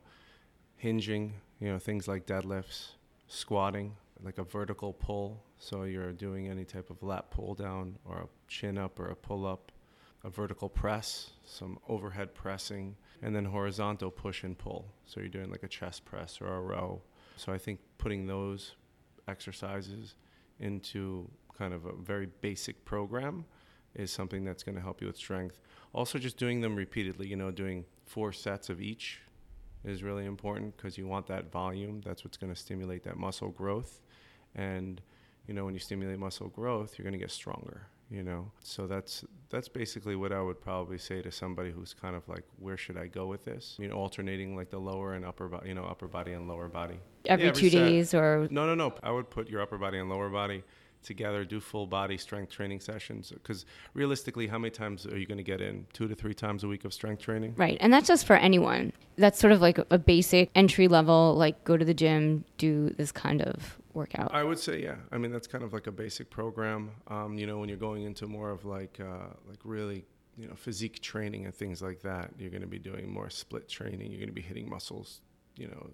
hinging, 0.77 1.35
you 1.61 1.69
know, 1.73 1.79
things 1.79 2.07
like 2.07 2.25
deadlifts, 2.25 2.93
squatting, 3.27 3.97
like 4.23 4.39
a 4.39 4.45
vertical 4.45 4.93
pull. 4.93 5.43
So 5.59 5.83
you're 5.83 6.13
doing 6.13 6.49
any 6.49 6.65
type 6.65 6.89
of 6.89 7.03
lat 7.03 7.31
pull 7.31 7.55
down 7.55 7.99
or 8.05 8.19
a 8.19 8.29
chin 8.47 8.79
up 8.79 9.01
or 9.01 9.09
a 9.09 9.17
pull 9.17 9.45
up, 9.45 9.73
a 10.23 10.31
vertical 10.31 10.69
press, 10.69 11.31
some 11.45 11.81
overhead 11.89 12.35
pressing, 12.35 12.95
and 13.23 13.35
then 13.35 13.45
horizontal 13.47 14.13
push 14.13 14.45
and 14.45 14.57
pull. 14.57 14.87
So 15.05 15.19
you're 15.19 15.29
doing 15.29 15.51
like 15.51 15.65
a 15.65 15.69
chest 15.69 16.05
press 16.05 16.41
or 16.41 16.47
a 16.47 16.61
row. 16.61 17.03
So 17.37 17.53
I 17.53 17.59
think 17.59 17.81
putting 17.99 18.27
those 18.27 18.77
exercises 19.29 20.15
into 20.61 21.29
kind 21.57 21.75
of 21.75 21.85
a 21.87 21.93
very 21.93 22.29
basic 22.41 22.85
program 22.85 23.45
is 23.95 24.11
something 24.11 24.45
that's 24.45 24.63
going 24.63 24.75
to 24.75 24.81
help 24.81 25.01
you 25.01 25.07
with 25.07 25.17
strength. 25.17 25.61
Also, 25.93 26.19
just 26.19 26.39
doing 26.39 26.61
them 26.61 26.75
repeatedly, 26.75 27.27
you 27.27 27.37
know, 27.37 27.51
doing 27.51 27.85
four 28.07 28.33
sets 28.33 28.71
of 28.71 28.81
each 28.81 29.21
is 29.85 30.03
really 30.03 30.25
important 30.25 30.77
because 30.77 30.97
you 30.97 31.07
want 31.07 31.27
that 31.27 31.51
volume. 31.51 32.01
That's 32.05 32.25
what's 32.25 32.37
going 32.37 32.53
to 32.53 32.59
stimulate 32.59 33.03
that 33.05 33.17
muscle 33.17 33.51
growth. 33.51 34.01
And, 34.55 35.01
you 35.47 35.55
know, 35.55 35.65
when 35.65 35.75
you 35.75 35.81
stimulate 35.81 36.19
muscle 36.19 36.49
growth, 36.49 36.99
you're 36.99 37.05
going 37.05 37.13
to 37.13 37.19
get 37.19 37.31
stronger, 37.31 37.87
you 38.11 38.23
know. 38.23 38.51
So 38.63 38.87
that's 38.87 39.25
that's 39.51 39.69
basically 39.69 40.17
what 40.17 40.33
I 40.33 40.41
would 40.41 40.61
probably 40.61 40.99
say 40.99 41.21
to 41.21 41.31
somebody 41.31 41.71
who's 41.71 41.95
kind 41.95 42.17
of 42.17 42.27
like, 42.29 42.45
where 42.59 42.77
should 42.77 42.97
I 42.97 43.09
go 43.09 43.27
with 43.27 43.45
this? 43.45 43.77
You 43.79 43.89
know, 43.89 43.97
alternating 43.97 44.57
like 44.57 44.71
the 44.71 44.79
lower 44.79 45.15
and 45.15 45.25
upper 45.25 45.49
body, 45.49 45.69
you 45.69 45.75
know, 45.75 45.85
upper 45.85 46.09
body 46.09 46.33
and 46.33 46.49
lower 46.49 46.69
body. 46.69 47.01
Every, 47.27 47.47
Yeah, 47.47 47.53
two 47.53 47.71
set. 47.71 47.79
days 47.79 48.15
or 48.15 48.49
No, 48.51 48.67
no, 48.67 48.75
no. 48.75 48.95
I 49.03 49.11
would 49.11 49.31
put 49.31 49.49
your 49.49 49.61
upper 49.61 49.79
body 49.79 49.99
and 49.99 50.09
lower 50.09 50.29
body 50.29 50.63
together, 51.03 51.45
do 51.45 51.61
full 51.61 51.87
body 51.87 52.17
strength 52.17 52.53
training 52.53 52.81
sessions. 52.81 53.31
Because 53.31 53.65
realistically, 53.95 54.47
how 54.47 54.59
many 54.59 54.71
times 54.71 55.07
are 55.07 55.19
you 55.19 55.27
going 55.27 55.39
to 55.39 55.45
get 55.45 55.61
in? 55.61 55.87
Two 55.93 56.09
to 56.09 56.15
three 56.15 56.35
times 56.35 56.65
a 56.65 56.69
week 56.69 56.85
of 56.85 56.95
strength 56.95 57.23
training? 57.23 57.55
right. 57.57 57.77
And 57.81 57.93
that's 57.93 58.07
just 58.09 58.27
for 58.27 58.37
anyone. 58.37 58.93
That's 59.17 59.39
sort 59.39 59.53
of 59.53 59.61
like 59.61 59.79
a 59.91 59.99
basic 59.99 60.51
entry 60.55 60.89
level, 60.89 61.35
like 61.35 61.65
go 61.65 61.77
to 61.77 61.85
the 61.85 61.95
gym, 61.95 62.45
do 62.57 62.91
this 62.91 63.13
kind 63.13 63.43
of 63.43 63.79
workout. 63.95 64.33
I 64.33 64.43
would 64.43 64.59
say, 64.59 64.83
yeah. 64.83 64.97
I 65.11 65.19
mean, 65.19 65.33
that's 65.33 65.47
kind 65.47 65.65
of 65.65 65.73
like 65.73 65.87
a 65.87 65.93
basic 65.93 66.31
program. 66.31 66.93
Um, 67.09 67.37
you 67.37 67.47
know, 67.47 67.59
when 67.59 67.69
you're 67.69 67.79
going 67.79 68.05
into 68.05 68.27
more 68.27 68.51
of 68.51 68.65
like, 68.65 68.99
uh, 69.01 69.35
like 69.49 69.59
really, 69.65 70.07
you 70.39 70.49
know, 70.49 70.55
physique 70.55 71.01
training 71.03 71.45
and 71.45 71.55
things 71.55 71.83
like 71.83 72.01
that, 72.03 72.31
you're 72.39 72.51
going 72.51 72.63
to 72.63 72.69
be 72.69 72.79
doing 72.79 73.13
more 73.13 73.29
split 73.29 73.69
training. 73.69 74.11
You're 74.11 74.21
going 74.21 74.29
to 74.29 74.35
be 74.35 74.41
hitting 74.41 74.69
muscles, 74.69 75.21
you 75.57 75.67
know, 75.69 75.91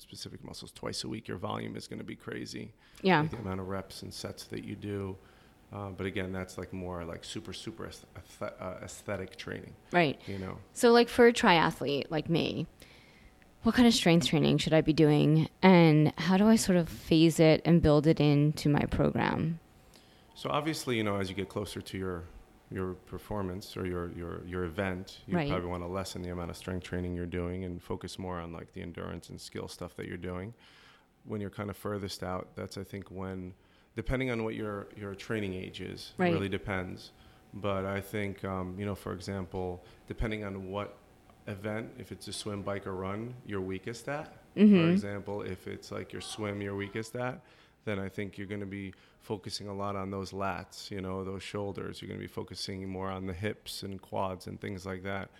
specific 0.00 0.42
muscles 0.44 0.72
twice 0.72 1.04
a 1.04 1.08
week. 1.08 1.28
Your 1.28 1.36
volume 1.38 1.76
is 1.76 1.86
going 1.86 1.98
to 1.98 2.04
be 2.04 2.16
crazy. 2.16 2.72
Yeah. 3.02 3.20
like 3.22 3.30
the 3.30 3.38
amount 3.38 3.60
of 3.60 3.68
reps 3.68 4.02
and 4.02 4.12
sets 4.12 4.44
that 4.44 4.64
you 4.64 4.74
do. 4.76 5.16
Uh, 5.72 5.90
but 5.90 6.04
again, 6.06 6.32
that's 6.32 6.58
like 6.58 6.72
more 6.72 7.04
like 7.04 7.24
super, 7.24 7.52
super 7.52 7.88
uh, 8.42 8.74
aesthetic 8.82 9.36
training, 9.36 9.72
Right. 9.92 10.20
you 10.26 10.38
know. 10.38 10.58
So, 10.72 10.90
like 10.90 11.08
for 11.08 11.28
a 11.28 11.32
triathlete 11.32 12.06
like 12.10 12.28
me, 12.28 12.66
what 13.62 13.74
kind 13.76 13.86
of 13.86 13.94
strength 13.94 14.26
training 14.26 14.58
should 14.58 14.72
I 14.72 14.80
be 14.80 14.92
doing? 14.92 15.48
And 15.62 16.12
how 16.18 16.36
do 16.36 16.48
I 16.48 16.56
sort 16.56 16.76
of 16.76 16.88
phase 16.88 17.38
it 17.38 17.62
and 17.64 17.80
build 17.80 18.06
it 18.08 18.18
into 18.18 18.68
my 18.68 18.80
program? 18.86 19.60
So 20.34 20.50
obviously, 20.50 20.96
you 20.96 21.04
know, 21.04 21.16
as 21.18 21.28
you 21.28 21.36
get 21.36 21.48
closer 21.48 21.80
to 21.80 21.98
your 21.98 22.24
your 22.70 22.94
performance 22.94 23.76
or 23.76 23.84
your 23.86 24.10
your 24.12 24.44
your 24.46 24.64
event, 24.64 25.20
you 25.26 25.36
Right. 25.36 25.48
probably 25.48 25.68
want 25.68 25.82
to 25.82 25.88
lessen 25.88 26.22
the 26.22 26.30
amount 26.30 26.50
of 26.50 26.56
strength 26.56 26.84
training 26.84 27.14
you're 27.16 27.26
doing 27.26 27.64
and 27.64 27.82
focus 27.82 28.18
more 28.18 28.38
on 28.38 28.52
like 28.52 28.72
the 28.72 28.80
endurance 28.82 29.28
and 29.30 29.40
skill 29.40 29.66
stuff 29.68 29.96
that 29.96 30.06
you're 30.06 30.16
doing. 30.16 30.54
When 31.24 31.40
you're 31.40 31.50
kind 31.50 31.68
of 31.70 31.76
furthest 31.76 32.22
out, 32.22 32.48
that's 32.54 32.78
I 32.78 32.84
think 32.84 33.10
when, 33.10 33.54
depending 33.96 34.30
on 34.30 34.44
what 34.44 34.54
your 34.54 34.88
your 34.96 35.14
training 35.14 35.54
age 35.54 35.80
is, 35.80 36.12
Right. 36.16 36.28
it 36.28 36.32
really 36.32 36.48
depends. 36.48 37.12
But 37.52 37.84
I 37.84 38.00
think 38.00 38.44
um, 38.44 38.76
you 38.78 38.86
know, 38.86 38.94
for 38.94 39.12
example, 39.12 39.84
depending 40.06 40.44
on 40.44 40.70
what 40.70 40.96
event, 41.48 41.90
if 41.98 42.12
it's 42.12 42.28
a 42.28 42.32
swim, 42.32 42.62
bike, 42.62 42.86
or 42.86 42.94
run, 42.94 43.34
you're 43.44 43.60
weakest 43.60 44.08
at. 44.08 44.32
For 44.54 44.60
Mhm. 44.60 44.92
example, 44.92 45.42
if 45.42 45.66
it's 45.66 45.90
like 45.90 46.12
your 46.12 46.22
swim, 46.22 46.60
you're 46.62 46.76
weakest 46.76 47.16
at, 47.16 47.40
then 47.84 47.98
I 47.98 48.08
think 48.08 48.36
you're 48.36 48.46
going 48.46 48.60
to 48.60 48.66
be 48.66 48.92
focusing 49.20 49.68
a 49.68 49.74
lot 49.74 49.96
on 49.96 50.10
those 50.10 50.32
lats, 50.32 50.90
you 50.90 51.00
know, 51.00 51.24
those 51.24 51.42
shoulders. 51.42 52.00
You're 52.00 52.08
going 52.08 52.20
to 52.20 52.26
be 52.26 52.32
focusing 52.32 52.88
more 52.88 53.10
on 53.10 53.26
the 53.26 53.32
hips 53.32 53.82
and 53.82 54.00
quads 54.00 54.46
and 54.46 54.60
things 54.60 54.84
like 54.84 55.02
that. 55.04 55.30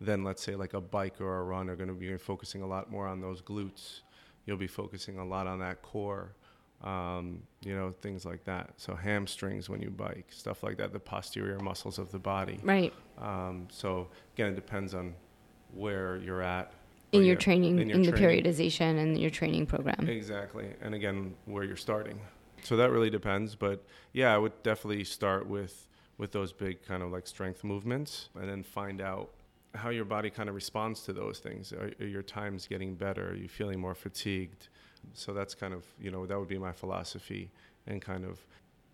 Then 0.00 0.24
let's 0.24 0.42
say 0.42 0.56
like 0.56 0.74
a 0.74 0.80
bike 0.80 1.20
or 1.20 1.38
a 1.38 1.42
run 1.42 1.70
are 1.70 1.76
going 1.76 1.88
to 1.88 1.94
be 1.94 2.16
focusing 2.18 2.62
a 2.62 2.66
lot 2.66 2.90
more 2.90 3.06
on 3.06 3.20
those 3.20 3.40
glutes. 3.40 4.00
You'll 4.44 4.58
be 4.58 4.66
focusing 4.66 5.18
a 5.18 5.24
lot 5.24 5.46
on 5.46 5.58
that 5.60 5.82
core, 5.82 6.32
um, 6.84 7.42
you 7.62 7.74
know, 7.74 7.94
things 8.02 8.24
like 8.24 8.44
that. 8.44 8.74
So 8.76 8.94
hamstrings 8.94 9.68
when 9.68 9.80
you 9.80 9.90
bike, 9.90 10.26
stuff 10.28 10.62
like 10.62 10.76
that, 10.76 10.92
the 10.92 11.00
posterior 11.00 11.58
muscles 11.58 11.98
of 11.98 12.12
the 12.12 12.18
body. 12.18 12.60
Right. 12.62 12.92
Um, 13.18 13.68
so 13.70 14.08
again, 14.34 14.52
it 14.52 14.54
depends 14.54 14.94
on 14.94 15.14
where 15.72 16.16
you're 16.16 16.42
at 16.42 16.72
In 17.16 17.22
your 17.22 17.34
your- 17.34 17.36
training, 17.36 17.78
in, 17.78 17.90
in 17.90 18.02
the 18.02 18.12
training. 18.12 18.44
periodization 18.44 18.98
and 18.98 19.18
your 19.18 19.30
training 19.30 19.66
program. 19.66 20.08
Exactly. 20.08 20.68
And 20.82 20.94
again, 20.94 21.34
where 21.46 21.64
you're 21.64 21.76
starting. 21.76 22.20
So 22.62 22.76
that 22.76 22.90
really 22.90 23.10
depends. 23.10 23.54
But 23.54 23.84
yeah, 24.12 24.34
I 24.34 24.38
would 24.38 24.62
definitely 24.62 25.04
start 25.04 25.46
with 25.46 25.88
with 26.18 26.32
those 26.32 26.52
big 26.52 26.82
kind 26.82 27.02
of 27.02 27.12
like 27.12 27.26
strength 27.26 27.62
movements 27.62 28.30
and 28.34 28.48
then 28.48 28.62
find 28.62 29.02
out 29.02 29.30
how 29.74 29.90
your 29.90 30.06
body 30.06 30.30
kind 30.30 30.48
of 30.48 30.54
responds 30.54 31.02
to 31.02 31.12
those 31.12 31.38
things. 31.40 31.72
Are, 31.72 31.90
are 32.00 32.06
your 32.06 32.22
times 32.22 32.66
getting 32.66 32.94
better? 32.94 33.32
Are 33.32 33.34
you 33.34 33.48
feeling 33.48 33.78
more 33.78 33.94
fatigued? 33.94 34.68
So 35.12 35.34
that's 35.34 35.54
kind 35.54 35.74
of, 35.74 35.84
you 36.00 36.10
know, 36.10 36.24
that 36.24 36.38
would 36.38 36.48
be 36.48 36.56
my 36.58 36.72
philosophy 36.72 37.50
and 37.86 38.00
kind 38.00 38.24
of 38.24 38.44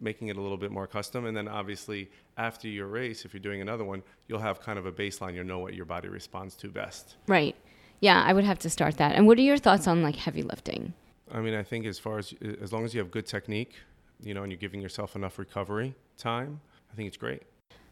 making 0.01 0.29
it 0.29 0.37
a 0.37 0.41
little 0.41 0.57
bit 0.57 0.73
more 0.73 0.89
custom. 0.89 1.27
And 1.27 1.37
then 1.37 1.47
obviously 1.47 2.11
after 2.37 2.67
your 2.67 2.89
race, 2.89 3.25
if 3.25 3.33
you're 3.33 3.41
doing 3.41 3.61
another 3.63 3.85
one, 3.85 4.03
you'll 4.27 4.41
have 4.41 4.61
kind 4.61 4.77
of 4.79 4.87
a 4.87 4.93
baseline. 4.93 5.35
You'll 5.35 5.47
know 5.47 5.61
what 5.61 5.75
your 5.75 5.85
body 5.87 6.09
responds 6.09 6.57
to 6.57 6.69
best. 6.69 7.15
Right. 7.29 7.55
Yeah, 8.03 8.21
I 8.21 8.33
would 8.33 8.43
have 8.43 8.59
to 8.59 8.69
start 8.69 8.97
that. 8.97 9.15
And 9.15 9.29
what 9.29 9.39
are 9.39 9.43
your 9.43 9.57
thoughts 9.57 9.87
on 9.87 10.03
like 10.03 10.17
heavy 10.17 10.43
lifting? 10.43 10.93
I 11.31 11.41
mean, 11.41 11.55
I 11.55 11.63
think 11.63 11.87
as 11.87 12.01
far 12.01 12.19
as 12.19 12.35
as 12.61 12.73
long 12.73 12.85
as 12.85 12.93
you 12.93 13.01
have 13.01 13.13
good 13.13 13.27
technique, 13.27 13.75
you 14.21 14.35
know, 14.35 14.43
and 14.43 14.51
you're 14.51 14.59
giving 14.59 14.81
yourself 14.81 15.15
enough 15.15 15.39
recovery 15.39 15.95
time, 16.19 16.61
I 16.93 16.97
think 16.97 17.07
it's 17.07 17.17
great. 17.17 17.45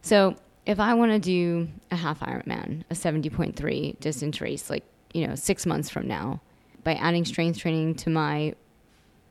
So 0.02 0.34
if 0.66 0.80
I 0.80 0.94
want 0.94 1.12
to 1.12 1.20
do 1.20 1.68
a 1.92 1.96
half 1.96 2.20
Ironman, 2.20 2.82
a 2.90 2.94
70.3 2.94 4.00
distance 4.00 4.40
race, 4.40 4.68
like, 4.68 4.84
you 5.14 5.26
know, 5.26 5.36
six 5.36 5.64
months 5.64 5.88
from 5.88 6.08
now, 6.08 6.40
by 6.82 6.94
adding 6.94 7.24
strength 7.24 7.58
training 7.58 7.94
to 7.96 8.10
my 8.10 8.54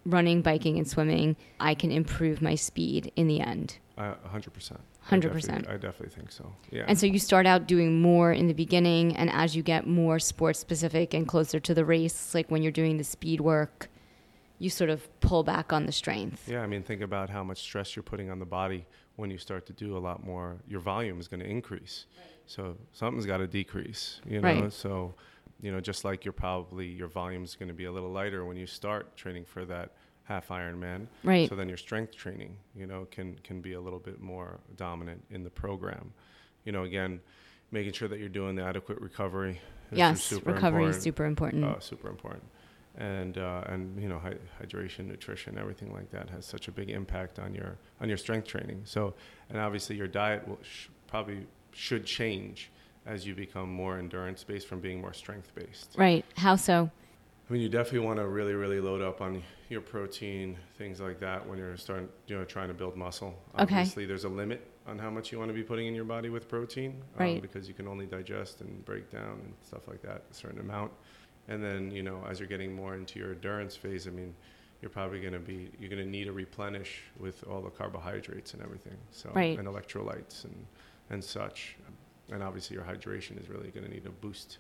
running, 0.06 0.42
biking, 0.42 0.78
and 0.78 0.88
swimming, 0.88 1.36
I 1.60 1.76
can 1.76 1.92
improve 1.92 2.42
my 2.42 2.56
speed 2.56 3.12
in 3.18 3.28
the 3.28 3.42
end. 3.42 3.78
Uh, 4.00 4.16
100%. 4.34 4.78
100%. 5.10 5.70
I 5.70 5.74
definitely 5.74 6.08
think 6.08 6.32
so. 6.32 6.54
Yeah. 6.72 6.86
And 6.88 6.98
so 6.98 7.06
you 7.06 7.20
start 7.20 7.46
out 7.46 7.68
doing 7.68 8.02
more 8.02 8.32
in 8.32 8.48
the 8.48 8.54
beginning, 8.54 9.14
and 9.18 9.30
as 9.30 9.58
you 9.58 9.62
get 9.62 9.88
more 9.88 10.20
sports 10.20 10.58
specific 10.58 11.14
and 11.14 11.28
closer 11.28 11.60
to 11.60 11.74
the 11.74 11.84
race, 11.84 12.34
like 12.34 12.50
when 12.50 12.64
you're 12.64 12.72
doing 12.72 12.98
the 12.98 13.04
speed 13.04 13.42
work, 13.42 13.90
you 14.58 14.70
sort 14.70 14.90
of 14.90 15.08
pull 15.20 15.44
back 15.44 15.74
on 15.74 15.86
the 15.86 15.92
strength. 15.92 16.48
yeah, 16.48 16.62
I 16.62 16.68
mean, 16.68 16.82
think 16.82 17.02
about 17.02 17.30
how 17.30 17.44
much 17.44 17.60
stress 17.60 17.96
you're 17.96 18.04
putting 18.04 18.30
on 18.30 18.40
the 18.40 18.46
body 18.46 18.86
when 19.18 19.30
you 19.30 19.38
start 19.38 19.66
to 19.66 19.74
do 19.74 19.98
a 19.98 20.00
lot 20.00 20.26
more. 20.26 20.58
Your 20.68 20.80
volume 20.80 21.20
is 21.20 21.28
going 21.28 21.42
to 21.42 21.46
increase. 21.46 22.06
So 22.46 22.78
something's 22.94 23.26
got 23.26 23.38
to 23.38 23.48
decrease, 23.48 24.22
you 24.26 24.40
know? 24.40 24.62
Right. 24.62 24.74
So, 24.74 25.14
you 25.62 25.72
know, 25.74 25.82
just 25.82 26.06
like 26.06 26.24
you're 26.24 26.32
probably, 26.32 26.88
your 26.88 27.10
volume's 27.10 27.56
going 27.56 27.68
to 27.68 27.74
be 27.74 27.86
a 27.86 27.92
little 27.92 28.12
lighter 28.12 28.46
when 28.46 28.56
you 28.56 28.66
start 28.66 29.16
training 29.18 29.46
for 29.46 29.66
that 29.66 29.92
half 30.30 30.48
Ironman. 30.50 31.08
Right. 31.24 31.50
So 31.50 31.56
then 31.56 31.68
your 31.68 31.78
strength 31.78 32.16
training, 32.16 32.56
you 32.76 32.86
know, 32.86 33.08
can 33.12 33.36
can 33.44 33.60
be 33.60 33.74
a 33.74 33.82
little 33.82 34.00
bit 34.00 34.22
more 34.22 34.60
dominant 34.78 35.22
in 35.32 35.44
the 35.44 35.50
program. 35.50 36.14
You 36.64 36.72
know, 36.72 36.84
again, 36.84 37.20
making 37.72 37.94
sure 37.94 38.08
that 38.08 38.20
you're 38.20 38.30
doing 38.30 38.56
the 38.56 38.64
adequate 38.64 39.02
recovery. 39.02 39.60
is 39.92 39.98
yes, 39.98 40.24
super 40.24 40.54
recovery 40.54 40.84
important. 40.84 40.98
is 40.98 41.04
super 41.04 41.26
important. 41.26 41.66
Uh, 41.66 41.80
super 41.80 42.08
important. 42.10 42.44
And 42.98 43.38
uh, 43.40 43.64
and 43.66 44.00
you 44.02 44.08
know, 44.08 44.20
hy- 44.20 44.38
hydration, 44.62 45.08
nutrition, 45.08 45.58
everything 45.58 45.92
like 45.92 46.12
that 46.12 46.30
has 46.30 46.46
such 46.46 46.68
a 46.68 46.72
big 46.72 46.90
impact 46.92 47.40
on 47.40 47.56
your 47.56 47.78
on 48.00 48.08
your 48.08 48.18
strength 48.18 48.48
training. 48.48 48.82
So, 48.86 49.16
and 49.50 49.58
obviously 49.60 49.96
your 49.96 50.08
diet 50.08 50.48
will 50.48 50.60
sh- 50.62 50.90
probably 51.08 51.48
should 51.72 52.06
change 52.06 52.72
as 53.08 53.26
you 53.26 53.34
become 53.34 53.72
more 53.74 53.98
endurance 53.98 54.44
based 54.44 54.68
from 54.68 54.80
being 54.80 55.02
more 55.02 55.14
strength 55.14 55.52
based. 55.56 55.96
right. 55.98 56.24
How 56.38 56.56
so? 56.56 56.92
I 57.50 57.54
mean, 57.54 57.62
you 57.64 57.70
definitely 57.70 58.06
want 58.06 58.20
to 58.20 58.28
really, 58.28 58.54
really 58.54 58.80
load 58.80 59.02
up 59.02 59.22
on 59.22 59.42
your 59.70 59.82
protein, 59.82 60.56
things 60.78 61.00
like 61.02 61.20
that, 61.22 61.48
when 61.48 61.58
you're 61.58 61.78
starting, 61.78 62.08
you 62.28 62.38
know, 62.38 62.46
trying 62.46 62.68
to 62.68 62.76
build 62.76 62.96
muscle. 62.96 63.34
Okay. 63.56 63.64
Obviously, 63.80 64.06
there's 64.06 64.24
a 64.26 64.30
limit 64.30 64.66
on 64.86 65.00
how 65.00 65.10
much 65.10 65.32
you 65.32 65.40
want 65.40 65.50
to 65.50 65.54
be 65.56 65.64
putting 65.64 65.88
in 65.88 65.96
your 65.96 66.06
body 66.06 66.30
with 66.30 66.48
protein, 66.48 67.02
um, 67.16 67.20
Right. 67.20 67.42
because 67.42 67.68
you 67.68 67.74
can 67.74 67.88
only 67.88 68.06
digest 68.06 68.62
and 68.62 68.86
break 68.86 69.10
down 69.10 69.40
and 69.44 69.54
stuff 69.64 69.88
like 69.88 70.02
that 70.04 70.24
a 70.30 70.34
certain 70.34 70.60
amount. 70.60 70.92
And 71.48 71.64
then, 71.64 71.90
you 71.90 72.04
know, 72.04 72.24
as 72.30 72.40
you're 72.40 72.48
getting 72.48 72.72
more 72.76 72.94
into 72.94 73.18
your 73.18 73.32
endurance 73.32 73.76
phase, 73.76 74.08
I 74.08 74.12
mean, 74.12 74.36
you're 74.82 74.92
probably 74.92 75.20
going 75.20 75.34
to 75.34 75.40
be, 75.40 75.72
you're 75.80 75.90
going 75.90 76.04
to 76.04 76.10
need 76.10 76.26
to 76.26 76.32
replenish 76.34 77.02
with 77.20 77.44
all 77.48 77.62
the 77.62 77.72
carbohydrates 77.72 78.54
and 78.54 78.62
everything. 78.62 78.98
So, 79.10 79.32
Right. 79.34 79.58
and 79.58 79.68
electrolytes 79.68 80.44
and, 80.44 80.68
and 81.10 81.24
such. 81.24 81.78
And 82.32 82.44
obviously, 82.44 82.76
your 82.76 82.86
hydration 82.86 83.42
is 83.42 83.50
really 83.50 83.70
going 83.72 83.86
to 83.88 83.92
need 83.92 84.06
a 84.06 84.12
boost 84.12 84.60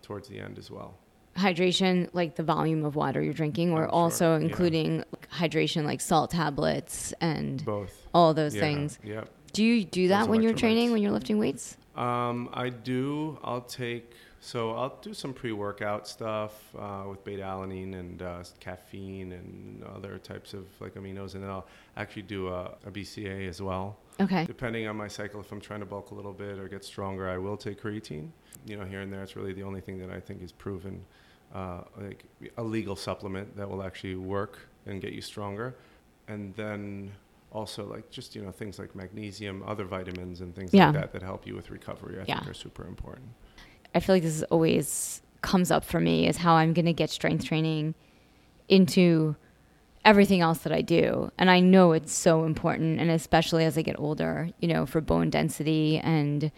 towards 0.00 0.26
the 0.28 0.40
end 0.40 0.58
as 0.58 0.70
well. 0.70 0.94
Hydration, 1.36 2.08
like 2.12 2.34
the 2.36 2.42
volume 2.42 2.84
of 2.84 2.96
water 2.96 3.22
you're 3.22 3.32
drinking, 3.32 3.72
or 3.72 3.84
Oh, 3.84 3.86
sure. 3.86 3.94
also 3.94 4.36
Yeah. 4.36 4.46
including 4.46 5.04
hydration, 5.32 5.84
like 5.84 6.00
salt 6.00 6.30
tablets 6.30 7.12
and 7.20 7.64
Both. 7.64 8.06
all 8.12 8.34
those 8.34 8.54
Yeah, 8.54 8.60
things. 8.60 8.98
Yep. 9.04 9.28
Do 9.52 9.64
you 9.64 9.84
do 9.84 10.08
that 10.08 10.20
Those 10.22 10.28
when 10.28 10.42
you're 10.42 10.54
training, 10.54 10.92
when 10.92 11.02
you're 11.02 11.12
lifting 11.12 11.38
weights? 11.38 11.76
Um, 11.96 12.48
I 12.52 12.68
do. 12.68 13.38
I'll 13.42 13.60
take. 13.62 14.12
So 14.42 14.70
I'll 14.72 14.96
do 15.02 15.12
some 15.12 15.34
pre-workout 15.34 16.08
stuff 16.08 16.74
uh, 16.78 17.04
with 17.08 17.22
beta 17.24 17.42
alanine 17.42 17.94
and 17.94 18.22
uh, 18.22 18.42
caffeine 18.58 19.32
and 19.32 19.84
other 19.84 20.18
types 20.18 20.54
of 20.54 20.64
like 20.80 20.94
aminos, 20.94 21.34
and 21.34 21.42
then 21.42 21.50
I'll 21.50 21.66
actually 21.96 22.22
do 22.22 22.48
a, 22.48 22.74
a 22.86 22.90
BCA 22.90 23.48
as 23.48 23.60
well. 23.60 23.98
Okay. 24.20 24.44
Depending 24.46 24.86
on 24.86 24.96
my 24.96 25.08
cycle, 25.08 25.40
if 25.40 25.50
I'm 25.52 25.60
trying 25.60 25.80
to 25.80 25.86
bulk 25.86 26.10
a 26.10 26.14
little 26.14 26.32
bit 26.32 26.58
or 26.58 26.68
get 26.68 26.84
stronger, 26.84 27.28
I 27.28 27.38
will 27.38 27.56
take 27.56 27.80
creatine. 27.82 28.28
You 28.66 28.76
know, 28.76 28.84
here 28.84 29.00
and 29.00 29.12
there, 29.12 29.22
it's 29.22 29.36
really 29.36 29.52
the 29.54 29.62
only 29.62 29.80
thing 29.80 29.98
that 30.00 30.10
I 30.10 30.20
think 30.20 30.42
is 30.42 30.52
proven 30.52 31.04
uh, 31.54 31.80
like 31.96 32.24
a 32.58 32.62
legal 32.62 32.94
supplement 32.94 33.56
that 33.56 33.68
will 33.68 33.82
actually 33.82 34.14
work 34.16 34.58
and 34.86 35.00
get 35.00 35.12
you 35.12 35.22
stronger. 35.22 35.74
And 36.28 36.54
then 36.54 37.10
also 37.52 37.84
like 37.84 38.08
just 38.10 38.36
you 38.36 38.42
know 38.42 38.52
things 38.52 38.78
like 38.78 38.94
magnesium, 38.94 39.64
other 39.66 39.84
vitamins 39.84 40.40
and 40.42 40.54
things 40.54 40.72
Yeah. 40.72 40.86
like 40.90 40.94
that 41.00 41.12
that 41.12 41.22
help 41.22 41.46
you 41.46 41.54
with 41.56 41.70
recovery. 41.70 42.20
I 42.20 42.24
Yeah. 42.28 42.38
think 42.38 42.50
are 42.50 42.54
super 42.54 42.86
important. 42.86 43.28
I 43.94 44.00
feel 44.00 44.14
like 44.14 44.22
this 44.22 44.36
is 44.36 44.44
always 44.44 45.22
comes 45.42 45.70
up 45.70 45.84
for 45.84 45.98
me 45.98 46.28
is 46.28 46.36
how 46.36 46.54
I'm 46.54 46.72
going 46.74 46.84
to 46.86 46.92
get 46.92 47.08
strength 47.10 47.44
training 47.46 47.94
into 48.68 49.34
everything 50.04 50.40
else 50.40 50.58
that 50.58 50.72
I 50.72 50.82
do. 50.82 51.30
And 51.38 51.50
I 51.50 51.60
know 51.60 51.92
it's 51.92 52.12
so 52.12 52.44
important 52.44 53.00
and 53.00 53.10
especially 53.10 53.64
as 53.64 53.76
I 53.76 53.82
get 53.82 53.98
older, 53.98 54.50
you 54.60 54.68
know, 54.68 54.86
for 54.86 55.00
bone 55.00 55.30
density 55.30 55.98
and 55.98 56.50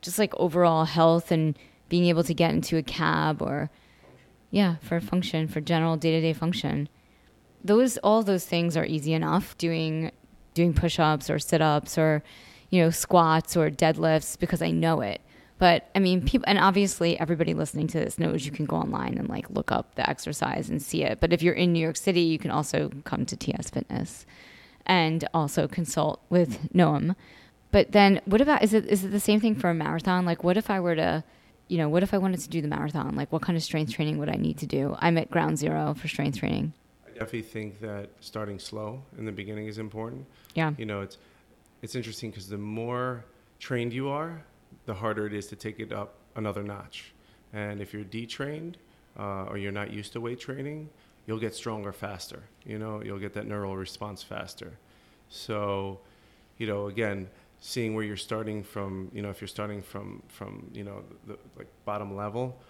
just 0.00 0.18
like 0.18 0.34
overall 0.36 0.84
health 0.84 1.30
and 1.30 1.58
being 1.88 2.06
able 2.06 2.24
to 2.24 2.34
get 2.34 2.52
into 2.52 2.76
a 2.76 2.82
cab 2.82 3.42
or 3.42 3.70
yeah, 4.50 4.76
for 4.80 5.00
function, 5.00 5.48
for 5.48 5.60
general 5.60 5.96
day-to-day 5.96 6.32
function. 6.32 6.88
Those 7.62 7.96
all 7.98 8.22
those 8.22 8.46
things 8.46 8.76
are 8.76 8.86
easy 8.86 9.12
enough 9.12 9.58
doing 9.58 10.12
doing 10.54 10.72
push-ups 10.72 11.28
or 11.28 11.38
sit-ups 11.38 11.98
or 11.98 12.22
you 12.70 12.82
know, 12.82 12.90
squats 12.90 13.56
or 13.56 13.70
deadlifts 13.70 14.38
because 14.38 14.62
I 14.62 14.70
know 14.70 15.00
it. 15.00 15.20
But 15.58 15.88
I 15.94 16.00
mean, 16.00 16.22
people, 16.22 16.44
and 16.46 16.58
obviously 16.58 17.18
everybody 17.18 17.54
listening 17.54 17.86
to 17.88 17.98
this 17.98 18.18
knows 18.18 18.44
you 18.44 18.52
can 18.52 18.66
go 18.66 18.76
online 18.76 19.16
and 19.16 19.28
like 19.28 19.48
look 19.48 19.72
up 19.72 19.94
the 19.94 20.08
exercise 20.08 20.68
and 20.68 20.82
see 20.82 21.02
it. 21.02 21.18
But 21.20 21.32
if 21.32 21.42
you're 21.42 21.54
in 21.54 21.72
New 21.72 21.80
York 21.80 21.96
City, 21.96 22.20
you 22.20 22.38
can 22.38 22.50
also 22.50 22.90
come 23.04 23.24
to 23.26 23.36
TS 23.36 23.70
Fitness 23.70 24.26
and 24.84 25.26
also 25.32 25.66
consult 25.66 26.20
with 26.28 26.72
Noam. 26.72 27.16
But 27.72 27.92
then 27.92 28.20
what 28.26 28.40
about, 28.40 28.62
is 28.62 28.74
it, 28.74 28.86
is 28.86 29.04
it 29.04 29.08
the 29.08 29.20
same 29.20 29.40
thing 29.40 29.54
for 29.54 29.70
a 29.70 29.74
marathon? 29.74 30.24
Like, 30.24 30.44
what 30.44 30.56
if 30.56 30.70
I 30.70 30.78
were 30.80 30.94
to, 30.94 31.24
you 31.68 31.78
know, 31.78 31.88
what 31.88 32.02
if 32.02 32.14
I 32.14 32.18
wanted 32.18 32.40
to 32.40 32.48
do 32.48 32.60
the 32.60 32.68
marathon? 32.68 33.16
Like, 33.16 33.32
what 33.32 33.42
kind 33.42 33.56
of 33.56 33.62
strength 33.62 33.92
training 33.92 34.18
would 34.18 34.28
I 34.28 34.36
need 34.36 34.58
to 34.58 34.66
do? 34.66 34.96
I'm 34.98 35.18
at 35.18 35.30
ground 35.30 35.58
zero 35.58 35.94
for 35.94 36.06
strength 36.06 36.38
training. 36.38 36.74
I 37.06 37.10
definitely 37.10 37.42
think 37.42 37.80
that 37.80 38.10
starting 38.20 38.58
slow 38.58 39.02
in 39.18 39.24
the 39.24 39.32
beginning 39.32 39.66
is 39.66 39.78
important. 39.78 40.26
Yeah. 40.54 40.72
You 40.76 40.86
know, 40.86 41.00
it's 41.00 41.18
it's 41.82 41.94
interesting 41.94 42.30
because 42.30 42.48
the 42.48 42.58
more 42.58 43.24
trained 43.58 43.92
you 43.92 44.08
are, 44.08 44.42
the 44.86 44.94
harder 44.94 45.26
it 45.26 45.34
is 45.34 45.46
to 45.48 45.56
take 45.56 45.78
it 45.78 45.92
up 45.92 46.14
another 46.34 46.62
notch. 46.62 47.12
And 47.52 47.80
if 47.80 47.92
you're 47.92 48.04
detrained 48.04 48.76
uh, 49.18 49.44
or 49.44 49.58
you're 49.58 49.72
not 49.72 49.92
used 49.92 50.12
to 50.14 50.20
weight 50.20 50.40
training, 50.40 50.88
you'll 51.26 51.38
get 51.38 51.54
stronger 51.54 51.92
faster. 51.92 52.44
You 52.64 52.78
know, 52.78 53.02
you'll 53.02 53.18
get 53.18 53.34
that 53.34 53.46
neural 53.46 53.76
response 53.76 54.22
faster. 54.22 54.78
So, 55.28 56.00
you 56.58 56.66
know, 56.66 56.86
again, 56.86 57.28
seeing 57.60 57.94
where 57.94 58.04
you're 58.04 58.16
starting 58.16 58.62
from. 58.62 59.10
You 59.12 59.22
know, 59.22 59.30
if 59.30 59.40
you're 59.40 59.48
starting 59.48 59.82
from 59.82 60.22
from 60.28 60.70
you 60.72 60.84
know 60.84 61.02
the, 61.26 61.34
the 61.34 61.38
like 61.56 61.68
bottom 61.84 62.16
level, 62.16 62.60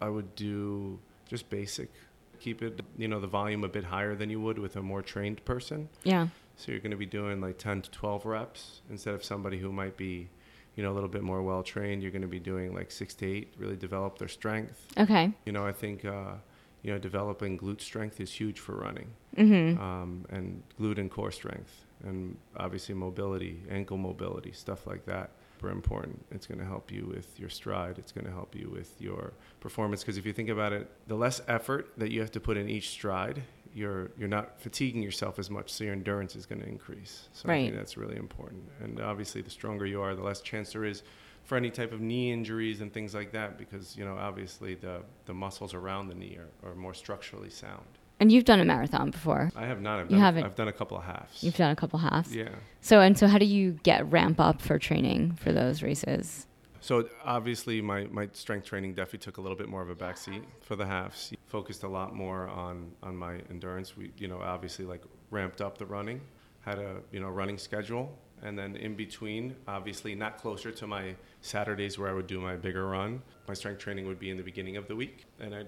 I 0.00 0.08
would 0.08 0.34
do 0.34 0.98
just 1.28 1.48
basic. 1.50 1.90
Keep 2.38 2.62
it, 2.62 2.80
you 2.98 3.08
know, 3.08 3.18
the 3.18 3.26
volume 3.26 3.64
a 3.64 3.68
bit 3.68 3.84
higher 3.84 4.14
than 4.14 4.28
you 4.28 4.40
would 4.40 4.58
with 4.58 4.76
a 4.76 4.82
more 4.82 5.00
trained 5.00 5.42
person. 5.46 5.88
Yeah. 6.04 6.28
So 6.56 6.70
you're 6.70 6.80
going 6.80 6.90
to 6.90 6.96
be 6.96 7.06
doing 7.06 7.40
like 7.40 7.58
10 7.58 7.82
to 7.82 7.90
12 7.90 8.26
reps 8.26 8.80
instead 8.90 9.14
of 9.14 9.24
somebody 9.24 9.58
who 9.58 9.72
might 9.72 9.96
be, 9.96 10.28
you 10.76 10.82
know, 10.84 10.92
a 10.92 10.94
little 10.94 11.08
bit 11.08 11.22
more 11.22 11.42
well 11.42 11.62
trained. 11.62 12.02
You're 12.02 12.12
going 12.12 12.22
to 12.22 12.28
be 12.28 12.38
doing 12.40 12.72
like 12.74 12.90
six 12.90 13.14
to 13.14 13.26
eight, 13.26 13.54
really 13.58 13.76
develop 13.76 14.18
their 14.18 14.28
strength. 14.28 14.86
Okay. 14.98 15.32
You 15.46 15.52
know, 15.52 15.66
I 15.66 15.72
think, 15.72 16.04
uh, 16.04 16.34
you 16.82 16.92
know, 16.92 16.98
developing 16.98 17.58
glute 17.58 17.80
strength 17.80 18.20
is 18.20 18.30
huge 18.30 18.60
for 18.60 18.74
running, 18.76 19.08
Mm-hmm. 19.36 19.80
um, 19.82 20.24
and 20.30 20.62
glute 20.80 20.98
and 20.98 21.10
core 21.10 21.32
strength, 21.32 21.72
and 22.04 22.36
obviously 22.56 22.94
mobility, 22.94 23.62
ankle 23.70 23.96
mobility, 23.98 24.52
stuff 24.52 24.86
like 24.86 25.04
that. 25.06 25.30
Super 25.56 25.70
important. 25.70 26.22
It's 26.30 26.46
going 26.46 26.58
to 26.58 26.66
help 26.66 26.92
you 26.92 27.06
with 27.06 27.40
your 27.40 27.48
stride. 27.48 27.98
It's 27.98 28.12
going 28.12 28.26
to 28.26 28.30
help 28.30 28.54
you 28.54 28.68
with 28.68 29.00
your 29.00 29.32
performance. 29.60 30.02
Because 30.02 30.18
if 30.18 30.26
you 30.26 30.34
think 30.34 30.50
about 30.50 30.72
it, 30.74 30.90
the 31.08 31.14
less 31.16 31.40
effort 31.48 31.92
that 31.96 32.10
you 32.10 32.20
have 32.20 32.30
to 32.32 32.40
put 32.40 32.58
in 32.58 32.68
each 32.68 32.90
stride, 32.90 33.42
you're 33.76 34.10
you're 34.18 34.28
not 34.28 34.58
fatiguing 34.60 35.02
yourself 35.02 35.38
as 35.38 35.50
much, 35.50 35.70
so 35.72 35.84
your 35.84 35.92
endurance 35.92 36.34
is 36.34 36.46
going 36.46 36.60
to 36.62 36.66
increase. 36.66 37.28
So 37.32 37.48
I 37.50 37.52
think 37.56 37.76
that's 37.76 37.96
really 37.96 38.16
important. 38.16 38.64
And 38.82 39.00
obviously, 39.00 39.42
the 39.42 39.50
stronger 39.50 39.84
you 39.86 40.00
are, 40.00 40.14
the 40.14 40.22
less 40.22 40.40
chance 40.40 40.72
there 40.72 40.84
is 40.84 41.02
for 41.44 41.56
any 41.56 41.70
type 41.70 41.92
of 41.92 42.00
knee 42.00 42.32
injuries 42.32 42.80
and 42.80 42.92
things 42.92 43.14
like 43.14 43.32
that. 43.32 43.58
Because 43.58 43.96
you 43.96 44.04
know, 44.04 44.16
obviously, 44.16 44.74
the 44.74 45.02
the 45.26 45.34
muscles 45.34 45.74
around 45.74 46.08
the 46.08 46.14
knee 46.14 46.38
are, 46.38 46.70
are 46.70 46.74
more 46.74 46.94
structurally 46.94 47.50
sound. 47.50 47.86
And 48.18 48.32
you've 48.32 48.46
done 48.46 48.60
a 48.60 48.64
marathon 48.64 49.10
before. 49.10 49.52
I 49.54 49.66
have 49.66 49.82
not. 49.82 50.00
I've 50.00 50.06
You 50.06 50.16
done, 50.16 50.20
haven't. 50.20 50.44
I've 50.44 50.54
done 50.54 50.68
a 50.68 50.72
couple 50.72 50.96
of 50.96 51.04
halves. 51.04 51.42
You've 51.44 51.56
done 51.58 51.70
a 51.70 51.76
couple 51.76 51.98
halves. 51.98 52.34
yeah. 52.34 52.48
So 52.80 53.00
and 53.02 53.18
so, 53.18 53.26
how 53.26 53.36
do 53.36 53.44
you 53.44 53.72
get 53.82 54.10
ramp 54.10 54.40
up 54.40 54.62
for 54.62 54.78
training 54.78 55.32
for 55.32 55.52
those 55.52 55.82
races? 55.82 56.46
So 56.80 57.08
obviously, 57.24 57.80
my, 57.80 58.04
my 58.04 58.28
strength 58.32 58.66
training 58.66 58.94
definitely 58.94 59.20
took 59.20 59.38
a 59.38 59.40
little 59.40 59.56
bit 59.56 59.68
more 59.68 59.82
of 59.82 59.90
a 59.90 59.94
backseat 59.94 60.42
for 60.60 60.76
the 60.76 60.86
halves. 60.86 61.32
Focused 61.46 61.82
a 61.82 61.88
lot 61.88 62.14
more 62.14 62.48
on 62.48 62.92
on 63.02 63.16
my 63.16 63.40
endurance. 63.50 63.96
We 63.96 64.12
you 64.18 64.28
know 64.28 64.40
obviously 64.40 64.84
like 64.84 65.02
ramped 65.30 65.60
up 65.60 65.78
the 65.78 65.86
running, 65.86 66.20
had 66.60 66.78
a 66.78 66.96
you 67.10 67.20
know 67.20 67.28
running 67.28 67.58
schedule, 67.58 68.16
and 68.42 68.58
then 68.58 68.76
in 68.76 68.94
between, 68.94 69.56
obviously 69.66 70.14
not 70.14 70.38
closer 70.38 70.70
to 70.70 70.86
my 70.86 71.14
Saturdays 71.40 71.98
where 71.98 72.10
I 72.10 72.12
would 72.12 72.26
do 72.26 72.40
my 72.40 72.56
bigger 72.56 72.86
run. 72.86 73.22
My 73.48 73.54
strength 73.54 73.78
training 73.78 74.06
would 74.06 74.18
be 74.18 74.30
in 74.30 74.36
the 74.36 74.42
beginning 74.42 74.76
of 74.76 74.88
the 74.88 74.96
week, 74.96 75.24
and 75.40 75.54
I 75.54 75.64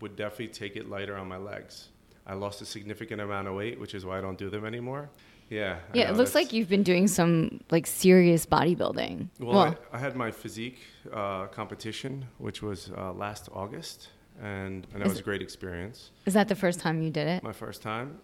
would 0.00 0.16
definitely 0.16 0.48
take 0.48 0.76
it 0.76 0.88
lighter 0.88 1.16
on 1.16 1.28
my 1.28 1.36
legs. 1.38 1.88
I 2.26 2.34
lost 2.34 2.60
a 2.60 2.66
significant 2.66 3.20
amount 3.20 3.48
of 3.48 3.54
weight, 3.54 3.80
which 3.80 3.94
is 3.94 4.04
why 4.04 4.18
I 4.18 4.20
don't 4.20 4.38
do 4.38 4.50
them 4.50 4.64
anymore. 4.64 5.08
Yeah. 5.50 5.78
I 5.94 5.96
Yeah, 5.96 6.04
know, 6.04 6.10
it 6.10 6.16
looks 6.16 6.34
like 6.34 6.52
you've 6.52 6.68
been 6.68 6.82
doing 6.82 7.08
some 7.08 7.60
like 7.70 7.86
serious 7.86 8.44
bodybuilding. 8.46 9.28
well, 9.40 9.58
I, 9.58 9.76
I 9.92 9.98
had 9.98 10.14
my 10.16 10.30
physique 10.30 10.78
uh, 11.12 11.46
competition, 11.46 12.26
which 12.38 12.62
was 12.62 12.90
uh, 12.96 13.12
last 13.12 13.48
August, 13.52 14.08
and, 14.42 14.86
and 14.92 15.02
that 15.02 15.06
Is 15.06 15.12
was 15.14 15.20
a 15.20 15.22
great 15.22 15.42
experience. 15.42 16.10
is 16.26 16.34
that 16.34 16.48
the 16.48 16.54
first 16.54 16.80
time 16.80 17.02
you 17.02 17.10
did 17.10 17.26
it? 17.28 17.42
My 17.42 17.52
first 17.52 17.82
time, 17.82 18.18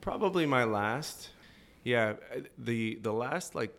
probably 0.00 0.46
my 0.46 0.64
last. 0.64 1.30
Yeah, 1.84 2.14
the 2.58 2.96
the 3.00 3.12
last 3.12 3.54
like 3.54 3.72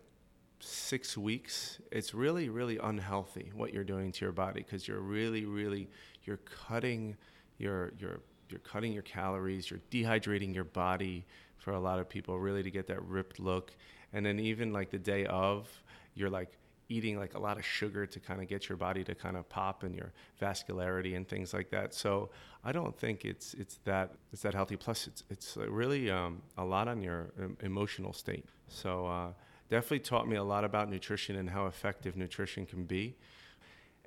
six 0.59 1.17
weeks, 1.17 1.79
it's 1.91 2.13
really 2.13 2.49
really 2.49 2.77
unhealthy 2.81 3.51
what 3.53 3.73
you're 3.73 3.83
doing 3.83 4.11
to 4.13 4.25
your 4.25 4.31
body 4.31 4.61
because 4.63 4.87
you're 4.87 5.01
really 5.01 5.45
really 5.45 5.89
you're 6.23 6.37
cutting 6.67 7.15
your 7.57 7.93
your 7.99 8.21
you're 8.49 8.61
cutting 8.61 8.93
your 8.93 9.03
calories, 9.03 9.69
you're 9.69 9.81
dehydrating 9.91 10.55
your 10.55 10.63
body 10.63 11.25
for 11.57 11.73
a 11.73 11.79
lot 11.79 11.99
of 11.99 12.07
people 12.07 12.39
really 12.39 12.63
to 12.63 12.71
get 12.71 12.87
that 12.87 13.01
ripped 13.03 13.39
look, 13.39 13.71
and 14.13 14.25
then 14.25 14.39
even 14.39 14.73
like 14.73 14.89
the 14.89 14.99
day 14.99 15.25
of, 15.25 15.67
you're 16.15 16.29
like 16.29 16.57
eating 16.89 17.17
like 17.17 17.35
a 17.35 17.39
lot 17.39 17.57
of 17.57 17.65
sugar 17.65 18.05
to 18.05 18.19
kind 18.19 18.41
of 18.41 18.47
get 18.47 18.69
your 18.69 18.77
body 18.77 19.03
to 19.03 19.13
kind 19.13 19.35
of 19.35 19.47
pop 19.49 19.83
and 19.83 19.93
your 19.93 20.13
vascularity 20.41 21.17
and 21.17 21.27
things 21.27 21.53
like 21.53 21.69
that. 21.69 21.93
So 21.93 22.29
I 22.63 22.71
don't 22.71 22.97
think 22.97 23.25
it's 23.25 23.53
it's 23.55 23.79
that 23.83 24.13
it's 24.31 24.41
that 24.41 24.53
healthy. 24.53 24.77
Plus, 24.77 25.07
it's 25.07 25.23
it's 25.29 25.57
really 25.57 26.09
um, 26.09 26.41
a 26.57 26.63
lot 26.63 26.87
on 26.87 27.01
your 27.01 27.31
emotional 27.61 28.13
state. 28.13 28.45
So 28.67 29.07
uh, 29.07 29.29
definitely 29.69 29.99
taught 29.99 30.27
me 30.27 30.37
a 30.37 30.43
lot 30.43 30.63
about 30.63 30.89
nutrition 30.89 31.35
and 31.35 31.49
how 31.49 31.65
effective 31.65 32.15
nutrition 32.15 32.65
can 32.65 32.85
be. 32.85 33.15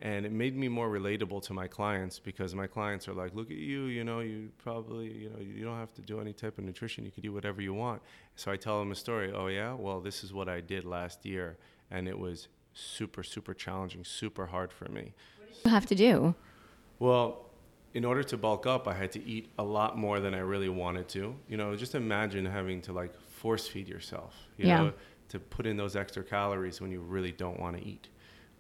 And 0.03 0.25
it 0.25 0.33
made 0.33 0.57
me 0.57 0.69
more 0.69 0.89
relatable 0.89 1.43
to 1.43 1.53
my 1.53 1.67
clients 1.67 2.19
because 2.19 2.55
my 2.55 2.67
clients 2.67 3.07
are 3.07 3.13
like, 3.13 3.35
"Look 3.35 3.51
at 3.51 3.59
you, 3.59 3.85
you 3.85 4.03
know, 4.03 4.21
you 4.21 4.51
probably, 4.57 5.13
you 5.13 5.29
know, 5.29 5.39
you 5.39 5.63
don't 5.63 5.77
have 5.77 5.93
to 5.95 6.01
do 6.03 6.21
any 6.21 6.33
type 6.33 6.57
of 6.57 6.65
nutrition. 6.65 7.05
You 7.05 7.11
can 7.11 7.23
do 7.23 7.33
whatever 7.33 7.61
you 7.61 7.75
want." 7.75 8.01
So 8.35 8.51
I 8.51 8.57
tell 8.57 8.79
them 8.79 8.93
a 8.93 8.95
story. 8.95 9.31
Oh 9.31 9.49
yeah, 9.49 9.75
well, 9.75 10.01
this 10.01 10.25
is 10.25 10.33
what 10.33 10.49
I 10.49 10.61
did 10.63 10.85
last 10.85 11.27
year, 11.27 11.59
and 11.91 12.09
it 12.09 12.19
was 12.19 12.49
super, 12.73 13.23
super 13.23 13.53
challenging, 13.53 14.05
super 14.05 14.47
hard 14.47 14.73
for 14.73 14.89
me. 14.89 15.13
You 15.65 15.71
have 15.71 15.85
to 15.87 15.95
do. 15.95 16.35
Well, 16.99 17.51
in 17.93 18.05
order 18.05 18.23
to 18.23 18.37
bulk 18.39 18.67
up, 18.67 18.87
I 18.89 18.95
had 18.95 19.13
to 19.13 19.25
eat 19.25 19.51
a 19.59 19.65
lot 19.65 19.99
more 19.99 20.21
than 20.21 20.33
I 20.35 20.39
really 20.39 20.69
wanted 20.69 21.09
to. 21.09 21.35
You 21.49 21.57
know, 21.57 21.75
just 21.77 21.95
imagine 21.95 22.47
having 22.47 22.81
to 22.83 22.93
like 22.93 23.13
force 23.29 23.67
feed 23.67 23.89
yourself, 23.89 24.35
you 24.57 24.67
Yeah. 24.67 24.79
know, 24.79 24.93
to 25.29 25.41
put 25.41 25.67
in 25.67 25.77
those 25.77 25.97
extra 25.97 26.23
calories 26.23 26.81
when 26.81 26.91
you 26.91 27.01
really 27.01 27.33
don't 27.33 27.59
want 27.61 27.77
to 27.77 27.85
eat. 27.85 28.09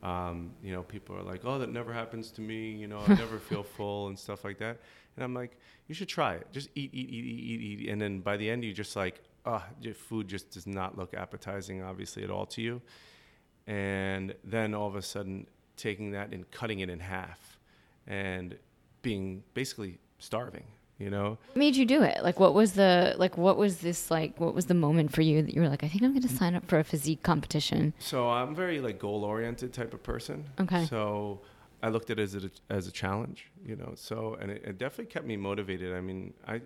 Um, 0.02 0.52
you 0.62 0.72
know, 0.72 0.82
people 0.82 1.16
are 1.16 1.22
like, 1.22 1.44
oh, 1.44 1.58
that 1.58 1.70
never 1.70 1.92
happens 1.92 2.30
to 2.32 2.40
me. 2.40 2.70
You 2.72 2.88
know, 2.88 3.00
I 3.06 3.14
never 3.14 3.38
feel 3.38 3.62
full 3.62 4.08
and 4.08 4.18
stuff 4.18 4.44
like 4.44 4.58
that. 4.58 4.78
And 5.16 5.24
I'm 5.24 5.34
like, 5.34 5.58
you 5.88 5.94
should 5.94 6.08
try 6.08 6.34
it. 6.34 6.46
Just 6.52 6.68
eat, 6.74 6.94
eat, 6.94 7.10
eat, 7.10 7.24
eat, 7.24 7.60
eat, 7.60 7.80
eat. 7.80 7.88
And 7.90 8.00
then 8.00 8.20
by 8.20 8.36
the 8.36 8.48
end, 8.48 8.64
you 8.64 8.72
just 8.72 8.96
like, 8.96 9.22
ah, 9.44 9.66
your 9.80 9.94
food 9.94 10.28
just 10.28 10.50
does 10.50 10.66
not 10.66 10.96
look 10.96 11.14
appetizing, 11.14 11.82
obviously, 11.82 12.24
at 12.24 12.30
all 12.30 12.46
to 12.46 12.62
you. 12.62 12.80
And 13.66 14.34
then 14.44 14.74
all 14.74 14.88
of 14.88 14.96
a 14.96 15.02
sudden, 15.02 15.46
taking 15.76 16.12
that 16.12 16.32
and 16.32 16.50
cutting 16.50 16.80
it 16.80 16.90
in 16.90 17.00
half 17.00 17.58
and 18.06 18.56
being 19.02 19.42
basically 19.54 19.98
starving, 20.18 20.64
you 21.00 21.08
know? 21.08 21.38
What 21.48 21.56
made 21.56 21.76
you 21.76 21.86
do 21.86 22.02
it? 22.02 22.22
Like, 22.22 22.38
what 22.38 22.54
was 22.54 22.72
the 22.72 23.14
like? 23.18 23.38
What 23.38 23.56
was 23.56 23.78
this 23.78 24.10
like? 24.10 24.38
What 24.38 24.54
was 24.54 24.66
the 24.66 24.74
moment 24.74 25.12
for 25.12 25.22
you 25.22 25.42
that 25.42 25.54
you 25.54 25.62
were 25.62 25.68
like, 25.68 25.82
I 25.82 25.88
think 25.88 26.04
I'm 26.04 26.10
going 26.12 26.22
to 26.22 26.28
mm. 26.28 26.38
sign 26.38 26.54
up 26.54 26.68
for 26.68 26.78
a 26.78 26.84
physique 26.84 27.22
competition? 27.22 27.94
So 27.98 28.28
I'm 28.28 28.54
very 28.54 28.80
like 28.80 28.98
goal 28.98 29.24
oriented 29.24 29.72
type 29.72 29.94
of 29.94 30.02
person. 30.02 30.44
Okay. 30.60 30.84
So 30.84 31.40
I 31.82 31.88
looked 31.88 32.10
at 32.10 32.18
it 32.18 32.22
as 32.22 32.34
a, 32.34 32.50
as 32.68 32.86
a 32.86 32.92
challenge, 32.92 33.50
you 33.64 33.76
know. 33.76 33.92
So 33.96 34.36
and 34.40 34.50
it, 34.50 34.62
it 34.64 34.78
definitely 34.78 35.06
kept 35.06 35.26
me 35.26 35.36
motivated. 35.36 35.94
I 35.96 36.02
mean, 36.02 36.34
I 36.46 36.60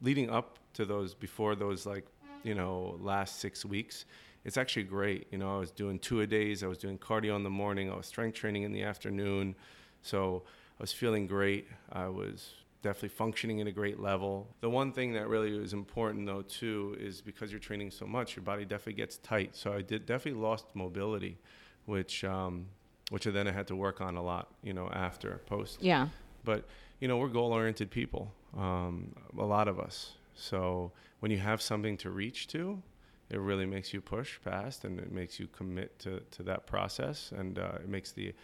leading 0.00 0.30
up 0.30 0.58
to 0.74 0.84
those 0.84 1.14
before 1.14 1.56
those 1.56 1.84
like 1.84 2.06
you 2.44 2.54
know 2.54 2.96
last 3.00 3.40
six 3.40 3.64
weeks, 3.64 4.04
it's 4.44 4.56
actually 4.56 4.84
great. 4.84 5.26
You 5.32 5.38
know, 5.38 5.56
I 5.56 5.58
was 5.58 5.72
doing 5.72 5.98
two 5.98 6.20
a 6.20 6.26
days. 6.26 6.62
I 6.62 6.68
was 6.68 6.78
doing 6.78 6.96
cardio 6.96 7.34
in 7.34 7.42
the 7.42 7.50
morning. 7.50 7.90
I 7.90 7.96
was 7.96 8.06
strength 8.06 8.36
training 8.36 8.62
in 8.62 8.72
the 8.72 8.84
afternoon. 8.84 9.56
So 10.02 10.42
I 10.78 10.82
was 10.82 10.92
feeling 10.92 11.26
great. 11.26 11.66
I 11.90 12.08
was 12.08 12.52
definitely 12.84 13.16
functioning 13.24 13.60
at 13.62 13.66
a 13.66 13.72
great 13.72 13.98
level. 13.98 14.32
The 14.60 14.70
one 14.70 14.92
thing 14.92 15.14
that 15.14 15.26
really 15.34 15.56
is 15.56 15.72
important 15.72 16.26
though 16.26 16.42
too 16.42 16.96
is 17.00 17.22
because 17.30 17.50
you're 17.50 17.66
training 17.70 17.90
so 17.90 18.06
much, 18.06 18.36
your 18.36 18.44
body 18.44 18.64
definitely 18.64 19.00
gets 19.04 19.16
tight. 19.16 19.56
So 19.56 19.72
I 19.72 19.82
did 19.82 20.06
definitely 20.06 20.40
lost 20.48 20.66
mobility, 20.74 21.38
which 21.86 22.24
um, 22.24 22.66
which 23.10 23.24
then 23.24 23.46
I 23.48 23.52
had 23.52 23.66
to 23.68 23.76
work 23.86 24.00
on 24.00 24.16
a 24.16 24.22
lot, 24.22 24.46
you 24.62 24.74
know, 24.78 24.88
after 24.92 25.40
post. 25.46 25.82
Yeah. 25.82 26.08
But 26.44 26.60
you 27.00 27.08
know, 27.08 27.16
we're 27.16 27.28
goal-oriented 27.28 27.90
people, 27.90 28.32
um, 28.56 29.14
a 29.38 29.48
lot 29.56 29.66
of 29.66 29.78
us. 29.78 29.96
So 30.34 30.92
when 31.20 31.30
you 31.30 31.38
have 31.38 31.60
something 31.60 31.96
to 31.98 32.10
reach 32.10 32.48
to, 32.48 32.82
it 33.30 33.40
really 33.40 33.66
makes 33.66 33.92
you 33.94 34.00
push 34.00 34.38
past, 34.44 34.84
and 34.84 34.98
it 34.98 35.10
makes 35.10 35.40
you 35.40 35.46
commit 35.48 35.98
to, 36.00 36.20
to 36.36 36.42
that 36.44 36.66
process, 36.66 37.32
and 37.36 37.58
uh, 37.58 37.82
it 37.82 37.88
makes 37.88 38.12
the 38.12 38.34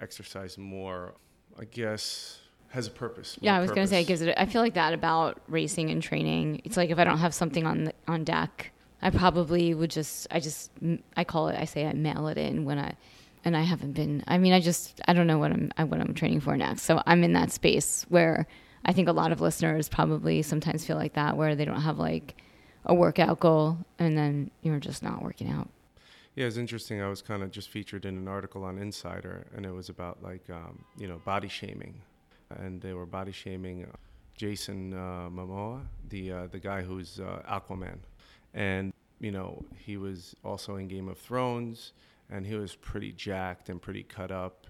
exercise 0.00 0.58
more, 0.58 1.14
I 1.58 1.64
guess, 1.64 2.40
has 2.74 2.88
a 2.88 2.90
purpose. 2.90 3.38
Yeah, 3.40 3.56
I 3.56 3.60
was 3.60 3.70
gonna 3.70 3.86
say 3.86 4.02
it 4.02 4.06
gives 4.06 4.20
it. 4.20 4.34
I 4.36 4.46
feel 4.46 4.60
like 4.60 4.74
that 4.74 4.92
about 4.92 5.40
racing 5.46 5.90
and 5.90 6.02
training. 6.02 6.60
It's 6.64 6.76
like 6.76 6.90
if 6.90 6.98
I 6.98 7.04
don't 7.04 7.18
have 7.18 7.32
something 7.32 7.66
on 7.66 7.84
the, 7.84 7.92
on 8.08 8.24
deck, 8.24 8.72
I 9.00 9.10
probably 9.10 9.74
would 9.74 9.90
just. 9.90 10.26
I 10.30 10.40
just. 10.40 10.72
I 11.16 11.22
call 11.24 11.48
it. 11.48 11.56
I 11.58 11.66
say 11.66 11.86
I 11.86 11.92
mail 11.92 12.26
it 12.26 12.36
in 12.36 12.64
when 12.64 12.78
I, 12.80 12.94
and 13.44 13.56
I 13.56 13.62
haven't 13.62 13.92
been. 13.92 14.24
I 14.26 14.38
mean, 14.38 14.52
I 14.52 14.60
just. 14.60 15.00
I 15.06 15.12
don't 15.12 15.28
know 15.28 15.38
what 15.38 15.52
I'm. 15.52 15.70
What 15.88 16.00
I'm 16.00 16.14
training 16.14 16.40
for 16.40 16.56
next. 16.56 16.82
So 16.82 17.00
I'm 17.06 17.22
in 17.22 17.32
that 17.34 17.52
space 17.52 18.04
where 18.08 18.46
I 18.84 18.92
think 18.92 19.08
a 19.08 19.12
lot 19.12 19.30
of 19.30 19.40
listeners 19.40 19.88
probably 19.88 20.42
sometimes 20.42 20.84
feel 20.84 20.96
like 20.96 21.14
that, 21.14 21.36
where 21.36 21.54
they 21.54 21.64
don't 21.64 21.80
have 21.80 21.98
like 21.98 22.34
a 22.84 22.94
workout 22.94 23.38
goal, 23.38 23.78
and 24.00 24.18
then 24.18 24.50
you're 24.62 24.80
just 24.80 25.02
not 25.02 25.22
working 25.22 25.48
out. 25.48 25.68
Yeah, 26.34 26.46
it's 26.46 26.56
interesting. 26.56 27.00
I 27.00 27.08
was 27.08 27.22
kind 27.22 27.44
of 27.44 27.52
just 27.52 27.68
featured 27.68 28.04
in 28.04 28.16
an 28.16 28.26
article 28.26 28.64
on 28.64 28.78
Insider, 28.78 29.46
and 29.54 29.64
it 29.64 29.70
was 29.70 29.88
about 29.88 30.24
like 30.24 30.50
um, 30.50 30.84
you 30.98 31.06
know 31.06 31.20
body 31.24 31.48
shaming, 31.48 32.02
and 32.58 32.80
they 32.80 32.92
were 32.92 33.06
body 33.06 33.32
shaming 33.32 33.84
uh, 33.84 33.96
Jason 34.34 34.92
uh, 34.94 35.28
Momoa, 35.30 35.80
the 36.08 36.32
uh, 36.32 36.46
the 36.48 36.58
guy 36.58 36.82
who's 36.82 37.20
uh, 37.20 37.42
Aquaman, 37.48 37.98
and 38.52 38.92
you 39.20 39.30
know 39.30 39.64
he 39.76 39.96
was 39.96 40.34
also 40.44 40.76
in 40.76 40.88
Game 40.88 41.08
of 41.08 41.18
Thrones, 41.18 41.92
and 42.30 42.46
he 42.46 42.54
was 42.54 42.74
pretty 42.74 43.12
jacked 43.12 43.68
and 43.68 43.80
pretty 43.80 44.02
cut 44.02 44.30
up. 44.30 44.66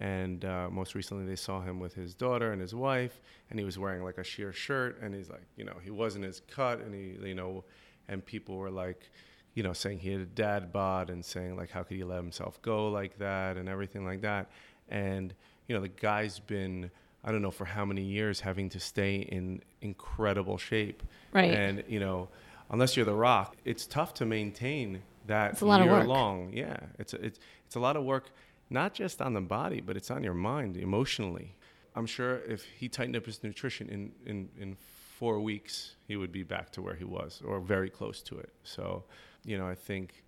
And 0.00 0.44
uh, 0.44 0.68
most 0.70 0.94
recently, 0.94 1.26
they 1.26 1.34
saw 1.34 1.60
him 1.60 1.80
with 1.80 1.92
his 1.92 2.14
daughter 2.14 2.52
and 2.52 2.60
his 2.60 2.72
wife, 2.72 3.20
and 3.50 3.58
he 3.58 3.64
was 3.64 3.80
wearing 3.80 4.04
like 4.04 4.18
a 4.18 4.22
sheer 4.22 4.52
shirt, 4.52 5.00
and 5.02 5.12
he's 5.12 5.28
like, 5.28 5.42
you 5.56 5.64
know, 5.64 5.74
he 5.82 5.90
wasn't 5.90 6.24
as 6.24 6.40
cut, 6.48 6.78
and 6.78 6.94
he, 6.94 7.18
you 7.26 7.34
know, 7.34 7.64
and 8.06 8.24
people 8.24 8.56
were 8.56 8.70
like, 8.70 9.10
you 9.54 9.64
know, 9.64 9.72
saying 9.72 9.98
he 9.98 10.12
had 10.12 10.20
a 10.20 10.26
dad 10.26 10.72
bod 10.72 11.10
and 11.10 11.24
saying 11.24 11.56
like, 11.56 11.70
how 11.70 11.82
could 11.82 11.96
he 11.96 12.04
let 12.04 12.18
himself 12.18 12.62
go 12.62 12.88
like 12.88 13.18
that 13.18 13.56
and 13.56 13.68
everything 13.68 14.04
like 14.04 14.20
that. 14.20 14.50
And 14.88 15.34
you 15.66 15.74
know, 15.74 15.82
the 15.82 15.88
guy's 15.88 16.38
been 16.38 16.90
I 17.24 17.32
don't 17.32 17.42
know 17.42 17.50
for 17.50 17.64
how 17.64 17.84
many 17.84 18.02
years 18.02 18.40
having 18.40 18.68
to 18.70 18.80
stay 18.80 19.16
in 19.16 19.60
incredible 19.80 20.56
shape. 20.58 21.02
Right. 21.32 21.52
And 21.52 21.84
you 21.88 22.00
know, 22.00 22.28
unless 22.70 22.96
you're 22.96 23.06
the 23.06 23.14
Rock, 23.14 23.56
it's 23.64 23.86
tough 23.86 24.14
to 24.14 24.26
maintain 24.26 25.02
that 25.26 25.52
It's 25.52 25.60
a 25.60 25.66
lot 25.66 25.80
of 25.80 25.86
year 25.86 25.96
work. 25.98 26.06
long. 26.06 26.52
Yeah, 26.52 26.76
it's 26.98 27.12
a, 27.14 27.24
it's 27.24 27.38
it's 27.66 27.76
a 27.76 27.80
lot 27.80 27.96
of 27.96 28.04
work, 28.04 28.30
not 28.70 28.94
just 28.94 29.20
on 29.20 29.34
the 29.34 29.40
body, 29.40 29.80
but 29.80 29.96
it's 29.96 30.10
on 30.10 30.22
your 30.24 30.34
mind 30.34 30.76
emotionally. 30.76 31.54
I'm 31.94 32.06
sure 32.06 32.38
if 32.48 32.64
he 32.64 32.88
tightened 32.88 33.16
up 33.16 33.26
his 33.26 33.42
nutrition 33.42 33.88
in 33.88 34.12
in 34.24 34.48
in 34.58 34.76
four 35.18 35.40
weeks, 35.40 35.96
he 36.06 36.16
would 36.16 36.30
be 36.30 36.44
back 36.44 36.70
to 36.70 36.80
where 36.80 36.94
he 36.94 37.04
was 37.04 37.42
or 37.44 37.58
very 37.60 37.90
close 37.90 38.22
to 38.22 38.38
it. 38.38 38.52
So, 38.62 39.02
you 39.44 39.58
know, 39.58 39.66
I 39.66 39.74
think 39.74 40.22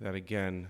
that 0.00 0.14
again, 0.14 0.68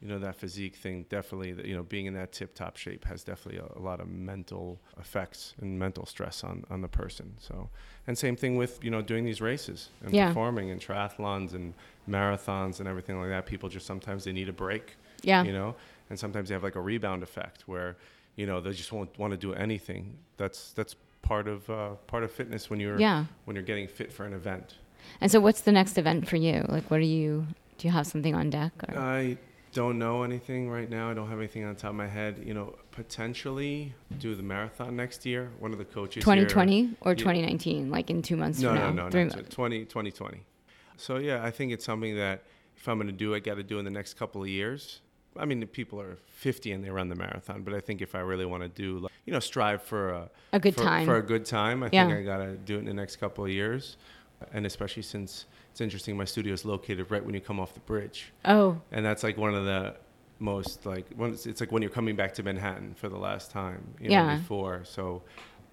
you 0.00 0.08
know, 0.08 0.18
that 0.18 0.36
physique 0.36 0.76
thing 0.76 1.06
definitely, 1.08 1.54
you 1.66 1.74
know, 1.74 1.82
being 1.82 2.06
in 2.06 2.14
that 2.14 2.30
tip 2.32 2.54
top 2.54 2.76
shape 2.76 3.04
has 3.06 3.24
definitely 3.24 3.60
a, 3.60 3.78
a 3.78 3.80
lot 3.80 4.00
of 4.00 4.08
mental 4.08 4.78
effects 4.98 5.54
and 5.60 5.78
mental 5.78 6.04
stress 6.04 6.44
on, 6.44 6.64
on 6.68 6.82
the 6.82 6.88
person. 6.88 7.34
So, 7.38 7.70
and 8.06 8.18
same 8.18 8.36
thing 8.36 8.56
with, 8.56 8.82
you 8.84 8.90
know, 8.90 9.00
doing 9.00 9.24
these 9.24 9.40
races 9.40 9.88
and 10.04 10.12
Yeah. 10.12 10.28
performing 10.28 10.70
and 10.70 10.80
triathlons 10.80 11.54
and 11.54 11.72
marathons 12.08 12.80
and 12.80 12.88
everything 12.88 13.18
like 13.18 13.30
that. 13.30 13.46
People 13.46 13.68
just 13.68 13.86
sometimes 13.86 14.24
they 14.24 14.32
need 14.32 14.48
a 14.48 14.52
break, 14.52 14.96
Yeah. 15.22 15.42
you 15.42 15.52
know, 15.52 15.74
and 16.10 16.18
sometimes 16.18 16.48
they 16.48 16.54
have 16.54 16.62
like 16.64 16.76
a 16.76 16.80
rebound 16.82 17.22
effect 17.22 17.62
where, 17.66 17.96
you 18.36 18.46
know, 18.46 18.60
they 18.60 18.72
just 18.72 18.92
won't 18.92 19.16
want 19.18 19.30
to 19.30 19.38
do 19.38 19.54
anything. 19.54 20.18
That's, 20.36 20.72
that's 20.72 20.96
part 21.22 21.48
of, 21.48 21.70
uh, 21.70 21.90
part 22.06 22.24
of 22.24 22.30
fitness 22.30 22.68
when 22.68 22.78
you're, 22.78 22.98
Yeah. 23.00 23.24
when 23.46 23.56
you're 23.56 23.64
getting 23.64 23.88
fit 23.88 24.12
for 24.12 24.26
an 24.26 24.34
event. 24.34 24.74
And 25.20 25.30
so, 25.30 25.40
what's 25.40 25.62
the 25.62 25.72
next 25.72 25.96
event 25.98 26.28
for 26.28 26.36
you? 26.36 26.64
Like, 26.68 26.90
what 26.90 26.98
are 27.00 27.02
you? 27.04 27.46
Do 27.78 27.86
you 27.88 27.92
have 27.92 28.06
something 28.06 28.34
on 28.34 28.50
deck? 28.50 28.72
Or? 28.88 28.98
I 28.98 29.36
don't 29.74 29.98
know 29.98 30.22
anything 30.22 30.70
right 30.70 30.88
now. 30.88 31.10
I 31.10 31.14
don't 31.14 31.28
have 31.28 31.38
anything 31.38 31.64
on 31.64 31.74
top 31.76 31.90
of 31.90 31.96
my 31.96 32.06
head. 32.06 32.42
You 32.46 32.54
know, 32.54 32.76
potentially 32.92 33.92
do 34.18 34.34
the 34.34 34.42
marathon 34.42 34.96
next 34.96 35.26
year. 35.26 35.50
One 35.58 35.72
of 35.72 35.78
the 35.78 35.84
coaches. 35.84 36.24
here- 36.24 36.34
2020 36.34 36.96
or 37.02 37.12
Yeah. 37.12 37.16
2019? 37.18 37.90
Like 37.90 38.08
in 38.08 38.22
two 38.22 38.36
months 38.36 38.60
No, 38.60 38.68
from 38.68 38.76
no, 38.76 38.80
now? 38.90 39.08
no, 39.08 39.08
no. 39.24 39.24
months. 39.36 39.54
20, 39.54 39.84
2020. 39.84 40.40
So 40.96 41.18
yeah, 41.18 41.44
I 41.44 41.50
think 41.50 41.72
it's 41.72 41.84
something 41.84 42.16
that 42.16 42.44
if 42.76 42.88
I'm 42.88 42.96
going 42.98 43.08
to 43.08 43.12
do, 43.12 43.34
I 43.34 43.40
got 43.40 43.56
to 43.56 43.62
do 43.64 43.78
in 43.78 43.84
the 43.84 43.90
next 43.90 44.14
couple 44.14 44.42
of 44.42 44.48
years. 44.48 45.00
I 45.36 45.44
mean, 45.44 45.58
the 45.58 45.66
people 45.66 46.00
are 46.00 46.16
50 46.28 46.70
and 46.70 46.84
they 46.84 46.90
run 46.90 47.08
the 47.08 47.16
marathon, 47.16 47.62
but 47.64 47.74
I 47.74 47.80
think 47.80 48.00
if 48.00 48.14
I 48.14 48.20
really 48.20 48.46
want 48.46 48.62
to 48.62 48.68
do, 48.68 48.98
like, 49.00 49.12
you 49.26 49.32
know, 49.32 49.40
strive 49.40 49.82
for 49.82 50.10
a 50.10 50.30
A 50.52 50.60
good 50.60 50.76
for, 50.76 50.82
time. 50.84 51.04
for 51.04 51.16
a 51.16 51.22
good 51.22 51.44
time, 51.44 51.82
I 51.82 51.88
Yeah. 51.92 52.06
think 52.06 52.18
I 52.20 52.22
got 52.22 52.38
to 52.38 52.56
do 52.56 52.76
it 52.76 52.80
in 52.80 52.84
the 52.84 52.94
next 52.94 53.16
couple 53.16 53.44
of 53.44 53.50
years. 53.50 53.96
And 54.52 54.64
especially 54.66 55.02
since 55.02 55.46
it's 55.74 55.80
interesting, 55.80 56.16
my 56.16 56.24
studio 56.24 56.54
is 56.54 56.64
located 56.64 57.10
right 57.10 57.24
when 57.24 57.34
you 57.34 57.40
come 57.40 57.58
off 57.58 57.74
the 57.74 57.80
bridge 57.80 58.32
oh, 58.44 58.80
and 58.92 59.04
that's 59.04 59.24
like 59.24 59.36
one 59.36 59.54
of 59.56 59.64
the 59.64 59.96
most 60.38 60.86
like 60.86 61.04
when 61.16 61.32
it's, 61.32 61.46
it's 61.46 61.60
like 61.60 61.72
when 61.72 61.82
you're 61.82 61.90
coming 61.90 62.14
back 62.14 62.32
to 62.34 62.44
Manhattan 62.44 62.94
for 62.94 63.08
the 63.08 63.16
last 63.18 63.50
time, 63.50 63.82
you 64.00 64.08
know, 64.08 64.14
Yeah. 64.14 64.36
before. 64.36 64.82
So, 64.84 65.22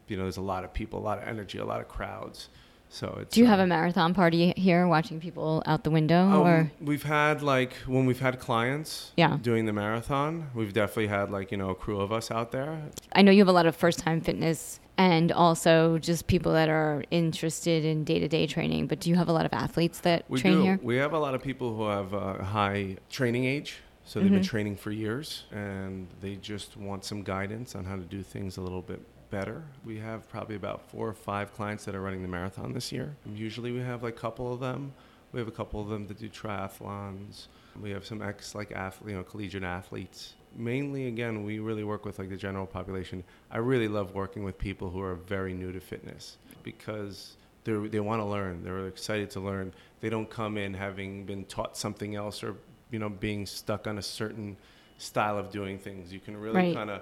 you 0.07 0.17
know, 0.17 0.23
there's 0.23 0.37
a 0.37 0.41
lot 0.41 0.63
of 0.63 0.73
people, 0.73 0.97
a 0.99 1.05
lot 1.11 1.19
of 1.19 1.27
energy, 1.27 1.59
a 1.59 1.65
lot 1.65 1.81
of 1.81 1.87
crowds. 1.87 2.49
So 2.89 3.19
it's. 3.21 3.35
do 3.35 3.41
you 3.41 3.45
have 3.47 3.59
uh, 3.59 3.63
a 3.63 3.67
marathon 3.67 4.13
party 4.13 4.53
here, 4.57 4.87
watching 4.87 5.19
people 5.21 5.61
out 5.67 5.83
the 5.83 5.91
window, 5.91 6.23
um, 6.23 6.41
or 6.41 6.71
we've 6.81 7.03
had 7.03 7.41
like 7.43 7.73
when 7.85 8.05
we've 8.07 8.19
had 8.19 8.39
clients 8.39 9.11
Yeah. 9.17 9.37
doing 9.41 9.65
the 9.65 9.73
marathon, 9.73 10.49
we've 10.55 10.73
definitely 10.73 11.07
had 11.07 11.29
like 11.31 11.51
you 11.51 11.57
know 11.57 11.69
a 11.69 11.75
crew 11.75 11.99
of 12.01 12.11
us 12.11 12.31
out 12.31 12.51
there. 12.51 12.81
I 13.13 13.21
know 13.21 13.31
you 13.31 13.39
have 13.39 13.47
a 13.47 13.53
lot 13.53 13.65
of 13.67 13.75
first-time 13.75 14.19
fitness 14.21 14.79
and 14.97 15.31
also 15.31 15.97
just 15.97 16.27
people 16.27 16.53
that 16.53 16.69
are 16.69 17.03
interested 17.11 17.85
in 17.85 18.03
day-to-day 18.03 18.47
training. 18.47 18.87
But 18.87 18.99
do 18.99 19.09
you 19.09 19.15
have 19.15 19.29
a 19.29 19.33
lot 19.33 19.45
of 19.45 19.53
athletes 19.53 19.99
that 20.01 20.25
We 20.29 20.39
train 20.39 20.57
do. 20.57 20.61
here? 20.63 20.79
We 20.81 20.97
have 20.97 21.13
a 21.13 21.19
lot 21.19 21.33
of 21.35 21.41
people 21.41 21.75
who 21.75 21.87
have 21.87 22.13
a 22.13 22.43
high 22.43 22.97
training 23.09 23.45
age, 23.45 23.77
so 24.05 24.19
they've 24.19 24.31
been 24.31 24.41
Mhm. 24.41 24.45
training 24.45 24.75
for 24.75 24.91
years, 24.91 25.45
and 25.51 26.07
they 26.21 26.35
just 26.35 26.77
want 26.77 27.05
some 27.05 27.23
guidance 27.23 27.75
on 27.75 27.85
how 27.85 27.95
to 27.95 28.03
do 28.03 28.21
things 28.23 28.57
a 28.57 28.61
little 28.61 28.81
bit 28.81 29.01
better. 29.29 29.63
We 29.85 29.97
have 29.99 30.27
probably 30.29 30.55
about 30.55 30.81
four 30.89 31.07
or 31.07 31.13
five 31.13 31.53
clients 31.53 31.85
that 31.85 31.95
are 31.95 32.01
running 32.01 32.21
the 32.21 32.27
marathon 32.27 32.73
this 32.73 32.91
year. 32.91 33.15
Usually, 33.33 33.71
we 33.71 33.79
have 33.79 34.03
like 34.03 34.15
a 34.15 34.19
couple 34.19 34.53
of 34.53 34.59
them. 34.59 34.93
We 35.31 35.39
have 35.39 35.47
a 35.47 35.51
couple 35.51 35.79
of 35.79 35.87
them 35.87 36.07
that 36.07 36.19
do 36.19 36.27
triathlons. 36.27 37.47
We 37.81 37.91
have 37.91 38.05
some 38.05 38.21
ex 38.21 38.53
like 38.53 38.73
athlete, 38.73 39.11
you 39.11 39.17
know, 39.17 39.23
collegiate 39.23 39.63
athletes. 39.63 40.33
Mainly, 40.55 41.07
again, 41.07 41.43
we 41.43 41.59
really 41.59 41.83
work 41.83 42.05
with 42.05 42.19
like 42.19 42.29
the 42.29 42.35
general 42.37 42.65
population. 42.65 43.23
I 43.49 43.57
really 43.57 43.87
love 43.87 44.13
working 44.13 44.43
with 44.43 44.57
people 44.57 44.89
who 44.89 45.01
are 45.01 45.15
very 45.15 45.53
new 45.53 45.71
to 45.71 45.79
fitness 45.79 46.37
because 46.63 47.37
they 47.63 47.73
they 47.87 47.99
want 47.99 48.21
to 48.21 48.25
learn. 48.25 48.63
They're 48.63 48.87
excited 48.87 49.29
to 49.31 49.39
learn. 49.39 49.73
They 50.01 50.09
don't 50.09 50.29
come 50.29 50.57
in 50.57 50.73
having 50.73 51.25
been 51.25 51.45
taught 51.45 51.77
something 51.77 52.15
else 52.15 52.43
or 52.43 52.55
you 52.91 52.99
know 52.99 53.09
being 53.09 53.45
stuck 53.45 53.87
on 53.87 53.97
a 53.97 54.01
certain 54.01 54.57
style 54.97 55.37
of 55.37 55.51
doing 55.51 55.77
things. 55.79 56.11
You 56.11 56.19
can 56.19 56.35
really 56.37 56.55
Right. 56.55 56.75
kind 56.75 56.89
of 56.89 57.01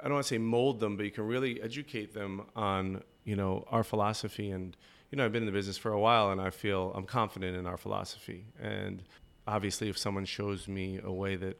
I 0.00 0.04
don't 0.04 0.14
want 0.14 0.24
to 0.26 0.28
say 0.34 0.38
mold 0.38 0.80
them, 0.80 0.96
but 0.96 1.04
you 1.04 1.12
can 1.12 1.26
really 1.26 1.62
educate 1.62 2.12
them 2.12 2.42
on 2.56 3.02
you 3.24 3.36
know 3.36 3.64
our 3.70 3.84
philosophy. 3.84 4.50
And 4.50 4.76
you 5.10 5.16
know 5.16 5.24
I've 5.24 5.32
been 5.32 5.42
in 5.42 5.46
the 5.46 5.52
business 5.52 5.78
for 5.78 5.92
a 5.92 6.00
while, 6.00 6.32
and 6.32 6.40
I 6.40 6.50
feel 6.50 6.92
I'm 6.94 7.04
confident 7.06 7.56
in 7.56 7.66
our 7.66 7.76
philosophy. 7.76 8.46
And 8.60 9.02
obviously, 9.46 9.88
if 9.88 9.96
someone 9.96 10.24
shows 10.24 10.66
me 10.66 10.98
a 11.02 11.12
way 11.12 11.36
that 11.36 11.56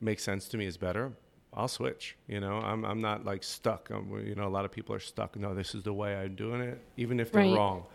makes 0.00 0.22
sense 0.22 0.48
to 0.48 0.56
me 0.56 0.66
is 0.66 0.76
better, 0.76 1.12
I'll 1.52 1.68
switch. 1.68 2.16
You 2.28 2.40
know, 2.40 2.58
I'm 2.58 2.84
I'm 2.84 3.00
not 3.00 3.24
like 3.24 3.42
stuck. 3.44 3.90
I'm, 3.90 4.10
you 4.26 4.34
know, 4.34 4.46
a 4.46 4.54
lot 4.56 4.64
of 4.64 4.72
people 4.72 4.94
are 4.94 5.00
stuck. 5.00 5.36
No, 5.36 5.54
this 5.54 5.74
is 5.74 5.82
the 5.84 5.92
way 5.92 6.16
I'm 6.16 6.34
doing 6.34 6.60
it, 6.60 6.80
even 6.96 7.20
if 7.20 7.30
they're 7.30 7.42
Right. 7.42 7.54
wrong, 7.54 7.86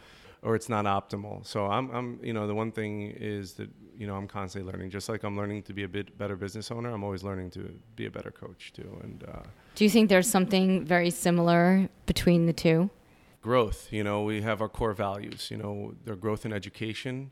or 0.42 0.56
it's 0.56 0.70
not 0.70 0.86
optimal. 0.86 1.46
So 1.46 1.66
I'm 1.66 1.90
I'm 1.92 2.20
you 2.24 2.34
know 2.34 2.48
the 2.48 2.56
one 2.56 2.72
thing 2.72 3.12
is 3.12 3.54
that 3.56 3.70
you 3.98 4.08
know 4.08 4.16
I'm 4.16 4.28
constantly 4.28 4.72
learning. 4.72 4.90
Just 4.92 5.10
like 5.10 5.24
I'm 5.24 5.36
learning 5.36 5.64
to 5.64 5.74
be 5.74 5.84
a 5.84 5.90
bit 5.90 6.18
better 6.18 6.38
business 6.38 6.72
owner, 6.72 6.90
I'm 6.90 7.04
always 7.04 7.24
learning 7.24 7.50
to 7.52 7.62
be 7.98 8.06
a 8.06 8.12
better 8.12 8.32
coach 8.32 8.72
too. 8.74 8.98
And 9.04 9.24
uh, 9.26 9.44
Do 9.76 9.84
you 9.84 9.90
think 9.90 10.08
there's 10.10 10.30
something 10.30 10.86
very 10.86 11.10
similar 11.10 11.90
between 12.06 12.46
the 12.46 12.54
two? 12.54 12.90
growth. 13.42 13.88
You 13.92 14.04
know, 14.04 14.24
we 14.24 14.42
have 14.42 14.62
our 14.62 14.68
core 14.70 14.94
values. 14.94 15.50
You 15.52 15.58
know, 15.58 15.94
they're 16.06 16.16
growth 16.18 16.44
and 16.46 16.54
education. 16.54 17.32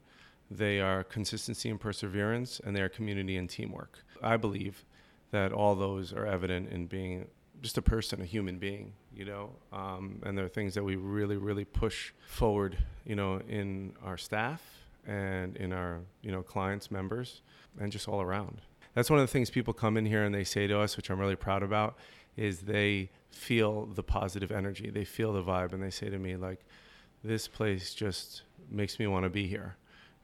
They 0.49 0.79
are 0.79 1.03
consistency 1.03 1.69
and 1.69 1.77
perseverance, 1.79 2.61
and 2.63 2.73
they 2.75 2.81
are 2.81 2.87
community 2.89 3.35
and 3.35 3.49
teamwork. 3.49 4.03
I 4.21 4.37
believe 4.37 4.85
that 5.31 5.51
all 5.51 5.75
those 5.75 6.13
are 6.13 6.25
evident 6.25 6.69
in 6.71 6.87
being 6.87 7.27
just 7.61 7.77
a 7.77 7.81
person, 7.81 8.21
a 8.21 8.25
human 8.25 8.57
being. 8.57 8.93
You 9.13 9.25
know, 9.25 9.49
um, 9.73 10.21
and 10.23 10.37
there 10.37 10.45
are 10.45 10.49
things 10.49 10.75
that 10.75 10.83
we 10.83 10.95
really, 10.95 11.37
really 11.37 11.65
push 11.65 12.13
forward. 12.27 12.77
You 13.05 13.15
know, 13.15 13.41
in 13.47 13.93
our 14.03 14.17
staff 14.17 14.61
and 15.07 15.55
in 15.57 15.73
our 15.73 16.01
you 16.21 16.31
know 16.31 16.43
clients, 16.43 16.91
members, 16.91 17.41
and 17.79 17.91
just 17.91 18.07
all 18.07 18.21
around. 18.21 18.61
That's 18.93 19.09
one 19.09 19.19
of 19.19 19.27
the 19.27 19.31
things 19.31 19.49
people 19.49 19.73
come 19.73 19.95
in 19.97 20.05
here 20.05 20.23
and 20.23 20.33
they 20.33 20.43
say 20.43 20.65
to 20.67 20.79
us, 20.79 20.97
which 20.97 21.11
I'm 21.11 21.19
really 21.19 21.35
proud 21.35 21.61
about, 21.61 21.97
is 22.35 22.61
they 22.61 23.11
feel 23.29 23.85
the 23.85 24.01
positive 24.01 24.51
energy. 24.51 24.89
They 24.89 25.05
feel 25.05 25.33
the 25.33 25.43
vibe, 25.43 25.73
and 25.73 25.81
they 25.81 25.91
say 25.91 26.09
to 26.09 26.17
me 26.17 26.35
like, 26.35 26.65
"This 27.23 27.47
place 27.47 27.93
just 27.93 28.43
makes 28.69 28.99
me 28.99 29.07
want 29.07 29.23
to 29.23 29.29
be 29.29 29.47
here." 29.47 29.77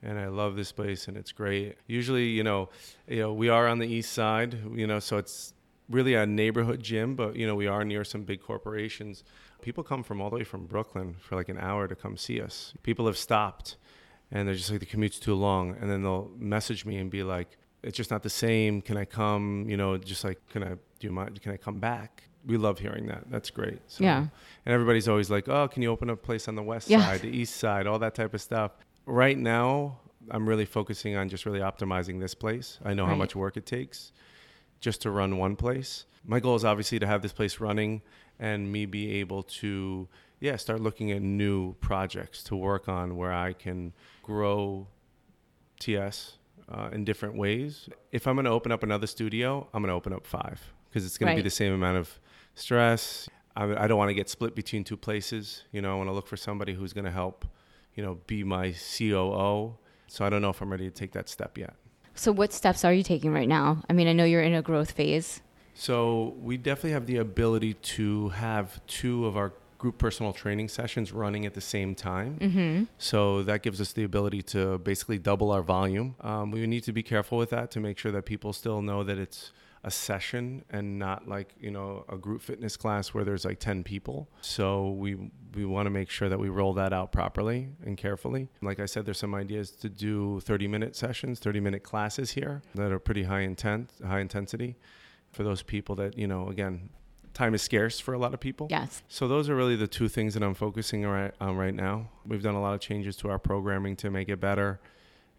And 0.06 0.20
I 0.20 0.28
love 0.28 0.56
this 0.58 0.72
place, 0.74 1.08
and 1.08 1.16
it's 1.16 1.32
great. 1.32 1.78
Usually, 1.88 2.28
you 2.28 2.44
know, 2.44 2.70
you 3.08 3.20
know, 3.22 3.34
we 3.34 3.48
are 3.50 3.68
on 3.68 3.80
the 3.80 3.88
east 3.88 4.12
side, 4.12 4.58
you 4.76 4.86
know, 4.86 5.00
so 5.00 5.18
it's 5.18 5.54
really 5.90 6.14
a 6.14 6.26
neighborhood 6.26 6.84
gym, 6.84 7.16
but 7.16 7.36
you 7.36 7.48
know, 7.48 7.56
we 7.56 7.68
are 7.68 7.86
near 7.86 8.04
some 8.04 8.24
big 8.24 8.42
corporations. 8.42 9.24
People 9.62 9.84
come 9.84 10.04
from 10.04 10.22
all 10.22 10.30
the 10.30 10.36
way 10.36 10.44
from 10.44 10.66
Brooklyn 10.66 11.16
for 11.22 11.36
like 11.36 11.48
an 11.50 11.58
hour 11.58 11.88
to 11.88 11.96
come 11.96 12.18
see 12.18 12.42
us. 12.42 12.74
People 12.84 13.06
have 13.06 13.18
stopped, 13.18 13.78
and 14.30 14.46
they're 14.48 14.56
just 14.56 14.72
like 14.72 14.82
the 14.82 14.86
commute's 14.86 15.20
too 15.20 15.36
long, 15.36 15.76
and 15.80 15.90
then 15.90 16.02
they'll 16.04 16.32
message 16.38 16.86
me 16.86 16.98
and 16.98 17.10
be 17.10 17.24
like, 17.24 17.58
"It's 17.82 17.96
just 17.96 18.12
not 18.12 18.24
the 18.24 18.30
same. 18.30 18.82
Can 18.82 18.98
I 18.98 19.06
come? 19.06 19.66
You 19.70 19.78
know, 19.78 19.98
just 19.98 20.24
like, 20.26 20.40
can 20.50 20.64
I 20.64 20.74
do 21.00 21.12
my? 21.12 21.26
Can 21.30 21.54
I 21.54 21.58
come 21.58 21.80
back?" 21.80 22.24
We 22.46 22.58
love 22.58 22.80
hearing 22.80 23.06
that. 23.08 23.24
That's 23.32 23.50
great. 23.50 23.80
So, 23.88 24.04
Yeah. 24.04 24.18
And 24.66 24.74
everybody's 24.74 25.08
always 25.08 25.30
like, 25.30 25.48
"Oh, 25.48 25.70
can 25.70 25.82
you 25.82 25.90
open 25.90 26.10
a 26.10 26.18
place 26.18 26.50
on 26.50 26.56
the 26.56 26.64
west 26.64 26.90
Yeah. 26.90 27.06
side, 27.06 27.22
the 27.22 27.30
east 27.30 27.56
side, 27.56 27.88
all 27.88 28.00
that 28.00 28.16
type 28.16 28.34
of 28.34 28.42
stuff?" 28.42 28.72
Right 29.06 29.38
now, 29.38 30.00
I'm 30.32 30.48
really 30.48 30.66
focusing 30.66 31.16
on 31.16 31.30
just 31.30 31.46
really 31.46 31.60
optimizing 31.60 32.20
this 32.20 32.34
place. 32.34 32.80
I 32.84 32.94
know 32.94 33.06
how 33.06 33.16
much 33.16 33.36
work 33.36 33.58
it 33.58 33.66
takes 33.66 34.12
just 34.80 35.02
to 35.02 35.12
run 35.12 35.38
one 35.38 35.56
place. 35.56 36.06
My 36.26 36.40
goal 36.40 36.56
is 36.56 36.64
obviously 36.64 37.00
to 37.00 37.08
have 37.08 37.22
this 37.22 37.34
place 37.34 37.60
running 37.60 38.02
and 38.40 38.72
me 38.72 38.86
be 38.86 39.20
able 39.20 39.44
to, 39.44 40.08
yeah, 40.40 40.56
start 40.56 40.80
looking 40.80 41.12
at 41.12 41.22
new 41.22 41.74
projects 41.76 42.44
to 42.44 42.56
work 42.56 42.88
on 42.88 43.18
where 43.18 43.34
I 43.34 43.54
can 43.54 43.94
grow 44.22 44.88
TS 45.80 46.38
uh, 46.70 46.90
in 46.94 47.04
different 47.04 47.36
ways. 47.36 47.90
If 48.12 48.28
I'm 48.28 48.36
going 48.36 48.46
to 48.46 48.52
open 48.52 48.72
up 48.72 48.84
another 48.84 49.08
studio, 49.08 49.68
I'm 49.74 49.82
going 49.82 49.90
to 49.90 49.96
open 49.96 50.14
up 50.14 50.26
five 50.26 50.62
because 50.90 51.06
it's 51.06 51.18
going 51.18 51.32
to 51.32 51.36
be 51.36 51.42
the 51.44 51.50
same 51.50 51.74
amount 51.74 51.98
of 51.98 52.20
stress. 52.56 53.28
I, 53.56 53.84
I 53.84 53.88
don't 53.88 53.98
want 53.98 54.10
to 54.10 54.14
get 54.14 54.30
split 54.30 54.56
between 54.56 54.84
two 54.84 54.98
places. 54.98 55.64
You 55.72 55.82
know, 55.82 55.92
I 55.92 55.96
want 55.96 56.10
to 56.10 56.14
look 56.14 56.28
for 56.28 56.38
somebody 56.38 56.74
who's 56.74 56.94
going 56.94 57.06
to 57.06 57.12
help, 57.12 57.46
you 57.96 58.04
know, 58.04 58.20
be 58.28 58.44
my 58.44 58.74
COO. 58.74 59.76
So 60.08 60.26
I 60.26 60.30
don't 60.30 60.42
know 60.42 60.50
if 60.50 60.62
I'm 60.62 60.72
ready 60.72 60.90
to 60.90 60.96
take 60.96 61.12
that 61.14 61.30
step 61.30 61.58
yet. 61.58 61.74
So, 62.16 62.32
what 62.32 62.54
steps 62.54 62.86
are 62.86 62.94
you 62.94 63.02
taking 63.02 63.34
right 63.34 63.48
now? 63.48 63.82
I 63.90 63.94
mean, 63.94 64.08
I 64.08 64.14
know 64.14 64.24
you're 64.24 64.44
in 64.44 64.54
a 64.54 64.62
growth 64.62 64.92
phase. 64.92 65.42
So 65.74 66.36
we 66.40 66.58
definitely 66.58 66.92
have 66.92 67.08
the 67.08 67.18
ability 67.18 67.74
to 67.74 68.30
have 68.30 68.86
two 68.86 69.26
of 69.26 69.36
our 69.36 69.54
group 69.80 69.98
personal 69.98 70.32
training 70.32 70.70
sessions 70.70 71.12
running 71.12 71.46
at 71.46 71.56
the 71.56 71.62
same 71.62 71.96
time. 71.96 72.38
Mm-hmm. 72.40 72.84
So 72.98 73.44
that 73.44 73.64
gives 73.64 73.82
us 73.82 73.92
the 73.92 74.04
ability 74.04 74.42
to 74.44 74.78
basically 74.78 75.18
double 75.18 75.52
our 75.52 75.62
volume. 75.62 76.16
Um, 76.22 76.52
we 76.52 76.66
need 76.68 76.84
to 76.84 76.94
be 76.94 77.04
careful 77.04 77.38
with 77.38 77.50
that 77.50 77.72
to 77.72 77.80
make 77.80 77.98
sure 77.98 78.12
that 78.12 78.26
people 78.26 78.54
still 78.54 78.82
know 78.82 79.04
that 79.04 79.18
it's 79.18 79.52
a 79.84 79.92
session 79.92 80.64
and 80.70 80.98
not 80.98 81.28
like 81.28 81.54
you 81.60 81.70
know 81.70 82.06
a 82.08 82.18
group 82.18 82.42
fitness 82.42 82.78
class 82.78 83.14
where 83.14 83.24
there's 83.24 83.46
like 83.46 83.60
10 83.60 83.84
people. 83.84 84.30
So 84.42 84.92
we 84.92 85.32
we 85.56 85.66
want 85.66 85.86
to 85.88 85.90
make 85.90 86.10
sure 86.10 86.30
that 86.30 86.40
we 86.40 86.50
roll 86.50 86.74
that 86.74 86.94
out 86.94 87.12
properly 87.12 87.70
and 87.86 87.98
carefully. 87.98 88.50
Like 88.62 88.80
i 88.80 88.86
said 88.86 89.06
there's 89.06 89.18
some 89.20 89.36
ideas 89.36 89.72
to 89.72 89.90
do 89.90 90.40
30 90.42 90.68
minute 90.68 90.96
sessions 90.96 91.40
30 91.40 91.60
minute 91.60 91.84
classes 91.84 92.32
here 92.32 92.62
that 92.76 92.92
are 92.92 93.00
pretty 93.00 93.24
high 93.24 93.42
intent 93.42 93.92
high 94.06 94.20
intensity 94.20 94.76
for 95.32 95.44
those 95.44 95.62
people 95.62 95.96
that 95.96 96.18
you 96.18 96.28
know 96.28 96.48
again 96.48 96.90
time 97.34 97.54
is 97.56 97.62
scarce 97.62 98.00
for 98.00 98.14
a 98.14 98.18
lot 98.18 98.34
of 98.34 98.40
people. 98.40 98.68
Yes. 98.70 99.02
so 99.08 99.28
those 99.28 99.50
are 99.50 99.56
really 99.56 99.76
the 99.76 99.88
two 99.88 100.08
things 100.08 100.36
that 100.36 100.44
i'm 100.44 100.54
focusing 100.54 101.04
right, 101.04 101.34
on 101.42 101.56
right 101.58 101.74
now. 101.74 102.10
We've 102.26 102.44
done 102.44 102.56
a 102.56 102.62
lot 102.62 102.74
of 102.74 102.80
changes 102.80 103.18
to 103.18 103.30
our 103.30 103.40
programming 103.40 103.96
to 103.98 104.12
make 104.12 104.30
it 104.30 104.40
better 104.40 104.80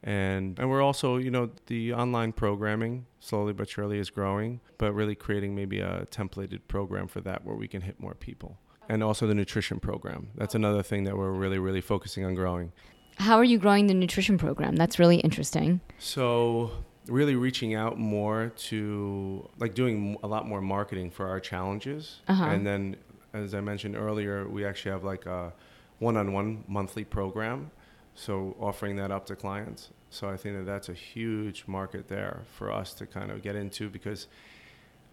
and 0.04 0.58
and 0.58 0.68
we're 0.70 0.82
also 0.82 1.16
you 1.16 1.30
know 1.30 1.50
the 1.66 1.92
online 1.94 2.30
programming 2.32 3.06
slowly 3.20 3.52
but 3.52 3.68
surely 3.68 3.98
is 3.98 4.10
growing 4.10 4.60
but 4.78 4.92
really 4.92 5.14
creating 5.14 5.54
maybe 5.54 5.80
a 5.80 6.06
templated 6.10 6.60
program 6.68 7.06
for 7.08 7.20
that 7.22 7.44
where 7.44 7.56
we 7.56 7.66
can 7.66 7.80
hit 7.80 7.98
more 7.98 8.14
people 8.14 8.58
and 8.88 9.02
also 9.02 9.26
the 9.26 9.34
nutrition 9.34 9.80
program 9.80 10.28
that's 10.36 10.54
another 10.54 10.82
thing 10.82 11.04
that 11.04 11.16
we're 11.16 11.32
really 11.32 11.58
really 11.58 11.80
focusing 11.80 12.24
on 12.24 12.34
growing 12.34 12.70
How 13.16 13.36
are 13.38 13.44
you 13.52 13.58
growing 13.58 13.86
the 13.86 13.94
nutrition 13.94 14.36
program? 14.38 14.74
That's 14.76 14.98
really 14.98 15.18
interesting. 15.28 15.80
so 15.98 16.70
really 17.20 17.36
reaching 17.36 17.74
out 17.74 17.98
more 17.98 18.50
to 18.70 19.48
like 19.62 19.72
doing 19.74 20.16
a 20.22 20.26
lot 20.34 20.46
more 20.48 20.60
marketing 20.76 21.10
for 21.10 21.24
our 21.28 21.40
challenges 21.40 22.20
Uh-huh. 22.28 22.44
and 22.52 22.66
then 22.66 22.96
as 23.32 23.54
i 23.54 23.60
mentioned 23.60 23.94
earlier 24.06 24.36
we 24.56 24.60
actually 24.68 24.90
have 24.96 25.04
like 25.04 25.24
a 25.26 25.52
one-on-one 25.98 26.64
monthly 26.66 27.04
program 27.04 27.70
so 28.14 28.56
offering 28.60 28.96
that 28.96 29.10
up 29.10 29.26
to 29.26 29.36
clients 29.36 29.90
so 30.10 30.28
i 30.28 30.36
think 30.36 30.56
that 30.56 30.64
that's 30.64 30.88
a 30.88 30.94
huge 30.94 31.64
market 31.66 32.08
there 32.08 32.42
for 32.52 32.72
us 32.72 32.94
to 32.94 33.06
kind 33.06 33.30
of 33.30 33.42
get 33.42 33.56
into 33.56 33.88
because 33.90 34.28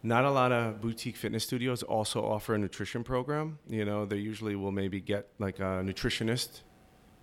not 0.03 0.25
a 0.25 0.31
lot 0.31 0.51
of 0.51 0.81
boutique 0.81 1.15
fitness 1.15 1.43
studios 1.43 1.83
also 1.83 2.23
offer 2.23 2.55
a 2.55 2.57
nutrition 2.57 3.03
program 3.03 3.57
you 3.67 3.85
know 3.85 4.05
they 4.05 4.17
usually 4.17 4.55
will 4.55 4.71
maybe 4.71 4.99
get 4.99 5.27
like 5.39 5.59
a 5.59 5.83
nutritionist 5.83 6.61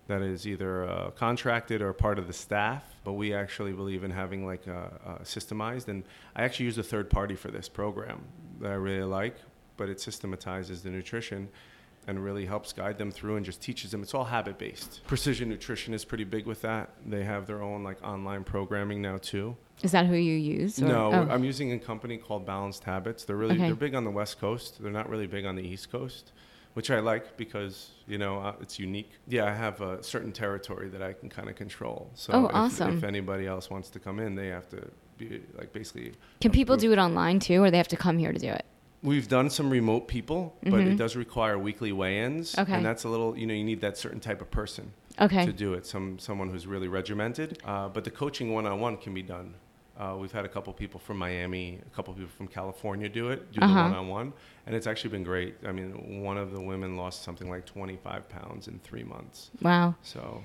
that 0.09 0.23
is 0.23 0.47
either 0.47 0.89
uh, 0.89 1.11
contracted 1.11 1.83
or 1.83 1.93
part 1.93 2.17
of 2.17 2.25
the 2.25 2.33
staff. 2.33 2.83
But 3.03 3.13
we 3.13 3.31
actually 3.31 3.73
believe 3.73 4.03
in 4.03 4.09
having 4.09 4.43
like 4.43 4.65
a, 4.65 5.19
a 5.19 5.23
systemized, 5.23 5.87
and 5.87 6.03
I 6.35 6.43
actually 6.43 6.65
use 6.65 6.79
a 6.79 6.83
third 6.83 7.11
party 7.11 7.35
for 7.35 7.51
this 7.51 7.69
program 7.69 8.23
that 8.59 8.71
I 8.71 8.75
really 8.75 9.03
like. 9.03 9.35
But 9.77 9.87
it 9.87 10.01
systematizes 10.01 10.81
the 10.81 10.89
nutrition 10.89 11.47
and 12.09 12.23
really 12.23 12.45
helps 12.45 12.73
guide 12.73 12.97
them 12.97 13.11
through 13.11 13.35
and 13.37 13.45
just 13.45 13.61
teaches 13.61 13.91
them. 13.91 14.01
It's 14.01 14.13
all 14.13 14.25
habit 14.25 14.57
based. 14.57 15.01
Precision 15.07 15.47
Nutrition 15.47 15.93
is 15.93 16.03
pretty 16.03 16.23
big 16.23 16.45
with 16.47 16.61
that. 16.63 16.89
They 17.05 17.23
have 17.23 17.45
their 17.45 17.61
own 17.61 17.83
like 17.83 18.03
online 18.03 18.43
programming 18.43 19.01
now 19.01 19.17
too. 19.17 19.55
Is 19.83 19.91
that 19.93 20.07
who 20.07 20.15
you 20.15 20.33
use? 20.35 20.81
or- 20.81 20.87
No, 20.87 21.11
oh. 21.13 21.27
I'm 21.29 21.43
using 21.43 21.71
a 21.71 21.79
company 21.79 22.17
called 22.17 22.45
Balanced 22.45 22.83
Habits. 22.83 23.23
They're 23.23 23.37
really 23.37 23.55
Okay. 23.55 23.67
they're 23.67 23.75
big 23.75 23.95
on 23.95 24.03
the 24.03 24.11
West 24.11 24.39
Coast. 24.39 24.81
They're 24.81 24.91
not 24.91 25.07
really 25.09 25.27
big 25.27 25.45
on 25.45 25.55
the 25.55 25.63
East 25.63 25.91
Coast, 25.91 26.33
which 26.73 26.89
I 26.91 26.99
like 26.99 27.37
because 27.37 27.91
you 28.07 28.17
know 28.17 28.39
uh, 28.39 28.55
it's 28.59 28.79
unique. 28.79 29.11
Yeah, 29.27 29.45
I 29.45 29.53
have 29.53 29.79
a 29.81 30.03
certain 30.03 30.31
territory 30.31 30.89
that 30.89 31.01
I 31.03 31.13
can 31.13 31.29
kind 31.29 31.47
of 31.47 31.55
control. 31.55 32.09
So 32.15 32.33
Oh, 32.33 32.45
if, 32.47 32.55
awesome. 32.55 32.97
if 32.97 33.03
anybody 33.03 33.45
else 33.45 33.69
wants 33.69 33.89
to 33.91 33.99
come 33.99 34.19
in, 34.19 34.35
they 34.35 34.47
have 34.47 34.67
to 34.69 34.81
be 35.17 35.41
like 35.57 35.71
basically. 35.73 36.13
Can 36.41 36.51
people 36.51 36.73
approved. 36.73 36.81
do 36.81 36.91
it 36.93 36.97
online 37.07 37.39
too, 37.39 37.61
or 37.63 37.69
they 37.71 37.77
have 37.77 37.87
to 37.89 37.97
come 37.97 38.17
here 38.17 38.33
to 38.33 38.39
do 38.39 38.49
it? 38.49 38.65
We've 39.01 39.27
done 39.29 39.49
some 39.49 39.69
remote 39.69 40.07
people, 40.09 40.57
but 40.63 40.81
it 40.81 40.97
does 40.97 41.15
require 41.15 41.57
weekly 41.57 41.91
weigh-ins, 41.93 42.51
Mm-hmm. 42.51 42.61
Okay. 42.61 42.73
and 42.73 42.85
that's 42.85 43.05
a 43.05 43.09
little 43.09 43.37
you 43.37 43.45
know 43.47 43.53
you 43.53 43.63
need 43.63 43.81
that 43.81 43.97
certain 43.97 44.19
type 44.19 44.41
of 44.41 44.51
person 44.51 44.91
Okay. 45.21 45.45
to 45.45 45.53
do 45.53 45.73
it. 45.73 45.85
Some 45.85 46.19
someone 46.19 46.49
who's 46.49 46.67
really 46.67 46.87
regimented. 46.89 47.59
Uh, 47.63 47.87
but 47.87 48.03
the 48.03 48.11
coaching 48.11 48.53
one-on-one 48.53 48.97
can 48.97 49.13
be 49.13 49.21
done. 49.21 49.53
Uh, 49.97 50.15
we've 50.17 50.31
had 50.31 50.45
a 50.45 50.49
couple 50.49 50.71
people 50.73 50.99
from 50.99 51.17
Miami, 51.17 51.79
a 51.85 51.89
couple 51.95 52.13
people 52.13 52.29
from 52.37 52.47
California 52.47 53.07
do 53.09 53.29
it, 53.29 53.51
do 53.51 53.61
Uh-huh. 53.61 53.73
the 53.73 53.81
one-on-one, 53.89 54.33
and 54.65 54.75
it's 54.75 54.87
actually 54.87 55.09
been 55.11 55.23
great. 55.25 55.55
I 55.65 55.71
mean, 55.73 56.21
one 56.23 56.37
of 56.37 56.51
the 56.51 56.61
women 56.61 56.95
lost 56.97 57.23
something 57.23 57.49
like 57.49 57.65
25 57.65 58.27
pounds 58.29 58.67
in 58.69 58.79
three 58.79 59.03
months. 59.03 59.51
Wow. 59.61 59.95
So 60.01 60.41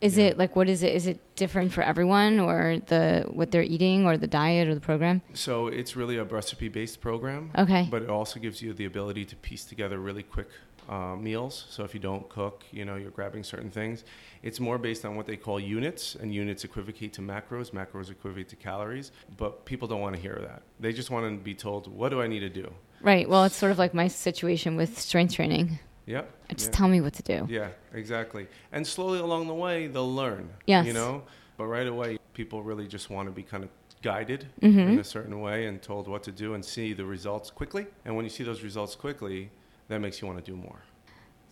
Is 0.00 0.16
Yeah. 0.18 0.26
it 0.26 0.38
like 0.38 0.54
what 0.56 0.68
is 0.68 0.82
it? 0.82 0.94
Is 0.94 1.06
it 1.06 1.18
different 1.36 1.72
for 1.72 1.82
everyone, 1.82 2.40
or 2.40 2.78
the 2.86 3.24
what 3.30 3.50
they're 3.50 3.62
eating, 3.62 4.06
or 4.06 4.16
the 4.16 4.26
diet, 4.26 4.68
or 4.68 4.74
the 4.74 4.80
program? 4.80 5.22
So 5.34 5.68
it's 5.68 5.96
really 5.96 6.16
a 6.16 6.24
recipe-based 6.24 7.00
program. 7.00 7.50
Okay. 7.56 7.86
But 7.90 8.02
it 8.02 8.10
also 8.10 8.40
gives 8.40 8.60
you 8.62 8.72
the 8.72 8.84
ability 8.84 9.24
to 9.26 9.36
piece 9.36 9.64
together 9.64 9.98
really 9.98 10.22
quick 10.22 10.48
uh, 10.88 11.16
meals. 11.16 11.66
So 11.68 11.82
if 11.84 11.94
you 11.94 12.00
don't 12.00 12.28
cook, 12.28 12.64
you 12.70 12.84
know, 12.84 12.94
you're 12.96 13.10
grabbing 13.10 13.42
certain 13.42 13.70
things. 13.70 14.04
It's 14.42 14.60
more 14.60 14.78
based 14.78 15.04
on 15.04 15.16
what 15.16 15.26
they 15.26 15.36
call 15.36 15.58
units, 15.58 16.14
and 16.14 16.32
units 16.32 16.62
equivocate 16.64 17.12
to 17.14 17.22
macros. 17.22 17.70
Macros 17.72 18.10
equivocate 18.10 18.48
to 18.50 18.56
calories. 18.56 19.10
But 19.36 19.64
people 19.64 19.88
don't 19.88 20.00
want 20.00 20.14
to 20.16 20.20
hear 20.22 20.38
that. 20.48 20.62
They 20.78 20.92
just 20.92 21.10
want 21.10 21.24
to 21.26 21.42
be 21.42 21.54
told, 21.54 21.88
"What 21.88 22.10
do 22.10 22.20
I 22.22 22.26
need 22.28 22.40
to 22.40 22.48
do?" 22.48 22.72
Right. 23.02 23.28
Well, 23.28 23.44
it's 23.44 23.56
sort 23.56 23.72
of 23.72 23.78
like 23.78 23.94
my 23.94 24.08
situation 24.08 24.76
with 24.76 24.98
strength 24.98 25.34
training. 25.34 25.78
Yep. 26.06 26.30
Just 26.54 26.70
yeah. 26.70 26.76
tell 26.76 26.88
me 26.88 27.00
what 27.00 27.12
to 27.14 27.22
do. 27.22 27.46
Yeah, 27.48 27.68
exactly. 27.92 28.46
And 28.72 28.86
slowly 28.86 29.18
along 29.18 29.48
the 29.48 29.54
way, 29.54 29.86
they'll 29.88 30.12
learn. 30.14 30.48
Yes. 30.66 30.86
You 30.86 30.92
know, 30.92 31.24
but 31.56 31.66
right 31.66 31.86
away, 31.86 32.18
people 32.32 32.62
really 32.62 32.86
just 32.86 33.10
want 33.10 33.28
to 33.28 33.32
be 33.32 33.42
kind 33.42 33.64
of 33.64 33.70
guided 34.02 34.46
Mm-hmm. 34.62 34.78
in 34.78 34.98
a 34.98 35.04
certain 35.04 35.40
way 35.40 35.66
and 35.66 35.82
told 35.82 36.06
what 36.06 36.22
to 36.24 36.32
do 36.32 36.54
and 36.54 36.64
see 36.64 36.92
the 36.92 37.04
results 37.04 37.50
quickly. 37.50 37.86
And 38.04 38.14
when 38.14 38.24
you 38.24 38.30
see 38.30 38.44
those 38.44 38.62
results 38.62 38.94
quickly, 38.94 39.50
that 39.88 40.00
makes 40.00 40.20
you 40.20 40.28
want 40.28 40.44
to 40.44 40.48
do 40.50 40.56
more. 40.56 40.80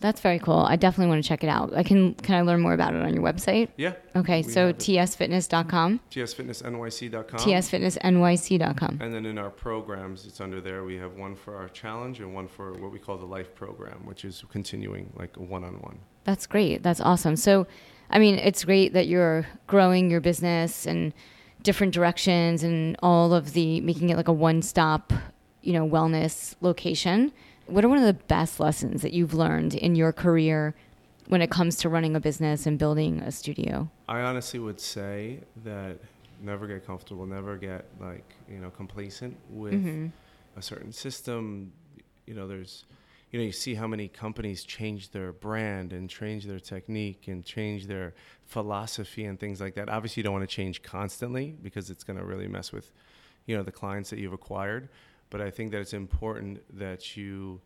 That's 0.01 0.21
very 0.21 0.39
cool. 0.39 0.59
I 0.59 0.75
definitely 0.75 1.09
want 1.09 1.23
to 1.23 1.27
check 1.27 1.43
it 1.43 1.47
out. 1.47 1.73
I 1.73 1.83
can 1.83 2.13
can 2.15 2.35
I 2.35 2.41
learn 2.41 2.59
more 2.61 2.73
about 2.73 2.93
it 2.93 3.01
on 3.01 3.13
your 3.13 3.23
website? 3.23 3.69
Yeah. 3.77 3.93
Okay, 4.15 4.41
We 4.43 4.51
so 4.51 4.73
tsfitness.com, 4.73 5.99
tsfitnessnyc.com. 6.11 7.39
tsfitnessnyc.com. 7.39 8.97
And 9.01 9.13
then 9.13 9.25
in 9.25 9.37
our 9.37 9.49
programs, 9.49 10.25
it's 10.25 10.41
under 10.41 10.61
there. 10.61 10.83
We 10.83 10.97
have 10.97 11.13
one 11.15 11.35
for 11.35 11.55
our 11.55 11.69
challenge 11.69 12.19
and 12.19 12.33
one 12.33 12.47
for 12.47 12.73
what 12.73 12.91
we 12.91 12.99
call 12.99 13.17
the 13.17 13.25
life 13.25 13.55
program, 13.55 14.05
which 14.05 14.25
is 14.25 14.43
continuing 14.49 15.11
like 15.15 15.37
a 15.37 15.41
one-on-one. 15.41 15.99
That's 16.23 16.45
great. 16.47 16.83
That's 16.83 17.01
awesome. 17.01 17.35
So, 17.35 17.67
I 18.09 18.19
mean, 18.19 18.35
it's 18.35 18.63
great 18.65 18.93
that 18.93 19.07
you're 19.07 19.45
growing 19.67 20.09
your 20.09 20.21
business 20.21 20.85
and 20.85 21.13
different 21.63 21.93
directions 21.93 22.63
and 22.63 22.95
all 23.01 23.33
of 23.33 23.53
the 23.53 23.81
making 23.81 24.09
it 24.09 24.17
like 24.17 24.27
a 24.27 24.33
one-stop, 24.33 25.13
you 25.61 25.73
know, 25.73 25.87
wellness 25.87 26.55
location. 26.61 27.31
What 27.67 27.83
are 27.83 27.89
one 27.89 27.97
of 27.97 28.05
the 28.05 28.13
best 28.13 28.59
lessons 28.59 29.01
that 29.01 29.13
you've 29.13 29.33
learned 29.33 29.73
in 29.73 29.95
your 29.95 30.13
career 30.13 30.75
when 31.27 31.41
it 31.41 31.49
comes 31.49 31.77
to 31.77 31.89
running 31.89 32.15
a 32.15 32.19
business 32.19 32.65
and 32.67 32.77
building 32.77 33.19
a 33.21 33.31
studio? 33.31 33.89
I 34.07 34.21
honestly 34.21 34.59
would 34.59 34.79
say 34.79 35.39
that 35.63 35.97
never 36.41 36.67
get 36.67 36.85
comfortable, 36.85 37.25
never 37.25 37.57
get 37.57 37.85
like, 37.99 38.35
you 38.47 38.59
know, 38.59 38.69
complacent 38.69 39.35
with 39.49 39.73
Mm-hmm. 39.73 40.07
a 40.57 40.61
certain 40.61 40.91
system. 40.91 41.71
You 42.27 42.35
know, 42.35 42.47
there's, 42.47 42.85
you 43.31 43.39
know, 43.39 43.45
you 43.45 43.51
see 43.51 43.73
how 43.73 43.87
many 43.87 44.07
companies 44.09 44.63
change 44.63 45.09
their 45.09 45.31
brand 45.31 45.91
and 45.91 46.07
change 46.07 46.45
their 46.45 46.59
technique 46.59 47.27
and 47.27 47.43
change 47.43 47.87
their 47.87 48.13
philosophy 48.45 49.25
and 49.25 49.39
things 49.39 49.59
like 49.59 49.73
that. 49.75 49.89
Obviously, 49.89 50.21
you 50.21 50.23
don't 50.25 50.33
want 50.33 50.47
to 50.47 50.55
change 50.55 50.83
constantly 50.83 51.55
because 51.63 51.89
it's 51.89 52.03
going 52.03 52.19
to 52.19 52.25
really 52.25 52.47
mess 52.47 52.71
with, 52.71 52.91
you 53.47 53.57
know, 53.57 53.63
the 53.63 53.71
clients 53.71 54.11
that 54.11 54.19
you've 54.19 54.33
acquired. 54.33 54.87
But 55.29 55.41
I 55.41 55.49
think 55.49 55.71
that 55.71 55.81
it's 55.81 55.93
important 55.93 56.61
that 56.77 57.17
you 57.17 57.61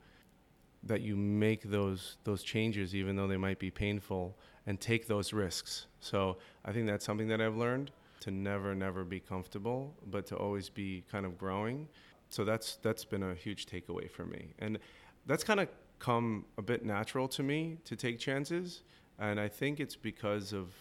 that 0.84 1.02
you 1.02 1.16
make 1.16 1.64
those 1.64 2.18
those 2.24 2.42
changes 2.42 2.96
even 2.96 3.16
though 3.16 3.28
they 3.28 3.38
might 3.38 3.60
be 3.60 3.70
painful 3.70 4.38
and 4.66 4.80
take 4.80 5.08
those 5.08 5.34
risks. 5.34 5.88
So 6.00 6.38
I 6.64 6.72
think 6.72 6.88
that's 6.88 7.06
something 7.06 7.28
that 7.28 7.42
I've 7.42 7.58
learned 7.58 7.92
to 8.22 8.32
never 8.32 8.76
never 8.76 9.04
be 9.04 9.20
comfortable, 9.20 9.94
but 10.08 10.26
to 10.28 10.36
always 10.36 10.70
be 10.70 11.04
kind 11.12 11.26
of 11.26 11.38
growing. 11.38 11.88
So 12.30 12.46
that's 12.46 12.78
that's 12.78 13.06
been 13.06 13.24
a 13.24 13.34
huge 13.34 13.66
takeaway 13.66 14.10
for 14.10 14.26
me. 14.26 14.54
And 14.60 14.80
that's 15.26 15.44
kind 15.44 15.60
of 15.60 15.68
come 16.00 16.46
a 16.58 16.62
bit 16.62 16.86
natural 16.86 17.28
to 17.28 17.44
me 17.44 17.78
to 17.86 17.96
take 17.96 18.20
chances, 18.20 18.84
and 19.20 19.40
I 19.40 19.48
think 19.50 19.80
it's 19.80 19.96
because 19.96 20.54
of 20.54 20.74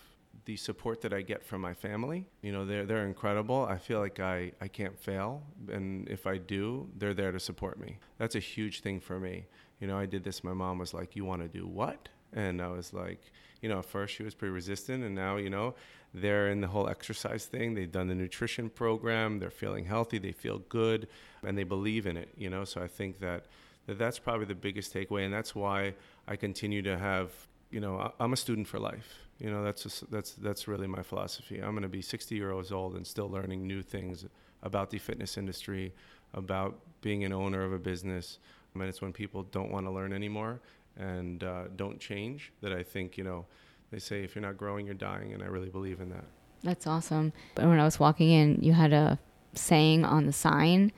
the 0.45 0.57
support 0.57 1.01
that 1.03 1.13
I 1.13 1.23
get 1.23 1.45
from 1.45 1.61
my 1.61 1.75
family. 1.75 2.27
You 2.43 2.53
know, 2.53 2.65
they're 2.65 2.87
they're 2.87 3.07
incredible. 3.07 3.67
I 3.69 3.79
feel 3.79 4.01
like 4.01 4.21
I 4.21 4.53
I 4.61 4.69
can't 4.69 4.99
fail, 4.99 5.43
and 5.71 6.09
if 6.09 6.27
I 6.27 6.39
do, 6.39 6.89
they're 6.97 7.15
there 7.15 7.33
to 7.33 7.41
support 7.41 7.79
me. 7.79 7.99
That's 8.19 8.35
a 8.35 8.41
huge 8.41 8.81
thing 8.81 9.01
for 9.01 9.19
me. 9.21 9.47
You 9.81 9.87
know, 9.87 9.99
I 9.99 10.07
did 10.07 10.25
this. 10.25 10.43
My 10.43 10.55
mom 10.55 10.79
was 10.79 10.95
like, 10.95 11.17
"You 11.17 11.25
want 11.25 11.43
to 11.43 11.49
do 11.49 11.67
what?" 11.67 12.09
And 12.33 12.61
I 12.61 12.69
was 12.69 12.93
like, 12.93 13.21
you 13.61 13.69
know, 13.69 13.79
at 13.79 13.85
first 13.85 14.15
she 14.15 14.23
was 14.23 14.35
pretty 14.35 14.53
resistant, 14.53 15.03
and 15.05 15.15
now, 15.15 15.37
you 15.37 15.51
know, 15.51 15.75
they're 16.15 16.51
in 16.51 16.61
the 16.61 16.67
whole 16.69 16.89
exercise 16.89 17.47
thing. 17.47 17.75
They've 17.75 17.91
done 17.91 18.09
the 18.09 18.15
nutrition 18.15 18.71
program. 18.71 19.39
They're 19.39 19.51
feeling 19.51 19.85
healthy. 19.85 20.19
They 20.19 20.33
feel 20.33 20.61
good, 20.69 21.09
and 21.43 21.57
they 21.57 21.65
believe 21.65 22.07
in 22.07 22.17
it. 22.17 22.31
You 22.37 22.51
know, 22.51 22.65
so 22.65 22.83
I 22.83 22.87
think 22.87 23.19
that, 23.21 23.47
that 23.87 23.99
that's 23.99 24.19
probably 24.19 24.47
the 24.47 24.55
biggest 24.55 24.93
takeaway, 24.95 25.25
and 25.25 25.33
that's 25.33 25.55
why 25.55 25.95
I 26.27 26.37
continue 26.37 26.83
to 26.83 26.99
have. 26.99 27.33
You 27.71 27.81
know, 27.81 28.13
I'm 28.19 28.33
a 28.33 28.37
student 28.37 28.67
for 28.67 28.79
life. 28.79 29.28
You 29.39 29.51
know, 29.51 29.63
that's 29.63 29.85
just, 29.85 30.11
that's 30.11 30.33
that's 30.33 30.67
really 30.67 30.87
my 30.87 31.03
philosophy. 31.03 31.61
I'm 31.61 31.71
going 31.71 31.83
to 31.83 31.89
be 31.89 32.03
60 32.03 32.35
years 32.35 32.73
old 32.73 32.97
and 32.97 33.07
still 33.07 33.29
learning 33.29 33.67
new 33.67 33.83
things 33.83 34.27
about 34.63 34.91
the 34.91 34.99
fitness 34.99 35.37
industry, 35.37 35.95
about 36.35 36.79
being 37.01 37.25
an 37.25 37.33
owner 37.33 37.63
of 37.63 37.73
a 37.73 37.79
business. 37.79 38.39
I 38.75 38.79
mean, 38.79 38.89
it's 38.89 39.01
when 39.01 39.13
people 39.13 39.45
don't 39.45 39.71
want 39.71 39.87
to 39.87 39.91
learn 39.91 40.13
anymore, 40.13 40.61
and 40.97 41.45
uh, 41.45 41.65
don't 41.77 42.01
change. 42.01 42.53
That 42.61 42.73
I 42.73 42.83
think 42.83 43.17
you 43.17 43.25
know, 43.25 43.47
they 43.91 43.99
say 43.99 44.25
if 44.25 44.35
you're 44.35 44.43
not 44.43 44.57
growing, 44.57 44.87
you're 44.87 44.95
dying, 44.95 45.33
and 45.33 45.43
I 45.43 45.47
really 45.47 45.71
believe 45.71 46.01
in 46.01 46.11
that. 46.11 46.25
That's 46.63 46.87
awesome. 46.87 47.33
But 47.55 47.67
when 47.67 47.79
I 47.79 47.85
was 47.85 48.01
walking 48.01 48.31
in, 48.31 48.59
you 48.61 48.73
had 48.73 48.93
a 48.93 49.19
saying 49.55 50.05
on 50.05 50.27
the 50.27 50.33
sign. 50.33 50.93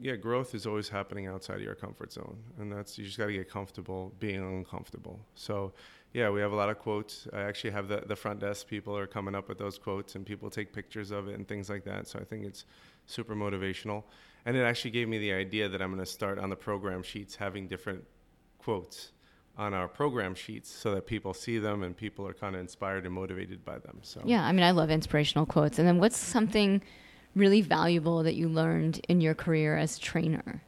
Yeah, 0.00 0.16
growth 0.16 0.54
is 0.54 0.66
always 0.66 0.88
happening 0.88 1.26
outside 1.26 1.56
of 1.56 1.62
your 1.62 1.74
comfort 1.74 2.12
zone, 2.12 2.38
and 2.58 2.72
that's 2.72 2.98
you 2.98 3.04
just 3.04 3.18
got 3.18 3.26
to 3.26 3.32
get 3.32 3.48
comfortable 3.48 4.12
being 4.18 4.40
uncomfortable. 4.40 5.20
So, 5.34 5.74
yeah, 6.12 6.28
we 6.30 6.40
have 6.40 6.52
a 6.52 6.56
lot 6.56 6.68
of 6.68 6.78
quotes. 6.78 7.26
I 7.32 7.42
actually 7.42 7.70
have 7.70 7.88
the 7.88 8.02
the 8.06 8.16
front 8.16 8.40
desk 8.40 8.66
people 8.66 8.96
are 8.96 9.06
coming 9.06 9.34
up 9.34 9.48
with 9.48 9.58
those 9.58 9.78
quotes, 9.78 10.14
and 10.14 10.26
people 10.26 10.50
take 10.50 10.72
pictures 10.72 11.10
of 11.10 11.28
it 11.28 11.34
and 11.34 11.46
things 11.48 11.70
like 11.70 11.84
that. 11.84 12.06
So 12.06 12.18
I 12.18 12.24
think 12.24 12.44
it's 12.44 12.64
super 13.06 13.34
motivational, 13.34 14.04
and 14.44 14.56
it 14.56 14.62
actually 14.62 14.90
gave 14.90 15.08
me 15.08 15.18
the 15.18 15.32
idea 15.32 15.68
that 15.68 15.80
I'm 15.80 15.92
going 15.92 16.04
to 16.04 16.10
start 16.10 16.38
on 16.38 16.50
the 16.50 16.56
program 16.56 17.02
sheets 17.02 17.36
having 17.36 17.66
different 17.66 18.04
quotes 18.58 19.12
on 19.56 19.74
our 19.74 19.88
program 19.88 20.34
sheets 20.34 20.70
so 20.70 20.94
that 20.94 21.06
people 21.06 21.34
see 21.34 21.58
them 21.58 21.82
and 21.82 21.96
people 21.96 22.26
are 22.26 22.32
kind 22.32 22.54
of 22.54 22.60
inspired 22.60 23.04
and 23.04 23.14
motivated 23.14 23.64
by 23.64 23.78
them. 23.78 23.98
So 24.02 24.22
Yeah, 24.24 24.44
I 24.44 24.52
mean, 24.52 24.64
I 24.64 24.70
love 24.70 24.90
inspirational 24.90 25.46
quotes. 25.46 25.78
And 25.78 25.86
then 25.86 25.98
what's 25.98 26.16
something 26.16 26.82
really 27.34 27.60
valuable 27.60 28.22
that 28.22 28.34
you 28.34 28.48
learned 28.48 29.04
in 29.08 29.20
your 29.20 29.34
career 29.34 29.76
as 29.76 29.98
trainer? 29.98 30.62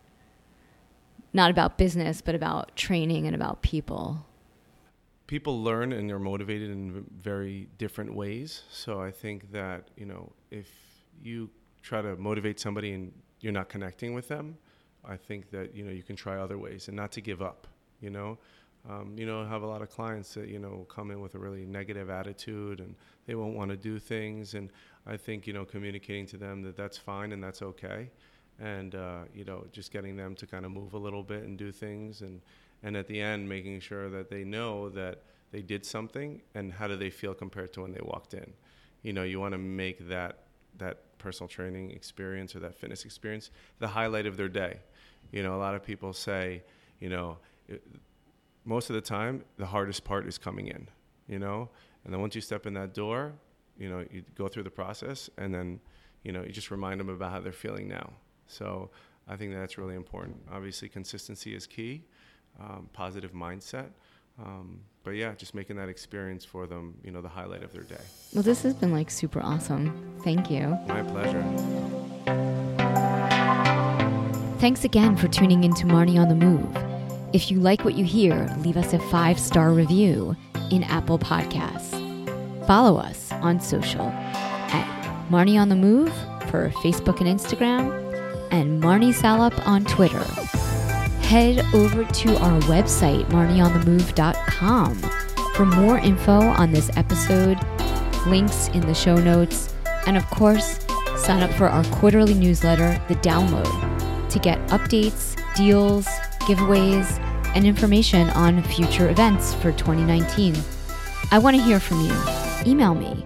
Not 1.32 1.51
about 1.51 1.78
business, 1.78 2.20
but 2.20 2.34
about 2.34 2.76
training 2.76 3.26
and 3.26 3.34
about 3.34 3.62
people. 3.62 4.26
People 5.26 5.62
learn 5.62 5.92
and 5.92 6.08
they're 6.08 6.18
motivated 6.18 6.70
in 6.70 7.04
very 7.20 7.68
different 7.78 8.14
ways. 8.14 8.62
So 8.70 9.00
I 9.00 9.10
think 9.10 9.50
that, 9.52 9.88
you 9.96 10.06
know, 10.06 10.32
if 10.50 10.68
you 11.22 11.50
try 11.82 12.02
to 12.02 12.16
motivate 12.16 12.60
somebody 12.60 12.92
and 12.92 13.12
you're 13.40 13.52
not 13.52 13.68
connecting 13.68 14.14
with 14.14 14.28
them, 14.28 14.56
I 15.04 15.16
think 15.16 15.50
that, 15.50 15.74
you 15.74 15.84
know, 15.84 15.90
you 15.90 16.02
can 16.02 16.16
try 16.16 16.38
other 16.38 16.58
ways 16.58 16.88
and 16.88 16.96
not 16.96 17.12
to 17.12 17.20
give 17.20 17.42
up, 17.42 17.66
you 18.00 18.10
know. 18.10 18.38
Um, 18.88 19.14
you 19.16 19.24
know, 19.24 19.42
I 19.42 19.48
have 19.48 19.62
a 19.62 19.66
lot 19.66 19.80
of 19.80 19.88
clients 19.90 20.34
that, 20.34 20.48
you 20.48 20.58
know, 20.58 20.86
come 20.90 21.10
in 21.10 21.20
with 21.20 21.34
a 21.34 21.38
really 21.38 21.64
negative 21.64 22.10
attitude 22.10 22.80
and 22.80 22.94
they 23.26 23.34
won't 23.34 23.54
want 23.54 23.70
to 23.70 23.78
do 23.78 23.98
things. 23.98 24.54
And 24.54 24.70
I 25.06 25.16
think, 25.16 25.46
you 25.46 25.54
know, 25.54 25.64
communicating 25.64 26.26
to 26.26 26.36
them 26.36 26.62
that 26.62 26.76
that's 26.76 26.98
fine 26.98 27.32
and 27.32 27.42
that's 27.42 27.62
okay. 27.62 28.10
And, 28.60 28.94
uh, 28.94 29.22
you 29.34 29.44
know, 29.44 29.64
just 29.72 29.90
getting 29.90 30.16
them 30.16 30.34
to 30.34 30.46
kind 30.46 30.66
of 30.66 30.70
move 30.70 30.92
a 30.92 30.98
little 30.98 31.22
bit 31.22 31.44
and 31.44 31.56
do 31.56 31.72
things 31.72 32.20
and, 32.20 32.42
and 32.85 32.97
at 32.97 33.09
the 33.09 33.20
end 33.20 33.49
making 33.49 33.80
sure 33.80 34.09
that 34.11 34.30
they 34.30 34.45
know 34.45 34.89
that 34.91 35.22
they 35.51 35.62
did 35.62 35.85
something 35.85 36.43
and 36.55 36.72
how 36.72 36.87
do 36.87 36.97
they 36.97 37.11
feel 37.11 37.35
compared 37.35 37.72
to 37.72 37.80
when 37.80 37.93
they 37.93 38.01
walked 38.05 38.35
in? 38.35 38.53
You 39.03 39.12
know 39.12 39.24
you 39.24 39.41
want 39.41 39.53
to 39.53 39.59
make 39.59 40.09
that 40.09 40.41
that 40.78 41.18
personal 41.18 41.49
training 41.49 41.91
experience 41.91 42.55
or 42.55 42.61
that 42.61 42.74
fitness 42.74 43.05
experience 43.05 43.51
the 43.78 43.89
highlight 43.89 44.26
of 44.26 44.37
their 44.37 44.49
day. 44.49 44.80
You 45.32 45.43
know 45.43 45.57
a 45.57 45.61
lot 45.66 45.74
of 45.74 45.82
people 45.82 46.12
say 46.12 46.62
you 47.01 47.09
know 47.09 47.39
it, 47.66 47.82
most 48.64 48.91
of 48.91 48.95
the 48.95 49.01
time 49.01 49.45
the 49.57 49.66
hardest 49.66 50.05
part 50.05 50.28
is 50.28 50.39
coming 50.39 50.68
in 50.68 50.87
you 51.26 51.39
know? 51.39 51.70
And 52.05 52.12
then 52.12 52.20
once 52.20 52.35
you 52.35 52.43
step 52.43 52.66
in 52.66 52.74
that 52.74 52.93
door 52.93 53.32
you 53.78 53.89
know 53.89 54.05
you 54.12 54.22
go 54.37 54.47
through 54.47 54.64
the 54.64 54.70
process 54.70 55.30
and 55.39 55.55
then 55.55 55.80
you 56.22 56.32
know 56.32 56.43
you 56.43 56.53
just 56.53 56.70
remind 56.70 57.01
them 57.01 57.09
about 57.09 57.32
how 57.32 57.41
they're 57.41 57.53
feeling 57.53 57.89
now. 57.89 58.12
So 58.47 58.91
i 59.26 59.37
think 59.37 59.55
that's 59.55 59.78
really 59.78 59.95
important. 59.95 60.37
Obviously 60.53 60.89
consistency 60.89 61.55
is 61.55 61.66
key 61.66 62.05
um, 62.61 62.88
positive 62.92 63.32
mindset. 63.32 63.88
Um, 64.42 64.80
but 65.05 65.12
yeah, 65.12 65.34
just 65.34 65.55
making 65.55 65.76
that 65.76 65.88
experience 65.88 66.44
for 66.44 66.66
them, 66.66 66.94
you 67.05 67.11
know, 67.11 67.20
the 67.20 67.28
highlight 67.28 67.62
of 67.62 67.72
their 67.72 67.82
day. 67.82 68.00
Well, 68.32 68.42
this 68.42 68.62
has 68.62 68.74
been 68.74 68.92
like 68.92 69.11
super 69.11 69.40
awesome. 69.40 70.18
Thank 70.24 70.50
you. 70.50 70.78
My 70.88 71.02
pleasure. 71.02 71.44
Thanks 74.59 74.84
again 74.84 75.16
for 75.16 75.28
tuning 75.28 75.62
in 75.62 75.74
to 75.74 75.84
Marnie 75.86 76.18
on 76.18 76.28
the 76.28 76.34
Move. 76.34 76.66
If 77.34 77.50
you 77.50 77.61
like 77.61 77.84
what 77.84 77.94
you 77.94 78.05
hear, 78.05 78.48
leave 78.59 78.76
us 78.76 78.92
a 78.94 78.98
five 79.11 79.38
star 79.38 79.72
review 79.72 80.36
in 80.70 80.82
Apple 80.84 81.18
Podcasts. 81.18 82.00
Follow 82.66 82.96
us 82.96 83.30
on 83.32 83.61
social 83.61 84.07
at 84.07 85.28
Marnie 85.28 85.61
on 85.61 85.68
the 85.68 85.76
Move 85.76 86.12
for 86.50 86.70
Facebook 86.70 87.20
and 87.20 87.28
Instagram, 87.28 87.92
and 88.50 88.82
Marnie 88.82 89.12
Salop 89.12 89.66
on 89.66 89.84
Twitter. 89.84 90.24
Head 91.24 91.64
over 91.74 92.04
to 92.04 92.36
our 92.38 92.60
website, 92.62 93.24
marnieonthemove.com, 93.30 94.94
for 95.54 95.66
more 95.66 95.98
info 95.98 96.32
on 96.32 96.72
this 96.72 96.90
episode, 96.96 97.58
links 98.26 98.68
in 98.68 98.80
the 98.80 98.94
show 98.94 99.16
notes, 99.16 99.74
and 100.06 100.16
of 100.16 100.24
course, 100.30 100.78
sign 101.16 101.42
up 101.42 101.50
for 101.52 101.68
our 101.68 101.84
quarterly 101.84 102.34
newsletter, 102.34 103.00
The 103.08 103.16
Download 103.16 103.94
to 104.34 104.38
get 104.40 104.58
updates, 104.68 105.40
deals, 105.54 106.06
giveaways, 106.40 107.18
and 107.54 107.64
information 107.64 108.28
on 108.30 108.62
future 108.64 109.08
events 109.08 109.54
for 109.54 109.70
2019. 109.72 110.56
I 111.30 111.38
want 111.38 111.56
to 111.56 111.62
hear 111.62 111.78
from 111.78 112.00
you. 112.00 112.12
Email 112.66 112.96
me, 112.96 113.24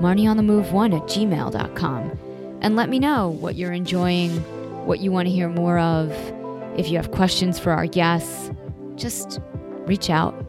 marnieonthemove1 0.00 0.96
at 0.96 1.02
gmail.com, 1.04 2.18
and 2.60 2.76
let 2.76 2.88
me 2.88 2.98
know 2.98 3.28
what 3.28 3.54
you're 3.54 3.72
enjoying, 3.72 4.32
what 4.84 4.98
you 4.98 5.12
want 5.12 5.28
to 5.28 5.32
hear 5.32 5.48
more 5.48 5.78
of. 5.78 6.12
If 6.78 6.88
you 6.88 6.96
have 6.96 7.10
questions 7.10 7.58
for 7.58 7.72
our 7.72 7.88
guests, 7.88 8.52
just 8.94 9.40
reach 9.86 10.08
out. 10.08 10.47